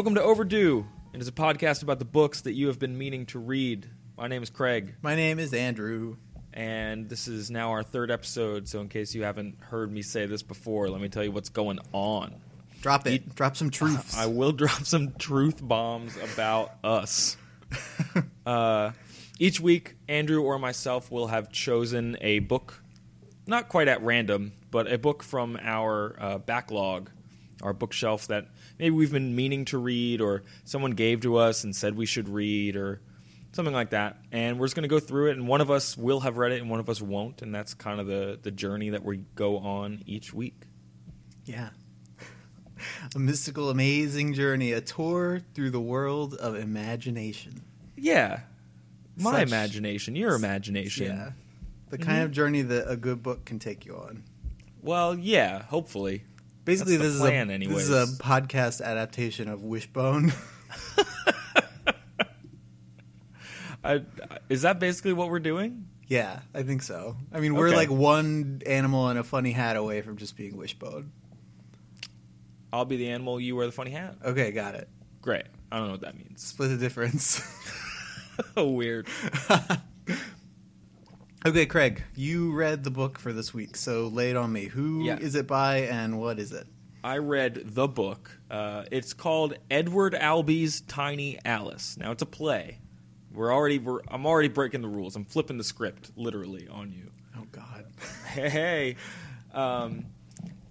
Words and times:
Welcome 0.00 0.14
to 0.14 0.22
Overdue. 0.22 0.86
It 1.12 1.20
is 1.20 1.28
a 1.28 1.32
podcast 1.32 1.82
about 1.82 1.98
the 1.98 2.06
books 2.06 2.40
that 2.40 2.54
you 2.54 2.68
have 2.68 2.78
been 2.78 2.96
meaning 2.96 3.26
to 3.26 3.38
read. 3.38 3.86
My 4.16 4.28
name 4.28 4.42
is 4.42 4.48
Craig, 4.48 4.94
My 5.02 5.14
name 5.14 5.38
is 5.38 5.52
Andrew. 5.52 6.16
and 6.54 7.06
this 7.06 7.28
is 7.28 7.50
now 7.50 7.72
our 7.72 7.82
third 7.82 8.10
episode. 8.10 8.66
So, 8.66 8.80
in 8.80 8.88
case 8.88 9.14
you 9.14 9.24
haven't 9.24 9.60
heard 9.60 9.92
me 9.92 10.00
say 10.00 10.24
this 10.24 10.42
before, 10.42 10.88
let 10.88 11.02
me 11.02 11.10
tell 11.10 11.22
you 11.22 11.30
what's 11.30 11.50
going 11.50 11.80
on. 11.92 12.34
Drop 12.80 13.06
it. 13.06 13.34
Drop 13.34 13.58
some 13.58 13.68
truths. 13.68 14.16
I 14.16 14.24
will 14.24 14.52
drop 14.52 14.86
some 14.86 15.12
truth 15.18 15.58
bombs 15.60 16.16
about 16.32 16.72
us. 16.82 17.36
uh, 18.46 18.92
each 19.38 19.60
week, 19.60 19.96
Andrew 20.08 20.40
or 20.40 20.58
myself 20.58 21.10
will 21.10 21.26
have 21.26 21.52
chosen 21.52 22.16
a 22.22 22.38
book, 22.38 22.82
not 23.46 23.68
quite 23.68 23.86
at 23.86 24.02
random, 24.02 24.52
but 24.70 24.90
a 24.90 24.96
book 24.96 25.22
from 25.22 25.58
our 25.60 26.16
uh, 26.18 26.38
backlog, 26.38 27.10
our 27.60 27.74
bookshelf 27.74 28.28
that 28.28 28.46
maybe 28.80 28.90
we've 28.90 29.12
been 29.12 29.36
meaning 29.36 29.66
to 29.66 29.78
read, 29.78 30.20
or 30.20 30.42
someone 30.64 30.92
gave 30.92 31.20
to 31.20 31.36
us 31.36 31.62
and 31.62 31.76
said 31.76 31.96
we 31.96 32.06
should 32.06 32.28
read, 32.28 32.74
or 32.74 33.00
something 33.52 33.74
like 33.74 33.90
that. 33.90 34.16
And 34.32 34.58
we're 34.58 34.66
just 34.66 34.74
going 34.74 34.84
to 34.84 34.88
go 34.88 34.98
through 34.98 35.30
it, 35.30 35.36
and 35.36 35.46
one 35.46 35.60
of 35.60 35.70
us 35.70 35.96
will 35.96 36.20
have 36.20 36.36
read 36.36 36.52
it, 36.52 36.60
and 36.60 36.70
one 36.70 36.80
of 36.80 36.88
us 36.88 37.00
won't, 37.00 37.42
and 37.42 37.54
that's 37.54 37.74
kind 37.74 38.00
of 38.00 38.06
the 38.06 38.38
the 38.42 38.50
journey 38.50 38.90
that 38.90 39.04
we 39.04 39.18
go 39.36 39.58
on 39.58 40.02
each 40.06 40.32
week. 40.34 40.62
yeah. 41.44 41.70
A 43.14 43.18
mystical, 43.18 43.68
amazing 43.68 44.32
journey, 44.32 44.72
a 44.72 44.80
tour 44.80 45.42
through 45.52 45.70
the 45.70 45.80
world 45.80 46.32
of 46.34 46.54
imagination. 46.56 47.60
Yeah. 47.94 48.40
My 49.18 49.32
Such- 49.32 49.48
imagination, 49.48 50.16
your 50.16 50.34
imagination. 50.34 51.06
Yeah. 51.08 51.30
The 51.90 51.98
mm-hmm. 51.98 52.08
kind 52.08 52.22
of 52.22 52.32
journey 52.32 52.62
that 52.62 52.90
a 52.90 52.96
good 52.96 53.22
book 53.22 53.44
can 53.44 53.58
take 53.58 53.84
you 53.84 53.96
on. 53.96 54.22
Well, 54.82 55.18
yeah, 55.18 55.64
hopefully. 55.64 56.24
Basically, 56.70 56.96
this 56.96 57.18
plan 57.18 57.48
is 57.48 57.50
a 57.50 57.54
anyways. 57.54 57.88
this 57.88 57.90
is 58.10 58.18
a 58.18 58.22
podcast 58.22 58.80
adaptation 58.82 59.48
of 59.48 59.62
Wishbone. 59.62 60.32
I, 63.84 64.02
is 64.48 64.62
that 64.62 64.78
basically 64.78 65.12
what 65.14 65.28
we're 65.30 65.38
doing? 65.40 65.86
yeah, 66.06 66.40
I 66.54 66.62
think 66.64 66.82
so. 66.82 67.16
I 67.32 67.40
mean, 67.40 67.54
we're 67.54 67.68
Okay. 67.68 67.76
like 67.76 67.90
one 67.90 68.62
animal 68.66 69.08
and 69.08 69.18
a 69.18 69.24
funny 69.24 69.52
hat 69.52 69.76
away 69.76 70.02
from 70.02 70.16
just 70.16 70.36
being 70.36 70.56
Wishbone. 70.56 71.12
I'll 72.72 72.84
be 72.84 72.96
the 72.96 73.10
animal, 73.10 73.40
you 73.40 73.56
wear 73.56 73.66
the 73.66 73.72
funny 73.72 73.90
hat. 73.92 74.16
Okay, 74.24 74.50
got 74.52 74.74
it. 74.74 74.88
Great. 75.22 75.44
I 75.72 75.78
don't 75.78 75.86
know 75.86 75.92
what 75.92 76.00
that 76.02 76.16
means. 76.16 76.42
Split 76.42 76.70
the 76.70 76.76
difference. 76.76 77.40
Weird. 78.56 79.06
okay, 81.46 81.66
Craig, 81.66 82.02
you 82.14 82.52
read 82.52 82.84
the 82.84 82.90
book 82.90 83.18
for 83.18 83.32
this 83.32 83.52
week, 83.54 83.76
so 83.76 84.08
lay 84.08 84.30
it 84.30 84.36
on 84.36 84.52
me. 84.52 84.64
Who 84.66 85.00
is 85.06 85.34
Yeah. 85.34 85.40
it 85.40 85.46
by 85.46 85.78
and 85.78 86.18
what 86.20 86.38
is 86.38 86.52
it? 86.52 86.66
I 87.02 87.16
read 87.18 87.62
the 87.64 87.88
book. 87.88 88.30
Uh, 88.50 88.84
it's 88.90 89.14
called 89.14 89.54
Edward 89.70 90.14
Albee's 90.14 90.82
Tiny 90.82 91.38
Alice. 91.44 91.96
Now 91.96 92.10
it's 92.12 92.22
a 92.22 92.26
play. 92.26 92.78
We're 93.32 93.52
already. 93.54 93.78
We're, 93.78 94.00
I'm 94.08 94.26
already 94.26 94.48
breaking 94.48 94.82
the 94.82 94.88
rules. 94.88 95.16
I'm 95.16 95.24
flipping 95.24 95.56
the 95.56 95.64
script 95.64 96.10
literally 96.16 96.68
on 96.68 96.92
you. 96.92 97.10
Oh 97.38 97.46
God. 97.52 97.86
hey, 98.26 98.48
hey. 98.50 98.96
Um, 99.54 100.06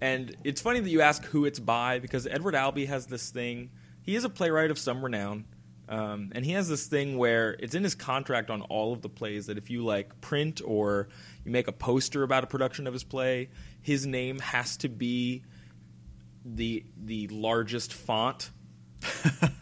and 0.02 0.36
it's 0.44 0.62
funny 0.62 0.82
that 0.82 0.90
you 0.90 1.02
ask 1.02 1.24
who 1.26 1.46
it's 1.46 1.60
by 1.60 2.00
because 2.00 2.28
Edward 2.28 2.54
Albee 2.56 2.86
has 2.86 3.08
this 3.08 3.30
thing. 3.32 3.72
He 4.02 4.16
is 4.16 4.24
a 4.24 4.30
playwright 4.30 4.72
of 4.72 4.78
some 4.78 5.04
renown, 5.04 5.46
um, 5.90 6.32
and 6.36 6.46
he 6.46 6.52
has 6.52 6.70
this 6.70 6.86
thing 6.86 7.18
where 7.18 7.54
it's 7.60 7.74
in 7.74 7.84
his 7.84 7.96
contract 7.96 8.52
on 8.52 8.62
all 8.62 8.94
of 8.94 9.02
the 9.02 9.10
plays 9.10 9.48
that 9.48 9.58
if 9.58 9.72
you 9.72 9.84
like 9.84 10.22
print 10.22 10.62
or 10.64 11.10
you 11.44 11.52
make 11.52 11.68
a 11.68 11.72
poster 11.72 12.22
about 12.22 12.44
a 12.44 12.48
production 12.48 12.86
of 12.86 12.94
his 12.94 13.04
play, 13.04 13.50
his 13.82 14.06
name 14.06 14.38
has 14.38 14.78
to 14.78 14.88
be 14.88 15.42
the 16.46 16.86
the 16.96 17.28
largest 17.30 17.94
font 17.94 18.52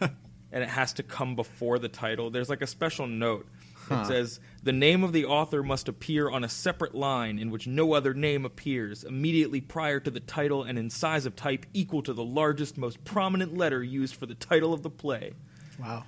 and 0.52 0.62
it 0.62 0.68
has 0.68 0.92
to 0.92 1.02
come 1.02 1.34
before 1.34 1.78
the 1.78 1.88
title. 1.88 2.28
There's 2.30 2.50
like 2.50 2.62
a 2.62 2.66
special 2.66 3.06
note. 3.06 3.48
Huh. 3.88 4.02
It 4.02 4.06
says 4.06 4.40
the 4.62 4.72
name 4.72 5.02
of 5.02 5.14
the 5.14 5.24
author 5.24 5.62
must 5.62 5.88
appear 5.88 6.28
on 6.28 6.44
a 6.44 6.48
separate 6.48 6.94
line 6.94 7.38
in 7.38 7.50
which 7.50 7.66
no 7.66 7.94
other 7.94 8.12
name 8.12 8.44
appears, 8.44 9.02
immediately 9.02 9.62
prior 9.62 9.98
to 10.00 10.10
the 10.10 10.20
title 10.20 10.62
and 10.62 10.78
in 10.78 10.90
size 10.90 11.24
of 11.24 11.36
type 11.36 11.64
equal 11.72 12.02
to 12.02 12.12
the 12.12 12.24
largest, 12.24 12.76
most 12.76 13.02
prominent 13.04 13.56
letter 13.56 13.82
used 13.82 14.14
for 14.14 14.26
the 14.26 14.34
title 14.34 14.74
of 14.74 14.82
the 14.82 14.90
play. 14.90 15.32
Wow. 15.80 16.04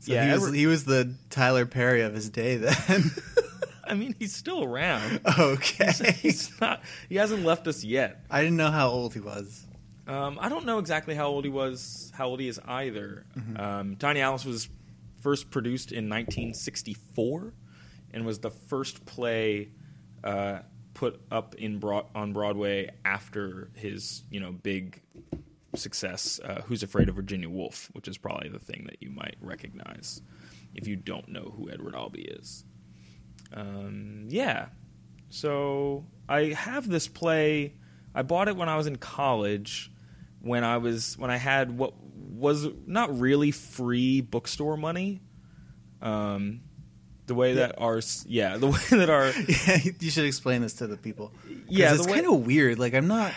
So 0.00 0.12
Yeah, 0.12 0.26
he 0.26 0.32
was 0.32 0.42
Edward- 0.44 0.54
he 0.56 0.66
was 0.66 0.84
the 0.84 1.14
Tyler 1.30 1.66
Perry 1.66 2.02
of 2.02 2.14
his 2.14 2.28
day 2.30 2.56
then. 2.56 3.04
I 3.86 3.94
mean, 3.94 4.14
he's 4.18 4.34
still 4.34 4.62
around. 4.64 5.20
okay. 5.38 6.12
He's 6.20 6.50
not. 6.60 6.82
He 7.08 7.16
hasn't 7.16 7.44
left 7.44 7.66
us 7.66 7.82
yet. 7.82 8.22
I 8.30 8.42
didn't 8.42 8.58
know 8.58 8.70
how 8.70 8.88
old 8.88 9.14
he 9.14 9.20
was. 9.20 9.64
Um, 10.06 10.38
I 10.40 10.48
don't 10.50 10.66
know 10.66 10.78
exactly 10.78 11.14
how 11.14 11.26
old 11.28 11.44
he 11.44 11.50
was, 11.50 12.12
how 12.14 12.28
old 12.28 12.40
he 12.40 12.48
is 12.48 12.58
either. 12.66 13.24
Um, 13.56 13.96
Tiny 13.96 14.20
Alice 14.20 14.44
was 14.44 14.68
first 15.20 15.50
produced 15.50 15.90
in 15.92 16.08
1964 16.08 17.52
and 18.12 18.24
was 18.24 18.38
the 18.38 18.50
first 18.50 19.04
play 19.06 19.68
uh, 20.24 20.60
put 20.94 21.20
up 21.30 21.54
in 21.56 21.78
broad, 21.78 22.06
on 22.14 22.32
Broadway 22.32 22.90
after 23.04 23.68
his 23.74 24.22
you 24.30 24.40
know 24.40 24.52
big 24.52 25.00
success, 25.78 26.40
uh, 26.44 26.62
Who's 26.66 26.82
Afraid 26.82 27.08
of 27.08 27.14
Virginia 27.16 27.48
Woolf, 27.48 27.90
which 27.92 28.08
is 28.08 28.18
probably 28.18 28.48
the 28.48 28.58
thing 28.58 28.84
that 28.86 29.02
you 29.02 29.10
might 29.10 29.36
recognize 29.40 30.20
if 30.74 30.86
you 30.86 30.96
don't 30.96 31.28
know 31.28 31.54
who 31.56 31.70
Edward 31.70 31.94
Albee 31.94 32.22
is. 32.22 32.64
Um, 33.52 34.26
yeah, 34.28 34.66
so 35.30 36.04
I 36.28 36.46
have 36.46 36.88
this 36.88 37.08
play. 37.08 37.74
I 38.14 38.22
bought 38.22 38.48
it 38.48 38.56
when 38.56 38.68
I 38.68 38.76
was 38.76 38.86
in 38.86 38.96
college, 38.96 39.90
when 40.40 40.64
I 40.64 40.76
was 40.78 41.16
when 41.18 41.30
I 41.30 41.36
had 41.36 41.76
what 41.76 41.94
was 42.02 42.66
not 42.86 43.18
really 43.18 43.50
free 43.50 44.20
bookstore 44.20 44.76
money. 44.76 45.20
Um, 46.00 46.60
the 47.26 47.34
way 47.34 47.54
that 47.54 47.80
our 47.80 48.00
yeah, 48.26 48.56
the 48.56 48.66
way 48.68 48.78
that 48.90 49.10
our 49.10 49.30
Yeah, 49.66 49.92
you 50.00 50.10
should 50.10 50.24
explain 50.24 50.62
this 50.62 50.74
to 50.74 50.86
the 50.86 50.96
people. 50.96 51.32
Yeah, 51.68 51.94
it's 51.94 52.06
way- 52.06 52.14
kind 52.14 52.26
of 52.26 52.46
weird. 52.46 52.78
Like 52.78 52.94
I'm 52.94 53.08
not. 53.08 53.32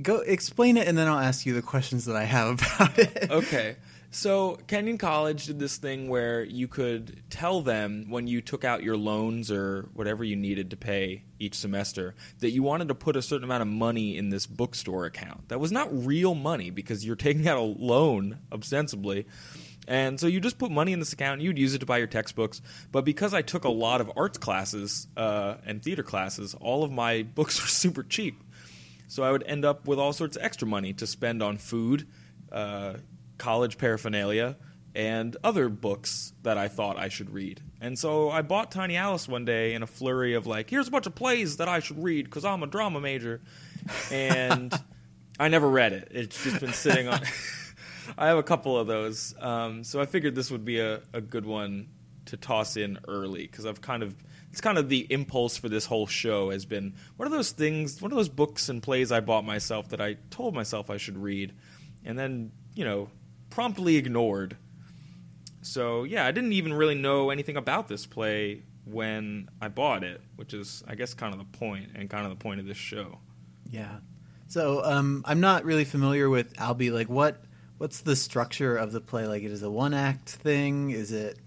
Go 0.00 0.18
explain 0.18 0.76
it, 0.76 0.88
and 0.88 0.96
then 0.96 1.06
I'll 1.08 1.18
ask 1.18 1.44
you 1.44 1.52
the 1.52 1.62
questions 1.62 2.06
that 2.06 2.16
I 2.16 2.24
have 2.24 2.60
about 2.76 2.98
it. 2.98 3.30
okay. 3.30 3.76
So 4.14 4.58
Kenyon 4.66 4.98
College 4.98 5.46
did 5.46 5.58
this 5.58 5.78
thing 5.78 6.06
where 6.08 6.44
you 6.44 6.68
could 6.68 7.22
tell 7.30 7.62
them 7.62 8.10
when 8.10 8.26
you 8.26 8.42
took 8.42 8.62
out 8.62 8.82
your 8.82 8.96
loans 8.96 9.50
or 9.50 9.88
whatever 9.94 10.22
you 10.22 10.36
needed 10.36 10.68
to 10.70 10.76
pay 10.76 11.24
each 11.38 11.54
semester 11.54 12.14
that 12.40 12.50
you 12.50 12.62
wanted 12.62 12.88
to 12.88 12.94
put 12.94 13.16
a 13.16 13.22
certain 13.22 13.44
amount 13.44 13.62
of 13.62 13.68
money 13.68 14.18
in 14.18 14.28
this 14.28 14.46
bookstore 14.46 15.06
account. 15.06 15.48
That 15.48 15.60
was 15.60 15.72
not 15.72 15.88
real 15.90 16.34
money 16.34 16.68
because 16.68 17.06
you're 17.06 17.16
taking 17.28 17.48
out 17.48 17.56
a 17.56 17.62
loan 17.62 18.38
ostensibly. 18.52 19.26
And 19.88 20.20
so 20.20 20.26
you 20.26 20.40
just 20.40 20.58
put 20.58 20.70
money 20.70 20.92
in 20.92 20.98
this 20.98 21.12
account. 21.12 21.34
And 21.34 21.42
you'd 21.42 21.58
use 21.58 21.74
it 21.74 21.78
to 21.78 21.86
buy 21.86 21.98
your 21.98 22.06
textbooks. 22.06 22.60
But 22.92 23.06
because 23.06 23.32
I 23.34 23.42
took 23.42 23.64
a 23.64 23.70
lot 23.70 24.00
of 24.00 24.12
arts 24.16 24.38
classes 24.38 25.08
uh, 25.16 25.54
and 25.64 25.82
theater 25.82 26.02
classes, 26.02 26.54
all 26.60 26.84
of 26.84 26.92
my 26.92 27.22
books 27.34 27.60
were 27.60 27.68
super 27.68 28.02
cheap. 28.02 28.42
So 29.12 29.22
I 29.22 29.30
would 29.30 29.42
end 29.42 29.66
up 29.66 29.86
with 29.86 29.98
all 29.98 30.14
sorts 30.14 30.38
of 30.38 30.42
extra 30.42 30.66
money 30.66 30.94
to 30.94 31.06
spend 31.06 31.42
on 31.42 31.58
food, 31.58 32.08
uh, 32.50 32.94
college 33.36 33.76
paraphernalia, 33.76 34.56
and 34.94 35.36
other 35.44 35.68
books 35.68 36.32
that 36.44 36.56
I 36.56 36.68
thought 36.68 36.96
I 36.96 37.08
should 37.08 37.28
read. 37.28 37.60
And 37.78 37.98
so 37.98 38.30
I 38.30 38.40
bought 38.40 38.70
Tiny 38.70 38.96
Alice 38.96 39.28
one 39.28 39.44
day 39.44 39.74
in 39.74 39.82
a 39.82 39.86
flurry 39.86 40.32
of 40.32 40.46
like, 40.46 40.70
here's 40.70 40.88
a 40.88 40.90
bunch 40.90 41.06
of 41.06 41.14
plays 41.14 41.58
that 41.58 41.68
I 41.68 41.80
should 41.80 42.02
read 42.02 42.24
because 42.24 42.46
I'm 42.46 42.62
a 42.62 42.66
drama 42.66 43.02
major. 43.02 43.42
And 44.10 44.72
I 45.38 45.48
never 45.48 45.68
read 45.68 45.92
it. 45.92 46.08
It's 46.12 46.42
just 46.42 46.60
been 46.60 46.72
sitting 46.72 47.06
on. 47.06 47.20
I 48.16 48.28
have 48.28 48.38
a 48.38 48.42
couple 48.42 48.78
of 48.78 48.86
those. 48.86 49.34
Um, 49.38 49.84
so 49.84 50.00
I 50.00 50.06
figured 50.06 50.34
this 50.34 50.50
would 50.50 50.64
be 50.64 50.80
a, 50.80 51.02
a 51.12 51.20
good 51.20 51.44
one 51.44 51.88
to 52.26 52.38
toss 52.38 52.78
in 52.78 52.98
early 53.06 53.42
because 53.42 53.66
I've 53.66 53.82
kind 53.82 54.02
of 54.02 54.14
it's 54.52 54.60
kind 54.60 54.78
of 54.78 54.88
the 54.88 55.06
impulse 55.10 55.56
for 55.56 55.68
this 55.68 55.86
whole 55.86 56.06
show 56.06 56.50
has 56.50 56.64
been 56.64 56.94
one 57.16 57.26
of 57.26 57.32
those 57.32 57.50
things 57.50 58.00
one 58.00 58.12
of 58.12 58.16
those 58.16 58.28
books 58.28 58.68
and 58.68 58.82
plays 58.82 59.10
I 59.10 59.20
bought 59.20 59.44
myself 59.44 59.88
that 59.88 60.00
I 60.00 60.18
told 60.30 60.54
myself 60.54 60.90
I 60.90 60.98
should 60.98 61.18
read 61.18 61.52
and 62.04 62.16
then 62.16 62.52
you 62.74 62.84
know 62.84 63.08
promptly 63.50 63.96
ignored 63.96 64.56
so 65.62 66.04
yeah 66.04 66.26
I 66.26 66.30
didn't 66.30 66.52
even 66.52 66.72
really 66.72 66.94
know 66.94 67.30
anything 67.30 67.56
about 67.56 67.88
this 67.88 68.06
play 68.06 68.62
when 68.84 69.48
I 69.60 69.68
bought 69.68 70.04
it, 70.04 70.20
which 70.36 70.54
is, 70.54 70.82
I 70.86 70.94
guess, 70.94 71.14
kind 71.14 71.32
of 71.32 71.38
the 71.38 71.58
point 71.58 71.90
and 71.94 72.08
kind 72.10 72.24
of 72.24 72.30
the 72.30 72.42
point 72.42 72.60
of 72.60 72.66
this 72.66 72.76
show. 72.76 73.18
Yeah. 73.70 73.98
So 74.48 74.84
um, 74.84 75.22
I'm 75.26 75.40
not 75.40 75.64
really 75.64 75.84
familiar 75.84 76.28
with 76.28 76.58
Albee. 76.58 76.90
Like, 76.90 77.08
what 77.08 77.42
what's 77.78 78.00
the 78.00 78.16
structure 78.16 78.76
of 78.76 78.92
the 78.92 79.00
play? 79.00 79.26
Like, 79.26 79.42
it 79.42 79.50
is 79.50 79.62
a 79.62 79.70
one 79.70 79.94
act 79.94 80.28
thing. 80.28 80.90
Is 80.90 81.12
it 81.12 81.38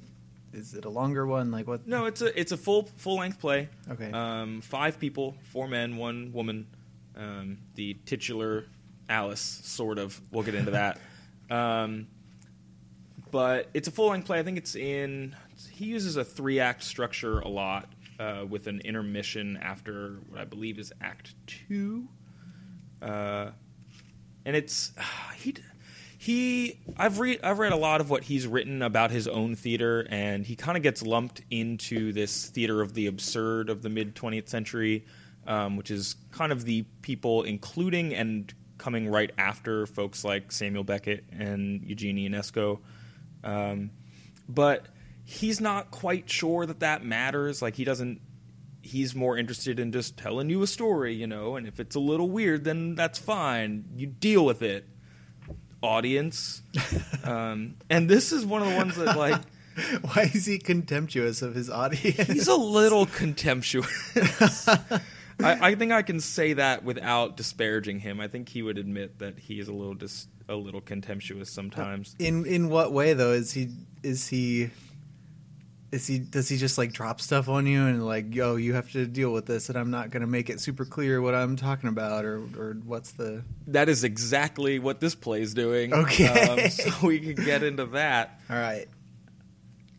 is 0.55 0.73
it 0.73 0.85
a 0.85 0.89
longer 0.89 1.25
one? 1.27 1.51
Like, 1.51 1.67
what? 1.67 1.87
No, 1.87 2.05
it's 2.05 2.21
a 2.21 2.37
it's 2.39 2.51
a 2.51 2.57
full 2.57 2.89
full 2.97 3.17
length 3.17 3.39
play. 3.39 3.69
Okay. 3.91 4.11
Um, 4.11 4.61
five 4.61 4.99
people, 4.99 5.35
four 5.51 5.67
men, 5.67 5.97
one 5.97 6.31
woman. 6.33 6.67
Um, 7.15 7.57
the 7.75 7.95
titular 8.05 8.65
Alice, 9.09 9.41
sort 9.63 9.99
of. 9.99 10.19
We'll 10.31 10.43
get 10.43 10.55
into 10.55 10.71
that. 10.71 10.99
um, 11.49 12.07
but 13.31 13.69
it's 13.73 13.87
a 13.87 13.91
full 13.91 14.09
length 14.09 14.25
play. 14.25 14.39
I 14.39 14.43
think 14.43 14.57
it's 14.57 14.75
in. 14.75 15.35
He 15.71 15.85
uses 15.85 16.15
a 16.15 16.23
three 16.23 16.59
act 16.59 16.83
structure 16.83 17.39
a 17.39 17.47
lot, 17.49 17.89
uh, 18.19 18.45
with 18.47 18.67
an 18.67 18.81
intermission 18.81 19.57
after 19.61 20.17
what 20.29 20.39
I 20.39 20.45
believe 20.45 20.79
is 20.79 20.93
Act 21.01 21.35
Two. 21.47 22.07
Uh, 23.01 23.51
and 24.45 24.55
it's 24.55 24.93
he 25.35 25.55
he 26.25 26.79
I've 26.97 27.19
read 27.19 27.41
I've 27.43 27.59
read 27.59 27.71
a 27.71 27.77
lot 27.77 28.01
of 28.01 28.09
what 28.09 28.23
he's 28.23 28.47
written 28.47 28.81
about 28.81 29.11
his 29.11 29.27
own 29.27 29.55
theater, 29.55 30.07
and 30.09 30.43
he 30.43 30.55
kind 30.55 30.75
of 30.75 30.81
gets 30.81 31.03
lumped 31.03 31.43
into 31.51 32.13
this 32.13 32.47
theater 32.47 32.81
of 32.81 32.95
the 32.95 33.05
absurd 33.05 33.69
of 33.69 33.83
the 33.83 33.89
mid 33.89 34.15
20th 34.15 34.49
century, 34.49 35.05
um, 35.45 35.77
which 35.77 35.91
is 35.91 36.15
kind 36.31 36.51
of 36.51 36.65
the 36.65 36.81
people, 37.03 37.43
including 37.43 38.15
and 38.15 38.51
coming 38.79 39.07
right 39.07 39.31
after 39.37 39.85
folks 39.85 40.23
like 40.23 40.51
Samuel 40.51 40.83
Beckett 40.83 41.25
and 41.31 41.83
Eugene 41.83 42.17
Ionesco. 42.17 42.79
Um, 43.43 43.91
but 44.49 44.87
he's 45.25 45.61
not 45.61 45.91
quite 45.91 46.27
sure 46.27 46.65
that 46.65 46.79
that 46.79 47.05
matters. 47.05 47.61
Like 47.61 47.75
he 47.75 47.83
doesn't. 47.83 48.19
He's 48.81 49.13
more 49.13 49.37
interested 49.37 49.79
in 49.79 49.91
just 49.91 50.17
telling 50.17 50.49
you 50.49 50.63
a 50.63 50.67
story, 50.67 51.13
you 51.13 51.27
know. 51.27 51.55
And 51.55 51.67
if 51.67 51.79
it's 51.79 51.95
a 51.95 51.99
little 51.99 52.31
weird, 52.31 52.63
then 52.63 52.95
that's 52.95 53.19
fine. 53.19 53.85
You 53.95 54.07
deal 54.07 54.43
with 54.43 54.63
it, 54.63 54.87
audience. 55.85 56.61
um, 57.23 57.75
and 57.89 58.09
this 58.09 58.31
is 58.31 58.45
one 58.45 58.61
of 58.61 58.69
the 58.69 58.75
ones 58.75 58.95
that 58.95 59.17
like 59.17 59.41
Why 60.01 60.31
is 60.33 60.45
he 60.45 60.57
contemptuous 60.57 61.41
of 61.41 61.55
his 61.55 61.69
audience? 61.69 62.27
he's 62.27 62.47
a 62.47 62.55
little 62.55 63.05
contemptuous. 63.17 64.67
I, 64.67 64.91
I 65.39 65.75
think 65.75 65.91
I 65.91 66.01
can 66.01 66.21
say 66.21 66.53
that 66.53 66.83
without 66.83 67.35
disparaging 67.35 67.99
him. 67.99 68.21
I 68.21 68.27
think 68.27 68.47
he 68.47 68.61
would 68.61 68.77
admit 68.77 69.19
that 69.19 69.37
he 69.37 69.59
is 69.59 69.67
a 69.67 69.73
little 69.73 69.93
dis, 69.93 70.27
a 70.47 70.55
little 70.55 70.79
contemptuous 70.79 71.49
sometimes. 71.49 72.15
in 72.19 72.45
in 72.45 72.69
what 72.69 72.93
way 72.93 73.13
though? 73.13 73.33
Is 73.33 73.51
he 73.51 73.69
is 74.01 74.27
he 74.29 74.69
is 75.95 76.05
he 76.05 76.19
does 76.19 76.47
he 76.49 76.57
just 76.57 76.77
like 76.77 76.91
drop 76.93 77.19
stuff 77.21 77.49
on 77.49 77.65
you 77.65 77.85
and 77.87 78.05
like 78.05 78.35
yo 78.35 78.55
you 78.57 78.73
have 78.73 78.91
to 78.91 79.07
deal 79.07 79.31
with 79.31 79.45
this 79.45 79.69
and 79.69 79.77
I'm 79.77 79.89
not 79.89 80.11
gonna 80.11 80.27
make 80.27 80.49
it 80.49 80.59
super 80.59 80.85
clear 80.85 81.21
what 81.21 81.33
I'm 81.33 81.55
talking 81.55 81.89
about 81.89 82.25
or 82.25 82.37
or 82.57 82.77
what's 82.85 83.13
the 83.13 83.43
That 83.67 83.89
is 83.89 84.03
exactly 84.03 84.77
what 84.77 84.99
this 84.99 85.15
play's 85.15 85.53
doing. 85.53 85.93
Okay. 85.93 86.27
Um, 86.27 86.69
so 86.69 87.07
we 87.07 87.19
can 87.19 87.43
get 87.43 87.63
into 87.63 87.85
that. 87.87 88.39
all 88.49 88.57
right 88.57 88.87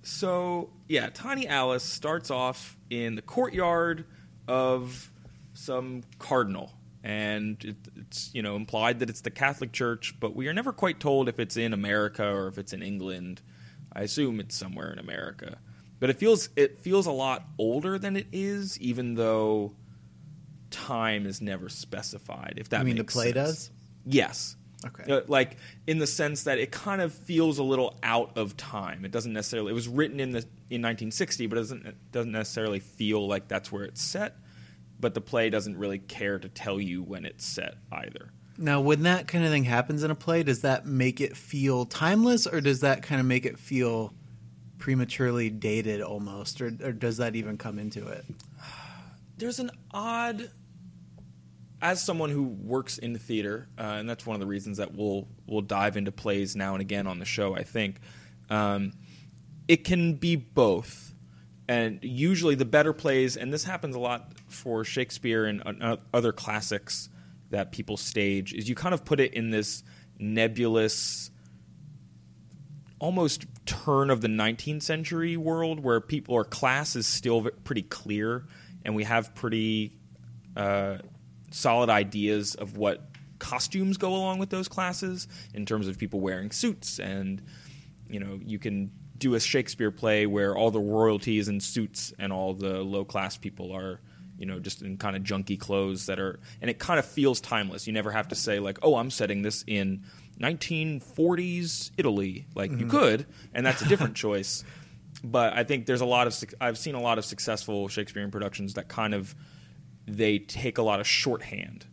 So 0.03 0.71
yeah, 0.89 1.09
Tiny 1.13 1.49
Alice 1.49 1.83
starts 1.83 2.31
off 2.31 2.77
in 2.91 3.17
the 3.17 3.23
courtyard 3.23 4.05
of 4.47 5.11
some 5.55 6.03
cardinal, 6.19 6.71
and 7.03 7.57
it, 7.65 7.77
it's 7.97 8.31
you 8.33 8.43
know 8.43 8.55
implied 8.57 9.01
that 9.01 9.11
it's 9.11 9.23
the 9.23 9.31
Catholic 9.31 9.73
Church, 9.73 10.15
but 10.21 10.37
we 10.37 10.47
are 10.49 10.53
never 10.53 10.73
quite 10.73 11.01
told 11.01 11.29
if 11.29 11.41
it's 11.41 11.57
in 11.57 11.73
America 11.73 12.25
or 12.25 12.47
if 12.49 12.59
it's 12.59 12.73
in 12.73 12.83
England. 12.83 13.41
I 13.93 14.03
assume 14.03 14.41
it's 14.41 14.55
somewhere 14.55 14.93
in 14.93 14.99
America, 14.99 15.59
but 15.99 16.11
it 16.11 16.19
feels 16.19 16.49
it 16.57 16.79
feels 16.79 17.07
a 17.07 17.13
lot 17.13 17.47
older 17.59 17.99
than 17.99 18.17
it 18.17 18.27
is, 18.33 18.79
even 18.81 19.15
though 19.15 19.75
time 20.71 21.27
is 21.27 21.41
never 21.41 21.69
specified. 21.69 22.55
If 22.57 22.71
that 22.71 22.81
I 22.81 22.85
mean 22.85 22.97
the 22.97 23.05
play 23.05 23.33
sense. 23.33 23.35
does 23.35 23.71
Yes. 24.07 24.57
Okay. 24.87 25.11
Uh, 25.11 25.23
like 25.27 25.57
in 25.87 25.99
the 25.99 26.07
sense 26.07 26.45
that 26.45 26.59
it 26.59 26.71
kind 26.71 27.01
of 27.01 27.13
feels 27.13 27.59
a 27.59 27.63
little 27.63 27.99
out 28.03 28.37
of 28.37 28.57
time. 28.57 29.05
It 29.05 29.11
doesn't 29.11 29.33
necessarily. 29.33 29.73
It 29.73 29.75
was 29.75 29.89
written 29.89 30.21
in 30.21 30.31
the 30.31 30.41
in 30.71 30.83
1960, 30.83 31.47
but 31.47 31.59
it 31.59 31.61
doesn't 31.63 31.87
it 31.87 32.13
doesn't 32.13 32.33
necessarily 32.33 32.81
feel 32.81 33.27
like 33.27 33.49
that's 33.49 33.73
where 33.73 33.85
it's 33.85 34.01
set. 34.01 34.37
But 34.99 35.15
the 35.15 35.21
play 35.21 35.51
doesn't 35.51 35.77
really 35.77 35.99
care 35.99 36.39
to 36.39 36.49
tell 36.49 36.81
you 36.81 37.03
when 37.03 37.25
it's 37.25 37.45
set 37.45 37.75
either. 37.93 38.31
Now, 38.59 38.81
when 38.81 39.03
that 39.03 39.29
kind 39.29 39.45
of 39.45 39.51
thing 39.51 39.65
happens 39.65 40.03
in 40.03 40.11
a 40.11 40.15
play, 40.15 40.43
does 40.43 40.63
that 40.63 40.87
make 40.87 41.21
it 41.21 41.37
feel 41.37 41.85
timeless, 41.85 42.47
or 42.47 42.63
does 42.63 42.81
that 42.81 43.03
kind 43.03 43.21
of 43.21 43.27
make 43.27 43.45
it 43.45 43.59
feel 43.59 44.15
prematurely 44.79 45.51
dated 45.51 46.01
almost, 46.03 46.61
or, 46.61 46.67
or 46.83 46.93
does 46.93 47.17
that 47.19 47.37
even 47.37 47.59
come 47.59 47.79
into 47.79 48.07
it? 48.09 48.25
There's 49.39 49.59
an 49.59 49.71
odd. 49.93 50.51
As 51.83 52.03
someone 52.03 52.31
who 52.31 52.45
works 52.45 52.97
in 52.97 53.19
theater, 53.19 53.69
uh, 53.79 53.83
and 53.83 54.09
that's 54.09 54.25
one 54.25 54.35
of 54.35 54.41
the 54.41 54.47
reasons 54.47 54.79
that 54.79 54.95
we'll 54.95 55.29
we'll 55.47 55.61
dive 55.61 55.99
into 55.99 56.11
plays 56.11 56.57
now 56.57 56.73
and 56.73 56.81
again 56.81 57.07
on 57.07 57.19
the 57.19 57.27
show. 57.27 57.55
I 57.55 57.65
think 57.65 58.01
um, 58.49 58.93
it 59.69 59.85
can 59.85 60.15
be 60.15 60.37
both, 60.37 61.13
and 61.69 61.99
usually 62.03 62.55
the 62.55 62.65
better 62.65 62.95
plays, 62.95 63.37
and 63.37 63.53
this 63.53 63.65
happens 63.65 63.95
a 63.95 63.99
lot 63.99 64.33
for 64.49 64.85
Shakespeare 64.85 65.45
and 65.45 65.63
uh, 65.83 65.99
other 66.15 66.33
classics 66.33 67.11
that 67.51 67.73
people 67.73 67.99
stage, 67.99 68.55
is 68.55 68.69
you 68.69 68.75
kind 68.75 68.95
of 68.95 69.05
put 69.05 69.21
it 69.21 69.35
in 69.35 69.51
this 69.51 69.85
nebulous, 70.19 71.31
almost 72.99 73.45
turn 73.67 74.11
of 74.11 74.21
the 74.21 74.29
19th 74.29 74.83
century 74.83 75.37
world 75.37 75.81
where 75.81 76.01
people 76.01 76.35
or 76.35 76.45
class 76.45 76.97
is 76.97 77.07
still 77.07 77.49
pretty 77.65 77.83
clear, 77.83 78.47
and 78.85 78.95
we 78.95 79.05
have 79.05 79.35
pretty 79.35 79.99
uh, 80.57 80.99
solid 81.51 81.91
ideas 81.91 82.55
of 82.55 82.77
what 82.77 83.03
costumes 83.39 83.97
go 83.99 84.15
along 84.15 84.39
with 84.39 84.51
those 84.51 84.69
classes 84.69 85.29
in 85.53 85.67
terms 85.67 85.89
of 85.89 85.99
people 85.99 86.21
wearing 86.21 86.51
suits 86.51 86.99
and 86.99 87.43
you 88.09 88.19
know 88.19 88.41
you 88.43 88.59
can 88.59 88.91
do 89.19 89.35
a 89.35 89.41
Shakespeare 89.41 89.91
play 89.91 90.27
where 90.27 90.57
all 90.57 90.71
the 90.71 90.81
royalty 90.81 91.39
is 91.39 91.49
in 91.49 91.61
suits 91.61 92.13
and 92.19 92.33
all 92.33 92.55
the 92.55 92.83
low 92.83 93.05
class 93.05 93.37
people 93.37 93.73
are 93.73 94.01
you 94.39 94.47
know 94.47 94.59
just 94.59 94.83
in 94.83 94.97
kind 94.97 95.17
of 95.17 95.23
junky 95.23 95.59
clothes 95.59 96.07
that 96.07 96.19
are 96.19 96.39
and 96.61 96.71
it 96.71 96.79
kind 96.79 96.99
of 96.99 97.05
feels 97.05 97.41
timeless. 97.41 97.87
You 97.87 97.93
never 97.93 98.11
have 98.11 98.29
to 98.29 98.35
say 98.35 98.59
like 98.59 98.79
oh 98.83 98.97
i'm 98.97 99.11
setting 99.11 99.43
this 99.43 99.65
in 99.67 100.03
1940s 100.41 101.91
italy 101.97 102.47
like 102.55 102.71
you 102.71 102.79
mm-hmm. 102.79 102.91
could 102.91 103.27
and 103.55 103.65
that's 103.65 103.83
a 103.83 103.89
different 103.89 104.15
choice. 104.25 104.65
But 105.25 105.55
i 105.55 105.65
think 105.65 105.87
there's 105.87 106.03
a 106.03 106.07
lot 106.07 106.27
of 106.27 106.45
i've 106.61 106.79
seen 106.79 106.95
a 106.95 107.01
lot 107.01 107.19
of 107.19 107.25
successful 107.25 107.89
shakespearean 107.89 108.31
productions 108.31 108.75
that 108.75 108.89
kind 108.89 109.15
of 109.15 109.35
they 110.07 110.39
take 110.39 110.79
a 110.79 110.83
lot 110.83 111.01
of 111.01 111.07
shorthand 111.07 111.87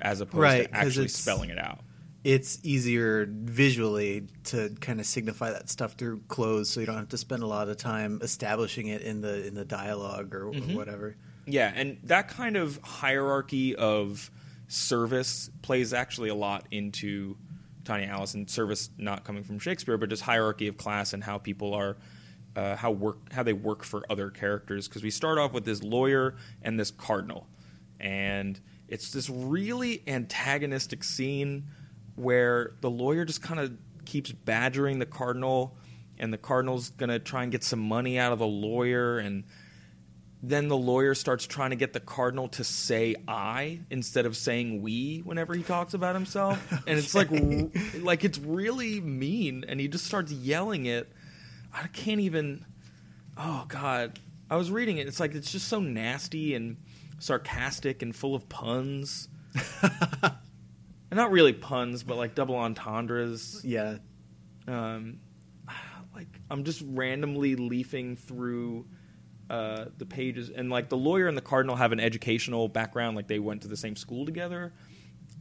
as 0.00 0.20
opposed 0.20 0.42
Right, 0.42 0.70
to 0.70 0.76
actually 0.76 1.08
spelling 1.08 1.50
it 1.50 1.58
out. 1.58 1.80
It's 2.22 2.58
easier 2.62 3.26
visually 3.30 4.26
to 4.44 4.74
kind 4.80 5.00
of 5.00 5.06
signify 5.06 5.52
that 5.52 5.70
stuff 5.70 5.94
through 5.94 6.20
clothes, 6.28 6.68
so 6.68 6.80
you 6.80 6.86
don't 6.86 6.96
have 6.96 7.08
to 7.08 7.18
spend 7.18 7.42
a 7.42 7.46
lot 7.46 7.68
of 7.68 7.76
time 7.78 8.20
establishing 8.22 8.88
it 8.88 9.02
in 9.02 9.22
the 9.22 9.46
in 9.46 9.54
the 9.54 9.64
dialogue 9.64 10.34
or, 10.34 10.48
or 10.48 10.52
mm-hmm. 10.52 10.74
whatever. 10.74 11.16
Yeah, 11.46 11.72
and 11.74 11.98
that 12.04 12.28
kind 12.28 12.56
of 12.56 12.78
hierarchy 12.82 13.74
of 13.74 14.30
service 14.68 15.50
plays 15.62 15.94
actually 15.94 16.28
a 16.28 16.34
lot 16.34 16.66
into 16.70 17.36
Alice 17.88 18.34
and 18.34 18.48
service 18.48 18.90
not 18.98 19.24
coming 19.24 19.42
from 19.42 19.58
Shakespeare, 19.58 19.96
but 19.96 20.10
just 20.10 20.22
hierarchy 20.22 20.68
of 20.68 20.76
class 20.76 21.12
and 21.12 21.22
how 21.24 21.38
people 21.38 21.74
are 21.74 21.96
uh, 22.56 22.76
how 22.76 22.90
work 22.90 23.32
how 23.32 23.42
they 23.42 23.52
work 23.52 23.84
for 23.84 24.04
other 24.10 24.30
characters. 24.30 24.88
Because 24.88 25.02
we 25.02 25.10
start 25.10 25.38
off 25.38 25.52
with 25.52 25.64
this 25.64 25.82
lawyer 25.82 26.36
and 26.62 26.78
this 26.78 26.90
cardinal, 26.90 27.46
and 27.98 28.60
it's 28.88 29.10
this 29.12 29.30
really 29.30 30.02
antagonistic 30.06 31.04
scene 31.04 31.68
where 32.16 32.74
the 32.80 32.90
lawyer 32.90 33.24
just 33.24 33.42
kind 33.42 33.60
of 33.60 33.72
keeps 34.04 34.32
badgering 34.32 34.98
the 34.98 35.06
cardinal, 35.06 35.76
and 36.18 36.32
the 36.32 36.38
cardinal's 36.38 36.90
gonna 36.90 37.18
try 37.18 37.42
and 37.42 37.52
get 37.52 37.62
some 37.62 37.80
money 37.80 38.18
out 38.18 38.32
of 38.32 38.38
the 38.38 38.46
lawyer 38.46 39.18
and 39.18 39.44
then 40.42 40.68
the 40.68 40.76
lawyer 40.76 41.14
starts 41.14 41.46
trying 41.46 41.70
to 41.70 41.76
get 41.76 41.92
the 41.92 42.00
cardinal 42.00 42.48
to 42.48 42.64
say 42.64 43.14
I 43.28 43.80
instead 43.90 44.24
of 44.24 44.36
saying 44.36 44.80
we 44.80 45.18
whenever 45.18 45.54
he 45.54 45.62
talks 45.62 45.92
about 45.92 46.14
himself, 46.14 46.72
and 46.86 46.98
it's 46.98 47.14
like 47.14 47.28
like 48.00 48.24
it's 48.24 48.38
really 48.38 49.00
mean, 49.00 49.64
and 49.68 49.78
he 49.78 49.88
just 49.88 50.06
starts 50.06 50.32
yelling 50.32 50.86
it. 50.86 51.12
I 51.72 51.86
can't 51.88 52.20
even. 52.20 52.64
Oh 53.36 53.64
God, 53.68 54.18
I 54.50 54.56
was 54.56 54.70
reading 54.70 54.98
it. 54.98 55.06
It's 55.06 55.20
like 55.20 55.34
it's 55.34 55.52
just 55.52 55.68
so 55.68 55.80
nasty 55.80 56.54
and 56.54 56.78
sarcastic 57.18 58.00
and 58.02 58.16
full 58.16 58.34
of 58.34 58.48
puns. 58.48 59.28
and 60.24 60.32
not 61.12 61.30
really 61.32 61.52
puns, 61.52 62.02
but 62.02 62.16
like 62.16 62.34
double 62.34 62.56
entendres 62.56 63.60
Yeah, 63.62 63.98
um, 64.66 65.20
like 66.14 66.28
I'm 66.50 66.64
just 66.64 66.82
randomly 66.86 67.56
leafing 67.56 68.16
through 68.16 68.86
uh, 69.50 69.86
the 69.98 70.06
pages, 70.06 70.48
and 70.48 70.70
like 70.70 70.88
the 70.88 70.96
lawyer 70.96 71.28
and 71.28 71.36
the 71.36 71.42
cardinal 71.42 71.76
have 71.76 71.92
an 71.92 72.00
educational 72.00 72.68
background, 72.68 73.16
like 73.16 73.26
they 73.26 73.38
went 73.38 73.62
to 73.62 73.68
the 73.68 73.76
same 73.76 73.96
school 73.96 74.24
together, 74.24 74.72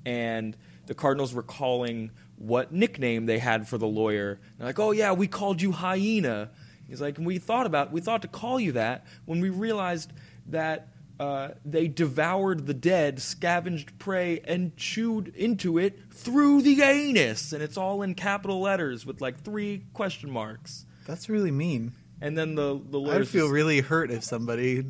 and 0.06 0.58
the 0.88 0.94
cardinal's 0.94 1.34
recalling 1.34 2.12
what 2.38 2.74
nickname 2.74 3.26
they 3.26 3.40
had 3.40 3.68
for 3.68 3.78
the 3.78 3.88
lawyer. 3.88 4.40
They're 4.58 4.68
like, 4.68 4.80
"Oh 4.80 4.92
yeah, 4.92 5.14
we 5.14 5.28
called 5.28 5.62
you 5.62 5.72
hyena," 5.72 6.50
He's 6.90 7.00
like, 7.00 7.18
we 7.20 7.38
thought 7.38 7.68
about 7.68 7.92
we 7.92 8.02
thought 8.02 8.24
to 8.24 8.28
call 8.28 8.60
you 8.60 8.72
that 8.74 9.06
when 9.26 9.40
we 9.40 9.50
realized 9.50 10.12
that 10.48 10.88
uh, 11.20 11.50
they 11.64 11.88
devoured 11.88 12.66
the 12.66 12.74
dead, 12.74 13.22
scavenged 13.22 14.00
prey, 14.00 14.40
and 14.46 14.76
chewed 14.76 15.28
into 15.36 15.78
it 15.78 16.00
through 16.12 16.62
the 16.64 16.82
anus, 16.82 17.54
and 17.54 17.62
it's 17.62 17.78
all 17.78 18.02
in 18.02 18.16
capital 18.16 18.62
letters 18.62 19.06
with 19.06 19.22
like 19.22 19.42
three 19.42 19.84
question 19.94 20.32
marks. 20.32 20.86
That's 21.06 21.30
really 21.30 21.52
mean. 21.52 21.94
And 22.22 22.38
then 22.38 22.56
the 22.56 22.82
the 22.90 23.00
I'd 23.02 23.28
feel 23.28 23.46
just- 23.46 23.54
really 23.54 23.80
hurt 23.82 24.12
if 24.12 24.24
somebody 24.24 24.86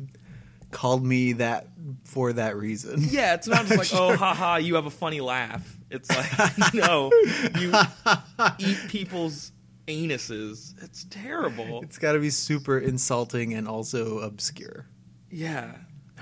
called 0.70 1.04
me 1.04 1.32
that 1.34 1.66
for 2.04 2.32
that 2.32 2.56
reason. 2.56 2.96
Yeah, 3.00 3.34
it's 3.34 3.48
not 3.48 3.66
just 3.66 3.92
like, 3.92 4.00
oh, 4.00 4.16
haha, 4.16 4.56
you 4.56 4.76
have 4.76 4.86
a 4.86 4.90
funny 4.90 5.20
laugh. 5.20 5.76
It's 5.90 6.08
like, 6.08 6.74
no, 6.74 7.10
you 7.58 7.72
eat 8.58 8.78
people's 8.88 9.50
anuses. 9.88 10.74
It's 10.82 11.04
terrible. 11.10 11.82
It's 11.82 11.98
got 11.98 12.12
to 12.12 12.20
be 12.20 12.30
super 12.30 12.78
insulting 12.78 13.54
and 13.54 13.66
also 13.66 14.20
obscure. 14.20 14.86
Yeah. 15.30 15.74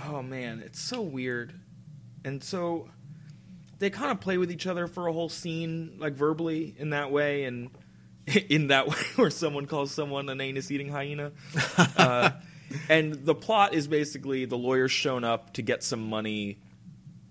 Oh 0.06 0.22
man, 0.22 0.62
it's 0.64 0.80
so 0.80 1.00
weird. 1.02 1.52
And 2.24 2.42
so 2.42 2.88
they 3.78 3.90
kind 3.90 4.10
of 4.10 4.20
play 4.20 4.38
with 4.38 4.50
each 4.50 4.66
other 4.66 4.86
for 4.86 5.06
a 5.08 5.12
whole 5.12 5.28
scene, 5.28 5.96
like 5.98 6.14
verbally 6.14 6.74
in 6.78 6.90
that 6.90 7.10
way, 7.12 7.44
and 7.44 7.70
in 8.48 8.68
that 8.68 8.88
way 8.88 8.96
where 9.16 9.30
someone 9.30 9.66
calls 9.66 9.90
someone 9.90 10.28
an 10.28 10.40
anus-eating 10.40 10.88
hyena. 10.88 11.32
Uh, 11.96 12.30
and 12.88 13.14
the 13.24 13.34
plot 13.34 13.74
is 13.74 13.88
basically 13.88 14.44
the 14.44 14.58
lawyer's 14.58 14.92
shown 14.92 15.24
up 15.24 15.54
to 15.54 15.62
get 15.62 15.82
some 15.82 16.08
money, 16.08 16.58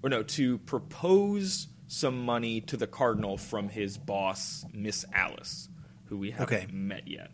or 0.04 0.10
no, 0.10 0.24
to 0.24 0.58
propose 0.60 1.68
some 1.88 2.25
money 2.25 2.62
to 2.62 2.75
the 2.77 2.88
cardinal 2.88 3.38
from 3.38 3.70
his 3.70 3.98
boss, 3.98 4.66
Miss 4.74 5.06
Alice, 5.13 5.70
who 6.06 6.18
we 6.18 6.32
haven't 6.32 6.54
Okay. 6.56 6.68
met 6.72 7.08
yet. 7.08 7.32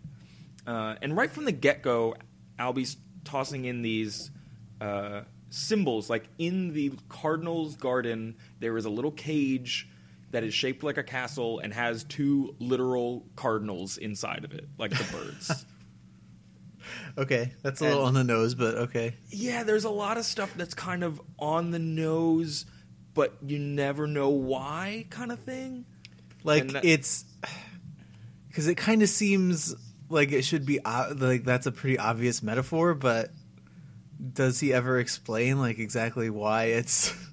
Uh, 0.67 0.95
and 1.01 1.15
right 1.17 1.31
from 1.31 1.45
the 1.45 1.51
get 1.51 1.81
go, 1.81 2.15
Albee's 2.59 2.97
tossing 3.23 3.65
in 3.65 3.81
these 3.81 4.29
uh, 4.79 5.21
symbols. 5.49 6.09
Like 6.09 6.29
in 6.37 6.73
the 6.73 6.91
cardinal's 7.09 7.75
garden, 7.75 8.35
there 8.59 8.77
is 8.77 8.85
a 8.85 8.89
little 8.89 9.11
cage 9.11 9.87
that 10.33 10.43
is 10.43 10.53
shaped 10.53 10.83
like 10.83 10.97
a 10.97 11.03
castle 11.03 11.59
and 11.59 11.73
has 11.73 12.03
two 12.03 12.55
literal 12.59 13.25
cardinals 13.35 13.97
inside 13.97 14.43
of 14.43 14.51
it, 14.51 14.67
like 14.77 14.91
the 14.91 15.05
birds. 15.11 15.65
Okay, 17.17 17.53
that's 17.61 17.79
a 17.79 17.85
little 17.85 18.03
on 18.03 18.13
the 18.13 18.25
nose, 18.25 18.55
but 18.55 18.75
okay. 18.75 19.15
yeah, 19.29 19.63
there's 19.63 19.85
a 19.85 19.89
lot 19.89 20.17
of 20.17 20.25
stuff 20.25 20.53
that's 20.55 20.73
kind 20.73 21.03
of 21.03 21.21
on 21.39 21.71
the 21.71 21.79
nose, 21.79 22.65
but 23.13 23.35
you 23.45 23.57
never 23.57 24.05
know 24.05 24.29
why, 24.29 25.05
kind 25.09 25.31
of 25.31 25.39
thing. 25.39 25.85
Like 26.43 26.67
that- 26.73 26.83
it's 26.83 27.23
because 28.49 28.67
it 28.67 28.75
kind 28.75 29.01
of 29.01 29.07
seems 29.09 29.73
like 30.09 30.33
it 30.33 30.43
should 30.43 30.65
be 30.65 30.79
like 30.83 31.45
that's 31.45 31.67
a 31.67 31.71
pretty 31.71 31.97
obvious 31.97 32.43
metaphor, 32.43 32.93
but 32.93 33.31
does 34.33 34.59
he 34.59 34.73
ever 34.73 34.99
explain 34.99 35.59
like 35.59 35.79
exactly 35.79 36.29
why 36.29 36.65
it's 36.65 37.13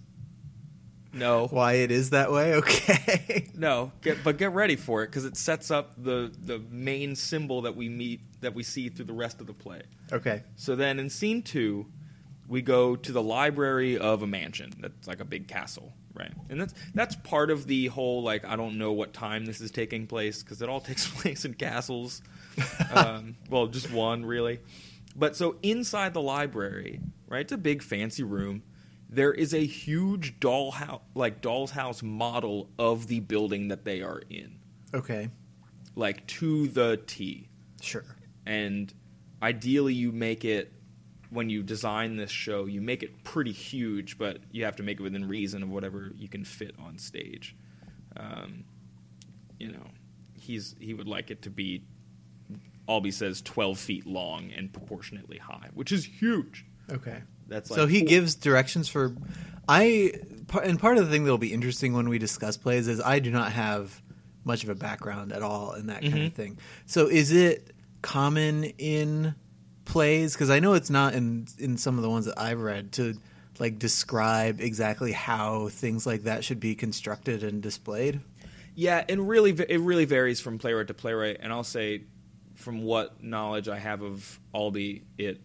No, 1.12 1.48
why 1.48 1.74
it 1.74 1.90
is 1.90 2.10
that 2.10 2.30
way? 2.30 2.54
Okay. 2.58 3.48
No, 3.56 3.90
get, 4.02 4.22
but 4.22 4.38
get 4.38 4.52
ready 4.52 4.76
for 4.76 5.02
it 5.02 5.06
because 5.08 5.24
it 5.24 5.36
sets 5.36 5.70
up 5.70 5.92
the 6.02 6.32
the 6.44 6.60
main 6.70 7.16
symbol 7.16 7.62
that 7.62 7.74
we 7.76 7.88
meet 7.88 8.20
that 8.40 8.54
we 8.54 8.62
see 8.62 8.88
through 8.88 9.06
the 9.06 9.12
rest 9.12 9.40
of 9.40 9.46
the 9.46 9.52
play. 9.52 9.82
okay. 10.12 10.42
So 10.56 10.76
then 10.76 10.98
in 10.98 11.10
scene 11.10 11.42
two, 11.42 11.86
we 12.48 12.62
go 12.62 12.96
to 12.96 13.12
the 13.12 13.22
library 13.22 13.98
of 13.98 14.22
a 14.22 14.26
mansion 14.26 14.72
that's 14.80 15.06
like 15.08 15.20
a 15.20 15.24
big 15.24 15.46
castle, 15.48 15.92
right? 16.14 16.32
And 16.48 16.60
that's 16.60 16.74
that's 16.94 17.16
part 17.16 17.50
of 17.50 17.66
the 17.66 17.88
whole 17.88 18.22
like 18.22 18.44
I 18.44 18.56
don't 18.56 18.78
know 18.78 18.92
what 18.92 19.12
time 19.12 19.44
this 19.46 19.60
is 19.60 19.70
taking 19.70 20.06
place 20.06 20.42
because 20.42 20.62
it 20.62 20.68
all 20.68 20.80
takes 20.90 21.06
place 21.08 21.44
in 21.44 21.54
castles. 21.54 22.22
um, 22.94 23.36
well, 23.48 23.66
just 23.66 23.90
one 23.92 24.24
really. 24.24 24.60
But 25.16 25.36
so 25.36 25.56
inside 25.62 26.14
the 26.14 26.22
library, 26.22 27.00
right? 27.28 27.40
It's 27.40 27.52
a 27.52 27.58
big 27.58 27.82
fancy 27.82 28.22
room. 28.22 28.62
There 29.12 29.32
is 29.32 29.52
a 29.52 29.66
huge 29.66 30.38
doll 30.38 30.70
house, 30.70 31.02
like 31.14 31.40
doll's 31.40 31.72
house 31.72 32.00
model 32.02 32.70
of 32.78 33.08
the 33.08 33.18
building 33.20 33.68
that 33.68 33.84
they 33.84 34.02
are 34.02 34.22
in, 34.30 34.56
Okay. 34.94 35.28
like 35.96 36.24
to 36.28 36.68
the 36.68 36.96
T 37.06 37.48
Sure. 37.82 38.04
and 38.46 38.94
ideally 39.42 39.94
you 39.94 40.12
make 40.12 40.44
it 40.44 40.72
when 41.30 41.48
you 41.50 41.62
design 41.62 42.16
this 42.16 42.30
show 42.30 42.66
you 42.66 42.80
make 42.80 43.02
it 43.02 43.24
pretty 43.24 43.52
huge 43.52 44.18
but 44.18 44.38
you 44.52 44.64
have 44.64 44.76
to 44.76 44.82
make 44.82 45.00
it 45.00 45.02
within 45.02 45.26
reason 45.26 45.62
of 45.62 45.70
whatever 45.70 46.12
you 46.18 46.28
can 46.28 46.44
fit 46.44 46.74
on 46.78 46.98
stage 46.98 47.56
um, 48.16 48.64
you 49.58 49.72
know 49.72 49.86
he's 50.34 50.74
he 50.78 50.92
would 50.92 51.08
like 51.08 51.30
it 51.30 51.40
to 51.42 51.50
be 51.50 51.82
Albee 52.88 53.10
says 53.12 53.40
12 53.42 53.78
feet 53.78 54.06
long 54.06 54.50
and 54.54 54.72
proportionately 54.72 55.38
high 55.38 55.68
which 55.74 55.90
is 55.92 56.04
huge 56.04 56.66
Okay. 56.92 57.22
That's 57.50 57.68
so 57.68 57.86
he 57.86 58.02
gives 58.02 58.34
directions 58.34 58.88
for 58.88 59.14
I 59.68 60.12
and 60.62 60.78
part 60.80 60.96
of 60.96 61.04
the 61.04 61.10
thing 61.12 61.24
that'll 61.24 61.36
be 61.38 61.52
interesting 61.52 61.92
when 61.92 62.08
we 62.08 62.18
discuss 62.18 62.56
plays 62.56 62.88
is 62.88 63.00
I 63.00 63.18
do 63.18 63.30
not 63.30 63.52
have 63.52 64.00
much 64.44 64.62
of 64.64 64.70
a 64.70 64.74
background 64.74 65.32
at 65.32 65.42
all 65.42 65.74
in 65.74 65.88
that 65.88 66.00
kind 66.00 66.14
of 66.14 66.32
Mhm. 66.32 66.34
thing. 66.34 66.58
So 66.86 67.06
is 67.08 67.30
it 67.30 67.74
common 68.00 68.64
in 68.64 69.34
plays 69.84 70.32
because 70.32 70.48
I 70.50 70.60
know 70.60 70.72
it's 70.72 70.88
not 70.90 71.14
in 71.14 71.46
in 71.58 71.76
some 71.76 71.96
of 71.96 72.02
the 72.02 72.08
ones 72.10 72.24
that 72.24 72.38
I've 72.38 72.60
read 72.60 72.92
to 72.92 73.14
like 73.58 73.78
describe 73.78 74.60
exactly 74.60 75.12
how 75.12 75.68
things 75.68 76.06
like 76.06 76.22
that 76.22 76.44
should 76.44 76.60
be 76.60 76.74
constructed 76.74 77.42
and 77.44 77.62
displayed. 77.62 78.20
Yeah, 78.74 79.04
and 79.08 79.28
really, 79.28 79.50
it 79.50 79.80
really 79.80 80.06
varies 80.06 80.40
from 80.40 80.58
playwright 80.58 80.86
to 80.86 80.94
playwright. 80.94 81.38
And 81.40 81.52
I'll 81.52 81.64
say, 81.64 82.04
from 82.54 82.82
what 82.84 83.22
knowledge 83.22 83.68
I 83.68 83.78
have 83.78 84.00
of 84.00 84.40
Albee, 84.54 85.02
it 85.18 85.40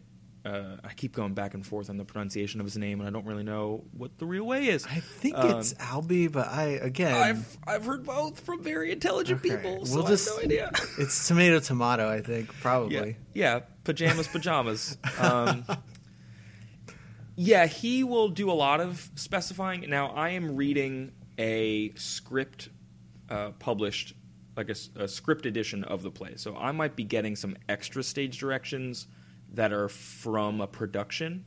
uh, 0.45 0.77
I 0.83 0.93
keep 0.93 1.13
going 1.15 1.33
back 1.33 1.55
and 1.55 1.65
forth 1.65 1.89
on 1.89 1.97
the 1.97 2.05
pronunciation 2.05 2.59
of 2.61 2.65
his 2.65 2.77
name, 2.77 2.99
and 2.99 3.09
I 3.09 3.11
don't 3.11 3.25
really 3.25 3.43
know 3.43 3.83
what 3.97 4.17
the 4.19 4.25
real 4.25 4.45
way 4.45 4.67
is. 4.67 4.85
I 4.85 4.99
think 4.99 5.35
Um, 5.37 5.59
it's 5.59 5.73
Albee, 5.79 6.27
but 6.27 6.47
I 6.47 6.63
again 6.81 7.15
I've 7.15 7.57
I've 7.65 7.83
heard 7.85 8.03
both 8.05 8.39
from 8.41 8.61
very 8.63 8.91
intelligent 8.91 9.39
Okay, 9.43 9.55
people, 9.57 9.85
so 9.85 9.95
we'll 9.95 10.05
I 10.05 10.09
just- 10.09 10.27
have 10.29 10.37
no 10.37 10.43
idea. 10.43 10.71
it's 10.99 11.27
tomato 11.27 11.59
tomato. 11.59 12.07
I 12.07 12.21
think 12.21 12.53
probably. 12.61 13.17
yeah, 13.33 13.61
pajamas, 13.83 14.27
pajamas. 14.27 14.97
Um, 15.19 15.65
yeah, 17.35 17.65
he 17.65 18.03
will 18.03 18.29
do 18.29 18.49
a 18.49 18.53
lot 18.53 18.79
of 18.79 19.09
specifying. 19.15 19.89
Now, 19.89 20.07
I 20.11 20.29
am 20.29 20.55
reading 20.55 21.11
a 21.37 21.91
script 21.95 22.69
uh, 23.29 23.49
published, 23.59 24.13
like 24.55 24.69
a 24.69 25.07
script 25.07 25.45
edition 25.45 25.83
of 25.83 26.01
the 26.01 26.11
play, 26.11 26.33
so 26.37 26.55
I 26.55 26.71
might 26.71 26.95
be 26.95 27.03
getting 27.03 27.35
some 27.35 27.57
extra 27.67 28.03
stage 28.03 28.37
directions 28.37 29.07
that 29.55 29.73
are 29.73 29.89
from 29.89 30.61
a 30.61 30.67
production, 30.67 31.45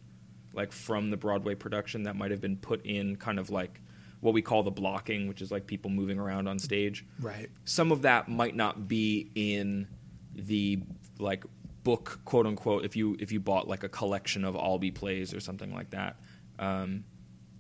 like 0.53 0.73
from 0.73 1.11
the 1.11 1.17
Broadway 1.17 1.55
production 1.55 2.03
that 2.05 2.17
might 2.17 2.31
have 2.31 2.41
been 2.41 2.57
put 2.57 2.85
in, 2.85 3.17
kind 3.17 3.39
of 3.39 3.51
like 3.51 3.81
what 4.21 4.35
we 4.35 4.43
call 4.43 4.63
the 4.63 4.71
blocking, 4.71 5.29
which 5.29 5.41
is 5.41 5.51
like 5.51 5.67
people 5.67 5.91
moving 5.91 6.19
around 6.19 6.49
on 6.49 6.59
stage. 6.59 7.07
Right. 7.21 7.49
some 7.65 7.93
of 7.93 8.03
that 8.03 8.29
might 8.29 8.57
not 8.57 8.89
be 8.89 9.31
in 9.35 9.87
the 10.35 10.81
like 11.19 11.45
book 11.85 12.21
quote 12.25 12.47
unquote 12.47 12.85
if 12.85 12.97
you 12.97 13.17
if 13.19 13.33
you 13.33 13.41
bought 13.41 13.67
like 13.67 13.83
a 13.83 13.89
collection 13.89 14.45
of 14.45 14.55
Albee 14.57 14.91
plays 14.91 15.33
or 15.33 15.41
something 15.41 15.73
like 15.73 15.91
that. 15.91 16.17
Um, 16.59 17.05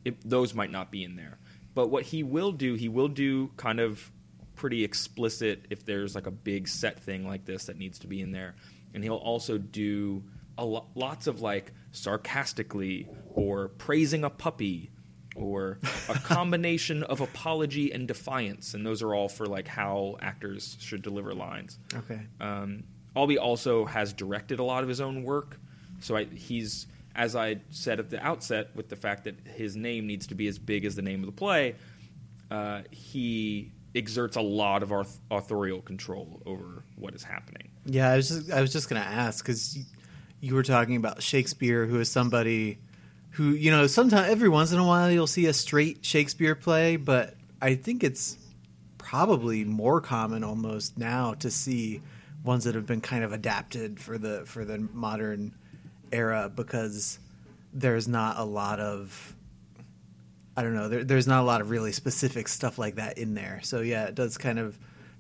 it, 0.05 0.17
those 0.28 0.55
might 0.55 0.71
not 0.71 0.90
be 0.90 1.05
in 1.05 1.17
there. 1.17 1.38
But 1.75 1.88
what 1.88 2.05
he 2.05 2.23
will 2.23 2.52
do 2.52 2.75
he 2.75 2.88
will 2.88 3.09
do 3.09 3.50
kind 3.57 3.81
of 3.81 4.11
pretty 4.55 4.83
explicit 4.83 5.67
if 5.71 5.85
there's 5.85 6.14
like 6.17 6.26
a 6.26 6.33
big 6.33 6.67
set 6.67 6.99
thing 7.00 7.26
like 7.26 7.45
this 7.45 7.67
that 7.67 7.78
needs 7.78 7.99
to 8.00 8.07
be 8.07 8.21
in 8.21 8.33
there. 8.33 8.57
And 8.95 9.05
he'll 9.05 9.14
also 9.14 9.59
do 9.59 10.25
lo- 10.64 10.86
lots 10.94 11.26
of 11.26 11.40
like 11.40 11.72
sarcastically 11.92 13.08
or 13.34 13.68
praising 13.68 14.24
a 14.24 14.30
puppy 14.30 14.90
or 15.36 15.78
a 16.08 16.14
combination 16.24 17.02
of 17.04 17.20
apology 17.20 17.92
and 17.92 18.08
defiance, 18.08 18.74
and 18.74 18.84
those 18.84 19.02
are 19.02 19.14
all 19.14 19.28
for 19.28 19.46
like 19.46 19.68
how 19.68 20.16
actors 20.20 20.76
should 20.80 21.02
deliver 21.02 21.32
lines. 21.34 21.78
Okay. 21.94 22.20
Um, 22.40 22.84
Albee 23.14 23.38
also 23.38 23.84
has 23.84 24.12
directed 24.12 24.58
a 24.58 24.64
lot 24.64 24.82
of 24.82 24.88
his 24.88 25.00
own 25.00 25.22
work, 25.22 25.58
so 26.00 26.16
I, 26.16 26.24
he's 26.24 26.86
as 27.18 27.34
I 27.34 27.56
said 27.70 27.98
at 27.98 28.10
the 28.10 28.24
outset, 28.24 28.70
with 28.76 28.88
the 28.88 28.96
fact 28.96 29.24
that 29.24 29.34
his 29.44 29.76
name 29.76 30.06
needs 30.06 30.28
to 30.28 30.36
be 30.36 30.46
as 30.46 30.56
big 30.56 30.84
as 30.84 30.94
the 30.94 31.02
name 31.02 31.20
of 31.20 31.26
the 31.26 31.32
play, 31.32 31.74
uh, 32.50 32.82
he 32.92 33.72
exerts 33.94 34.36
a 34.36 34.40
lot 34.40 34.84
of 34.84 34.90
auth- 34.90 35.18
authorial 35.28 35.82
control 35.82 36.40
over 36.46 36.84
what 36.94 37.14
is 37.14 37.24
happening. 37.24 37.70
Yeah, 37.84 38.10
I 38.10 38.16
was 38.16 38.28
just 38.28 38.52
I 38.52 38.60
was 38.60 38.72
just 38.72 38.88
gonna 38.88 39.00
ask 39.00 39.44
because 39.44 39.78
you, 40.40 40.54
were 40.54 40.62
talking 40.62 40.97
about 40.97 41.23
Shakespeare, 41.23 41.87
who 41.87 42.00
is 42.00 42.11
somebody 42.11 42.78
who 43.33 43.50
you 43.50 43.71
know 43.71 43.87
sometimes 43.87 44.28
every 44.28 44.49
once 44.49 44.73
in 44.73 44.78
a 44.78 44.87
while 44.87 45.11
you'll 45.11 45.26
see 45.26 45.47
a 45.47 45.52
straight 45.52 46.04
Shakespeare 46.04 46.54
play, 46.54 46.97
but 46.97 47.35
I 47.61 47.75
think 47.75 48.02
it's 48.02 48.37
probably 48.97 49.64
more 49.64 50.00
common 50.00 50.45
almost 50.45 50.99
now 50.99 51.35
to 51.35 51.50
see 51.50 52.02
ones 52.45 52.64
that 52.64 52.75
have 52.75 52.87
been 52.87 53.00
kind 53.00 53.25
of 53.25 53.33
adapted 53.33 54.00
for 54.00 54.18
the 54.18 54.45
for 54.47 54.64
the 54.64 54.78
modern 54.92 55.54
era 56.12 56.50
because 56.54 57.18
there's 57.73 58.09
not 58.09 58.38
a 58.38 58.45
lot 58.45 58.80
of 58.80 59.35
I 60.57 60.62
don't 60.62 60.75
know. 60.75 60.88
There, 60.88 61.04
there's 61.04 61.28
not 61.28 61.40
a 61.40 61.47
lot 61.47 61.61
of 61.61 61.71
really 61.71 61.92
specific 61.92 62.49
stuff 62.49 62.78
like 62.78 62.97
that 62.97 63.16
in 63.16 63.35
there. 63.35 63.61
So 63.62 63.80
yeah, 63.80 64.07
it 64.07 64.16
does 64.16 64.37
kind 64.37 64.59
of 64.59 64.76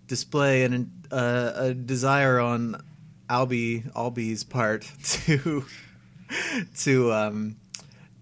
display 0.08 0.64
uh, 1.12 1.52
a 1.54 1.74
desire 1.74 2.40
on 2.40 2.82
Albee 3.28 3.84
Albee's 3.94 4.44
part 4.44 4.90
to 5.02 5.64
to 6.78 7.12
um 7.12 7.56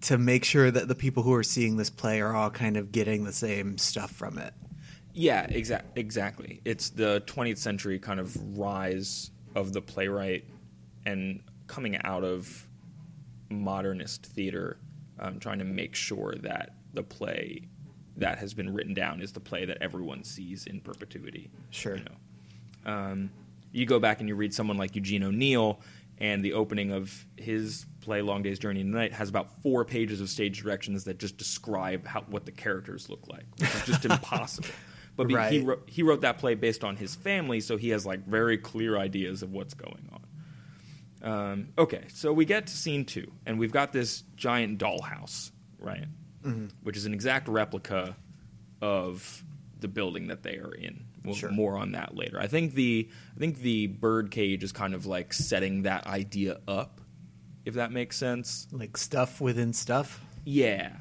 to 0.01 0.17
make 0.17 0.45
sure 0.45 0.69
that 0.69 0.87
the 0.87 0.95
people 0.95 1.23
who 1.23 1.33
are 1.33 1.43
seeing 1.43 1.77
this 1.77 1.89
play 1.89 2.21
are 2.21 2.35
all 2.35 2.49
kind 2.49 2.77
of 2.77 2.91
getting 2.91 3.23
the 3.23 3.33
same 3.33 3.77
stuff 3.77 4.11
from 4.11 4.37
it. 4.37 4.53
Yeah, 5.13 5.47
exa- 5.47 5.83
exactly. 5.95 6.61
It's 6.63 6.91
the 6.91 7.23
20th 7.25 7.57
century 7.57 7.97
kind 7.97 8.19
of 8.19 8.37
rise 8.57 9.31
of 9.55 9.73
the 9.73 9.81
playwright 9.81 10.45
and 11.05 11.41
coming 11.65 11.97
out 12.03 12.23
of 12.23 12.67
modernist 13.49 14.27
theater, 14.27 14.77
um, 15.19 15.39
trying 15.39 15.57
to 15.59 15.65
make 15.65 15.95
sure 15.95 16.35
that 16.43 16.75
the 16.93 17.01
play 17.01 17.67
that 18.17 18.37
has 18.37 18.53
been 18.53 18.73
written 18.73 18.93
down 18.93 19.21
is 19.21 19.31
the 19.31 19.39
play 19.39 19.65
that 19.65 19.77
everyone 19.81 20.23
sees 20.23 20.67
in 20.67 20.79
perpetuity. 20.79 21.49
Sure. 21.71 21.97
You 21.97 22.03
know, 22.03 22.91
um, 22.91 23.31
you 23.77 23.85
go 23.85 23.99
back 23.99 24.19
and 24.19 24.27
you 24.27 24.35
read 24.35 24.53
someone 24.53 24.77
like 24.77 24.95
Eugene 24.95 25.23
O'Neill, 25.23 25.79
and 26.19 26.43
the 26.43 26.53
opening 26.53 26.91
of 26.91 27.25
his 27.35 27.85
play 28.01 28.21
Long 28.21 28.41
Day's 28.41 28.57
Journey 28.57 28.81
into 28.81 28.97
Night 28.97 29.13
has 29.13 29.29
about 29.29 29.61
four 29.61 29.85
pages 29.85 30.19
of 30.19 30.29
stage 30.29 30.61
directions 30.61 31.03
that 31.03 31.19
just 31.19 31.37
describe 31.37 32.07
how, 32.07 32.21
what 32.21 32.45
the 32.45 32.51
characters 32.51 33.09
look 33.09 33.27
like, 33.27 33.45
which 33.59 33.69
is 33.75 33.85
just 33.85 34.05
impossible. 34.05 34.69
But 35.15 35.27
be- 35.27 35.35
he 35.49 35.59
wrote, 35.59 35.83
he 35.87 36.03
wrote 36.03 36.21
that 36.21 36.37
play 36.39 36.55
based 36.55 36.83
on 36.83 36.95
his 36.95 37.15
family, 37.15 37.59
so 37.59 37.77
he 37.77 37.89
has 37.89 38.05
like 38.05 38.25
very 38.25 38.57
clear 38.57 38.97
ideas 38.97 39.43
of 39.43 39.51
what's 39.51 39.73
going 39.73 40.09
on. 40.11 40.21
Um, 41.31 41.67
okay, 41.77 42.05
so 42.13 42.31
we 42.31 42.45
get 42.45 42.67
to 42.67 42.73
scene 42.75 43.05
two, 43.05 43.31
and 43.45 43.59
we've 43.59 43.71
got 43.71 43.91
this 43.91 44.23
giant 44.35 44.79
dollhouse, 44.79 45.51
right? 45.79 46.05
Which 46.83 46.97
is 46.97 47.05
an 47.05 47.13
exact 47.13 47.47
replica 47.47 48.15
of 48.81 49.43
the 49.79 49.87
building 49.87 50.27
that 50.27 50.43
they 50.43 50.57
are 50.57 50.73
in. 50.73 51.03
We'll, 51.27 51.35
Sure. 51.35 51.51
More 51.51 51.77
on 51.77 51.91
that 51.91 52.15
later. 52.15 52.39
I 52.39 52.47
think 52.47 52.73
the 52.73 53.09
I 53.35 53.39
think 53.39 53.59
the 53.59 53.87
bird 53.87 54.31
cage 54.31 54.63
is 54.63 54.71
kind 54.71 54.93
of 54.93 55.05
like 55.05 55.33
setting 55.33 55.83
that 55.83 56.07
idea 56.07 56.59
up, 56.67 57.01
if 57.65 57.75
that 57.75 57.91
makes 57.91 58.17
sense. 58.17 58.67
Like 58.71 58.97
stuff 58.97 59.39
within 59.41 59.73
stuff. 59.73 60.21
Yeah, 60.45 60.93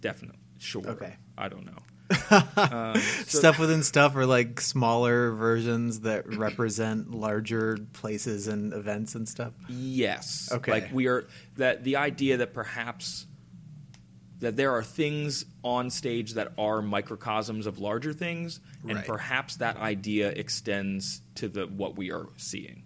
definitely. 0.00 0.38
Sure. 0.58 0.86
Okay. 0.88 1.14
I 1.38 1.48
don't 1.48 1.66
know. 1.66 1.78
um, 2.56 2.94
so- 2.96 3.38
stuff 3.38 3.58
within 3.58 3.82
stuff 3.82 4.14
are 4.16 4.26
like 4.26 4.60
smaller 4.60 5.32
versions 5.32 6.00
that 6.00 6.26
represent 6.36 7.10
larger 7.10 7.78
places 7.92 8.46
and 8.48 8.72
events 8.72 9.14
and 9.14 9.28
stuff. 9.28 9.52
Yes. 9.68 10.48
Okay. 10.52 10.70
Like 10.70 10.92
we 10.92 11.08
are 11.08 11.26
that 11.56 11.84
the 11.84 11.96
idea 11.96 12.38
that 12.38 12.54
perhaps 12.54 13.26
that 14.40 14.56
there 14.56 14.72
are 14.72 14.82
things 14.82 15.46
on 15.64 15.88
stage 15.90 16.34
that 16.34 16.52
are 16.58 16.82
microcosms 16.82 17.66
of 17.66 17.78
larger 17.78 18.12
things, 18.12 18.60
and 18.82 18.96
Right. 18.96 19.06
perhaps 19.06 19.56
that 19.56 19.76
idea 19.78 20.30
extends 20.30 21.22
to 21.36 21.48
the 21.48 21.66
what 21.66 21.96
we 21.96 22.10
are 22.12 22.28
seeing. 22.36 22.82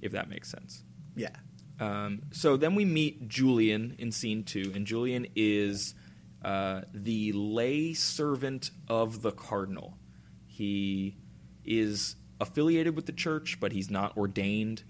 If 0.00 0.12
that 0.12 0.28
makes 0.28 0.48
sense. 0.50 0.82
Yeah. 1.14 1.36
Um, 1.78 2.22
so 2.32 2.56
then 2.56 2.74
we 2.74 2.84
meet 2.84 3.28
Julian 3.28 3.94
in 3.98 4.12
scene 4.12 4.44
two, 4.44 4.72
and 4.74 4.86
Julian 4.86 5.26
is 5.36 5.94
uh, 6.42 6.82
the 6.92 7.32
lay 7.32 7.92
servant 7.94 8.70
of 8.88 9.22
the 9.22 9.30
cardinal. 9.32 9.98
He 10.46 11.16
is 11.64 12.16
affiliated 12.40 12.96
with 12.96 13.06
the 13.06 13.12
church, 13.12 13.58
but 13.60 13.72
he's 13.72 13.90
not 13.90 14.16
ordained, 14.16 14.82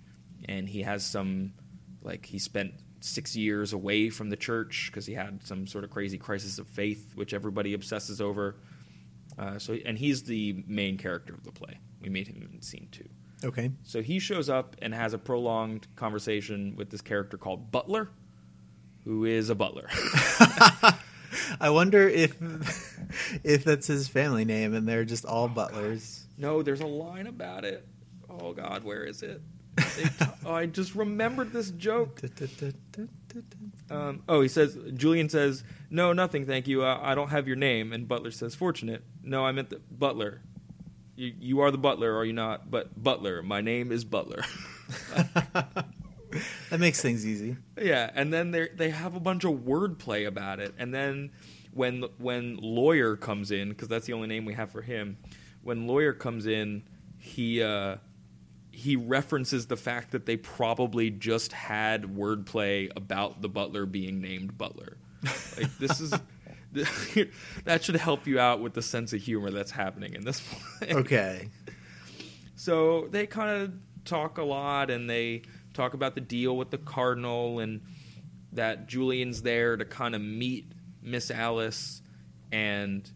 and 0.45 0.69
he 0.69 0.83
has 0.83 1.05
some, 1.05 1.53
like, 2.03 2.27
he 2.27 2.39
spent 2.39 2.75
six 3.01 3.35
years 3.37 3.73
away 3.73 4.11
from 4.11 4.31
the 4.31 4.37
church 4.37 4.91
because 4.91 5.07
he 5.07 5.15
had 5.15 5.45
some 5.47 5.67
sort 5.67 5.85
of 5.85 5.91
crazy 5.91 6.19
crisis 6.19 6.59
of 6.59 6.67
faith, 6.67 7.13
which 7.15 7.33
everybody 7.35 7.75
obsesses 7.75 8.21
over. 8.21 8.57
Uh, 9.39 9.59
so, 9.59 9.77
and 9.87 9.99
he's 9.99 10.23
the 10.25 10.63
main 10.67 10.99
character 10.99 11.33
of 11.35 11.45
the 11.45 11.53
play. 11.53 11.79
We 12.03 12.09
meet 12.09 12.29
him 12.29 12.49
in 12.53 12.61
scene 12.63 12.89
two. 12.91 13.09
Okay. 13.43 13.71
So 13.85 14.03
he 14.03 14.19
shows 14.19 14.51
up 14.51 14.77
and 14.83 14.95
has 14.95 15.15
a 15.15 15.19
prolonged 15.19 15.87
conversation 15.97 16.75
with 16.77 16.91
this 16.91 17.01
character 17.01 17.39
called 17.39 17.71
Butler, 17.71 18.11
who 19.05 19.25
is 19.25 19.49
a 19.49 19.55
butler. 19.55 19.89
I 21.61 21.71
wonder 21.71 22.09
if 22.09 22.37
if 23.45 23.65
that's 23.65 23.87
his 23.87 24.09
family 24.09 24.45
name 24.45 24.75
and 24.75 24.87
they're 24.87 25.05
just 25.05 25.25
all 25.25 25.49
butlers. 25.49 26.27
no, 26.37 26.63
there's 26.63 26.81
a 26.81 26.87
line 26.87 27.27
about 27.27 27.65
it. 27.65 27.87
Oh 28.29 28.53
God, 28.53 28.85
where 28.85 29.05
is 29.05 29.23
it? 29.23 29.41
T- 29.81 30.27
oh, 30.45 30.53
I 30.53 30.67
just 30.67 30.95
remembered 30.95 31.53
this 31.53 31.71
joke. 31.71 32.21
Um, 33.89 34.23
oh, 34.29 34.41
he 34.41 34.49
says 34.49 34.77
Julian 34.95 35.29
says, 35.29 35.63
"No, 35.89 36.13
nothing, 36.13 36.47
thank 36.47 36.67
you. 36.67 36.83
Uh, 36.85 36.99
I 37.01 37.15
don't 37.15 37.29
have 37.29 37.47
your 37.47 37.57
name." 37.57 37.93
And 37.93 38.09
Butler 38.09 38.33
says, 38.33 38.57
"Fortunate." 38.57 39.03
No, 39.23 39.45
I 39.45 39.53
meant 39.53 39.71
the 39.71 39.81
Butler. 39.91 40.43
You, 41.15 41.35
you 41.39 41.61
are 41.61 41.71
the 41.71 41.79
butler, 41.79 42.17
are 42.17 42.25
you 42.25 42.33
not? 42.33 42.71
But 42.71 43.01
Butler, 43.01 43.43
my 43.43 43.61
name 43.61 43.93
is 43.93 44.05
Butler. 44.05 44.43
That 46.71 46.79
makes 46.79 47.01
things 47.03 47.27
easy. 47.27 47.57
Yeah, 47.81 48.11
and 48.15 48.33
then 48.33 48.53
they 48.53 48.69
they 48.69 48.91
have 48.91 49.17
a 49.17 49.21
bunch 49.21 49.45
of 49.45 49.53
wordplay 49.53 50.27
about 50.27 50.61
it, 50.61 50.75
and 50.79 50.95
then 50.95 51.31
when 51.73 52.05
when 52.19 52.57
lawyer 52.57 53.17
comes 53.17 53.51
in, 53.51 53.71
because 53.71 53.89
that's 53.89 54.07
the 54.07 54.13
only 54.13 54.29
name 54.29 54.45
we 54.45 54.55
have 54.55 54.71
for 54.71 54.83
him. 54.83 55.17
When 55.63 55.87
lawyer 55.87 56.13
comes 56.13 56.47
in, 56.47 56.85
he 57.19 57.63
uh, 57.63 57.97
he 58.81 58.97
references 58.97 59.67
the 59.67 59.77
fact 59.77 60.13
that 60.13 60.25
they 60.25 60.39
probably 60.39 61.11
just 61.11 61.53
had 61.53 62.05
wordplay 62.05 62.91
about 62.97 63.43
the 63.43 63.49
butler 63.49 63.85
being 63.85 64.23
named 64.23 64.57
Butler. 64.57 64.97
Like 65.23 65.77
this 65.79 66.01
is. 66.01 66.15
that 67.65 67.83
should 67.83 67.97
help 67.97 68.27
you 68.27 68.39
out 68.39 68.61
with 68.61 68.73
the 68.75 68.81
sense 68.81 69.13
of 69.13 69.21
humor 69.21 69.51
that's 69.51 69.73
happening 69.73 70.15
in 70.15 70.25
this 70.25 70.41
play. 70.41 70.95
Okay. 70.95 71.49
So 72.57 73.09
they 73.11 73.27
kind 73.27 73.63
of 73.63 73.73
talk 74.05 74.37
a 74.37 74.43
lot 74.43 74.91
and 74.91 75.09
they 75.09 75.45
talk 75.73 75.95
about 75.95 76.15
the 76.15 76.21
deal 76.21 76.59
with 76.59 76.69
the 76.69 76.77
Cardinal 76.77 77.59
and 77.59 77.81
that 78.53 78.87
Julian's 78.87 79.41
there 79.41 79.79
to 79.79 79.85
kind 79.87 80.15
of 80.15 80.21
meet 80.21 80.71
Miss 81.01 81.31
Alice 81.31 82.03
and 82.53 83.11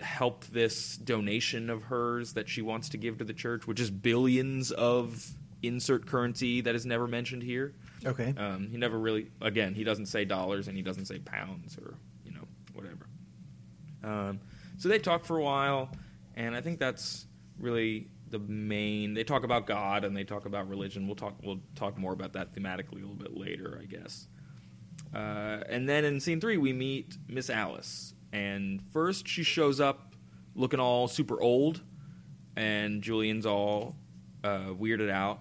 help 0.00 0.44
this 0.46 0.96
donation 0.96 1.70
of 1.70 1.84
hers 1.84 2.34
that 2.34 2.48
she 2.48 2.62
wants 2.62 2.90
to 2.90 2.96
give 2.96 3.18
to 3.18 3.24
the 3.24 3.32
church, 3.32 3.66
which 3.66 3.80
is 3.80 3.90
billions 3.90 4.70
of 4.70 5.34
insert 5.62 6.06
currency 6.06 6.60
that 6.60 6.74
is 6.74 6.84
never 6.84 7.06
mentioned 7.06 7.42
here. 7.42 7.74
Okay. 8.04 8.34
Um, 8.36 8.68
he 8.70 8.76
never 8.76 8.98
really, 8.98 9.28
again, 9.40 9.74
he 9.74 9.84
doesn't 9.84 10.06
say 10.06 10.24
dollars 10.24 10.68
and 10.68 10.76
he 10.76 10.82
doesn't 10.82 11.06
say 11.06 11.18
pounds 11.18 11.78
or 11.78 11.94
you 12.24 12.32
know 12.32 12.46
whatever. 12.72 13.06
Um, 14.02 14.40
so 14.78 14.88
they 14.88 14.98
talk 14.98 15.24
for 15.24 15.38
a 15.38 15.42
while, 15.42 15.90
and 16.34 16.56
I 16.56 16.60
think 16.60 16.78
that's 16.78 17.26
really 17.58 18.08
the 18.28 18.40
main. 18.40 19.14
They 19.14 19.24
talk 19.24 19.44
about 19.44 19.66
God 19.66 20.04
and 20.04 20.16
they 20.16 20.24
talk 20.24 20.46
about 20.46 20.68
religion. 20.68 21.06
We'll 21.06 21.16
talk. 21.16 21.34
We'll 21.42 21.60
talk 21.76 21.96
more 21.96 22.12
about 22.12 22.32
that 22.32 22.52
thematically 22.54 23.02
a 23.02 23.06
little 23.06 23.14
bit 23.14 23.36
later, 23.36 23.78
I 23.80 23.84
guess. 23.84 24.26
Uh, 25.14 25.62
and 25.68 25.88
then 25.88 26.04
in 26.04 26.20
scene 26.20 26.40
three, 26.40 26.56
we 26.56 26.72
meet 26.72 27.16
Miss 27.28 27.50
Alice, 27.50 28.14
and 28.32 28.82
first 28.92 29.28
she 29.28 29.42
shows 29.42 29.80
up 29.80 30.14
looking 30.54 30.80
all 30.80 31.08
super 31.08 31.40
old, 31.40 31.80
and 32.56 33.02
Julian's 33.02 33.46
all 33.46 33.96
uh, 34.44 34.66
weirded 34.68 35.10
out, 35.10 35.40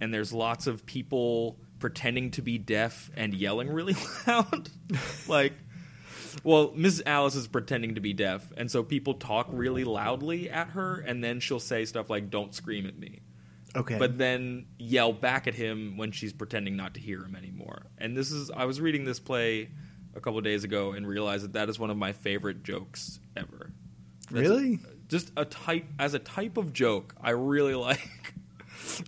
and 0.00 0.12
there's 0.12 0.32
lots 0.32 0.66
of 0.66 0.86
people 0.86 1.58
pretending 1.78 2.30
to 2.32 2.42
be 2.42 2.58
deaf 2.58 3.10
and 3.16 3.34
yelling 3.34 3.70
really 3.70 3.96
loud, 4.26 4.70
like. 5.26 5.52
Well, 6.44 6.72
Miss 6.76 7.02
Alice 7.04 7.34
is 7.34 7.48
pretending 7.48 7.96
to 7.96 8.00
be 8.00 8.12
deaf, 8.12 8.52
and 8.56 8.70
so 8.70 8.84
people 8.84 9.14
talk 9.14 9.48
really 9.50 9.82
loudly 9.82 10.48
at 10.48 10.68
her, 10.68 11.00
and 11.00 11.24
then 11.24 11.40
she'll 11.40 11.58
say 11.58 11.84
stuff 11.84 12.10
like, 12.10 12.30
"Don't 12.30 12.54
scream 12.54 12.86
at 12.86 12.96
me." 12.96 13.22
Okay. 13.76 13.98
but 13.98 14.18
then 14.18 14.66
yell 14.78 15.12
back 15.12 15.46
at 15.46 15.54
him 15.54 15.96
when 15.96 16.10
she's 16.10 16.32
pretending 16.32 16.76
not 16.76 16.94
to 16.94 17.00
hear 17.00 17.22
him 17.22 17.36
anymore. 17.36 17.86
And 17.98 18.16
this 18.16 18.32
is 18.32 18.50
I 18.50 18.64
was 18.64 18.80
reading 18.80 19.04
this 19.04 19.20
play 19.20 19.70
a 20.18 20.20
couple 20.20 20.40
days 20.42 20.64
ago 20.64 20.92
and 20.92 21.06
realized 21.06 21.44
that 21.44 21.52
that 21.54 21.68
is 21.70 21.78
one 21.78 21.88
of 21.90 21.96
my 21.96 22.12
favorite 22.12 22.62
jokes 22.62 23.20
ever. 23.36 23.70
That's 24.30 24.48
Really? 24.48 24.80
just 25.08 25.32
a 25.38 25.44
type 25.46 25.86
as 25.98 26.12
a 26.12 26.18
type 26.18 26.58
of 26.58 26.72
joke. 26.74 27.14
I 27.22 27.30
really 27.30 27.74
like 27.76 28.34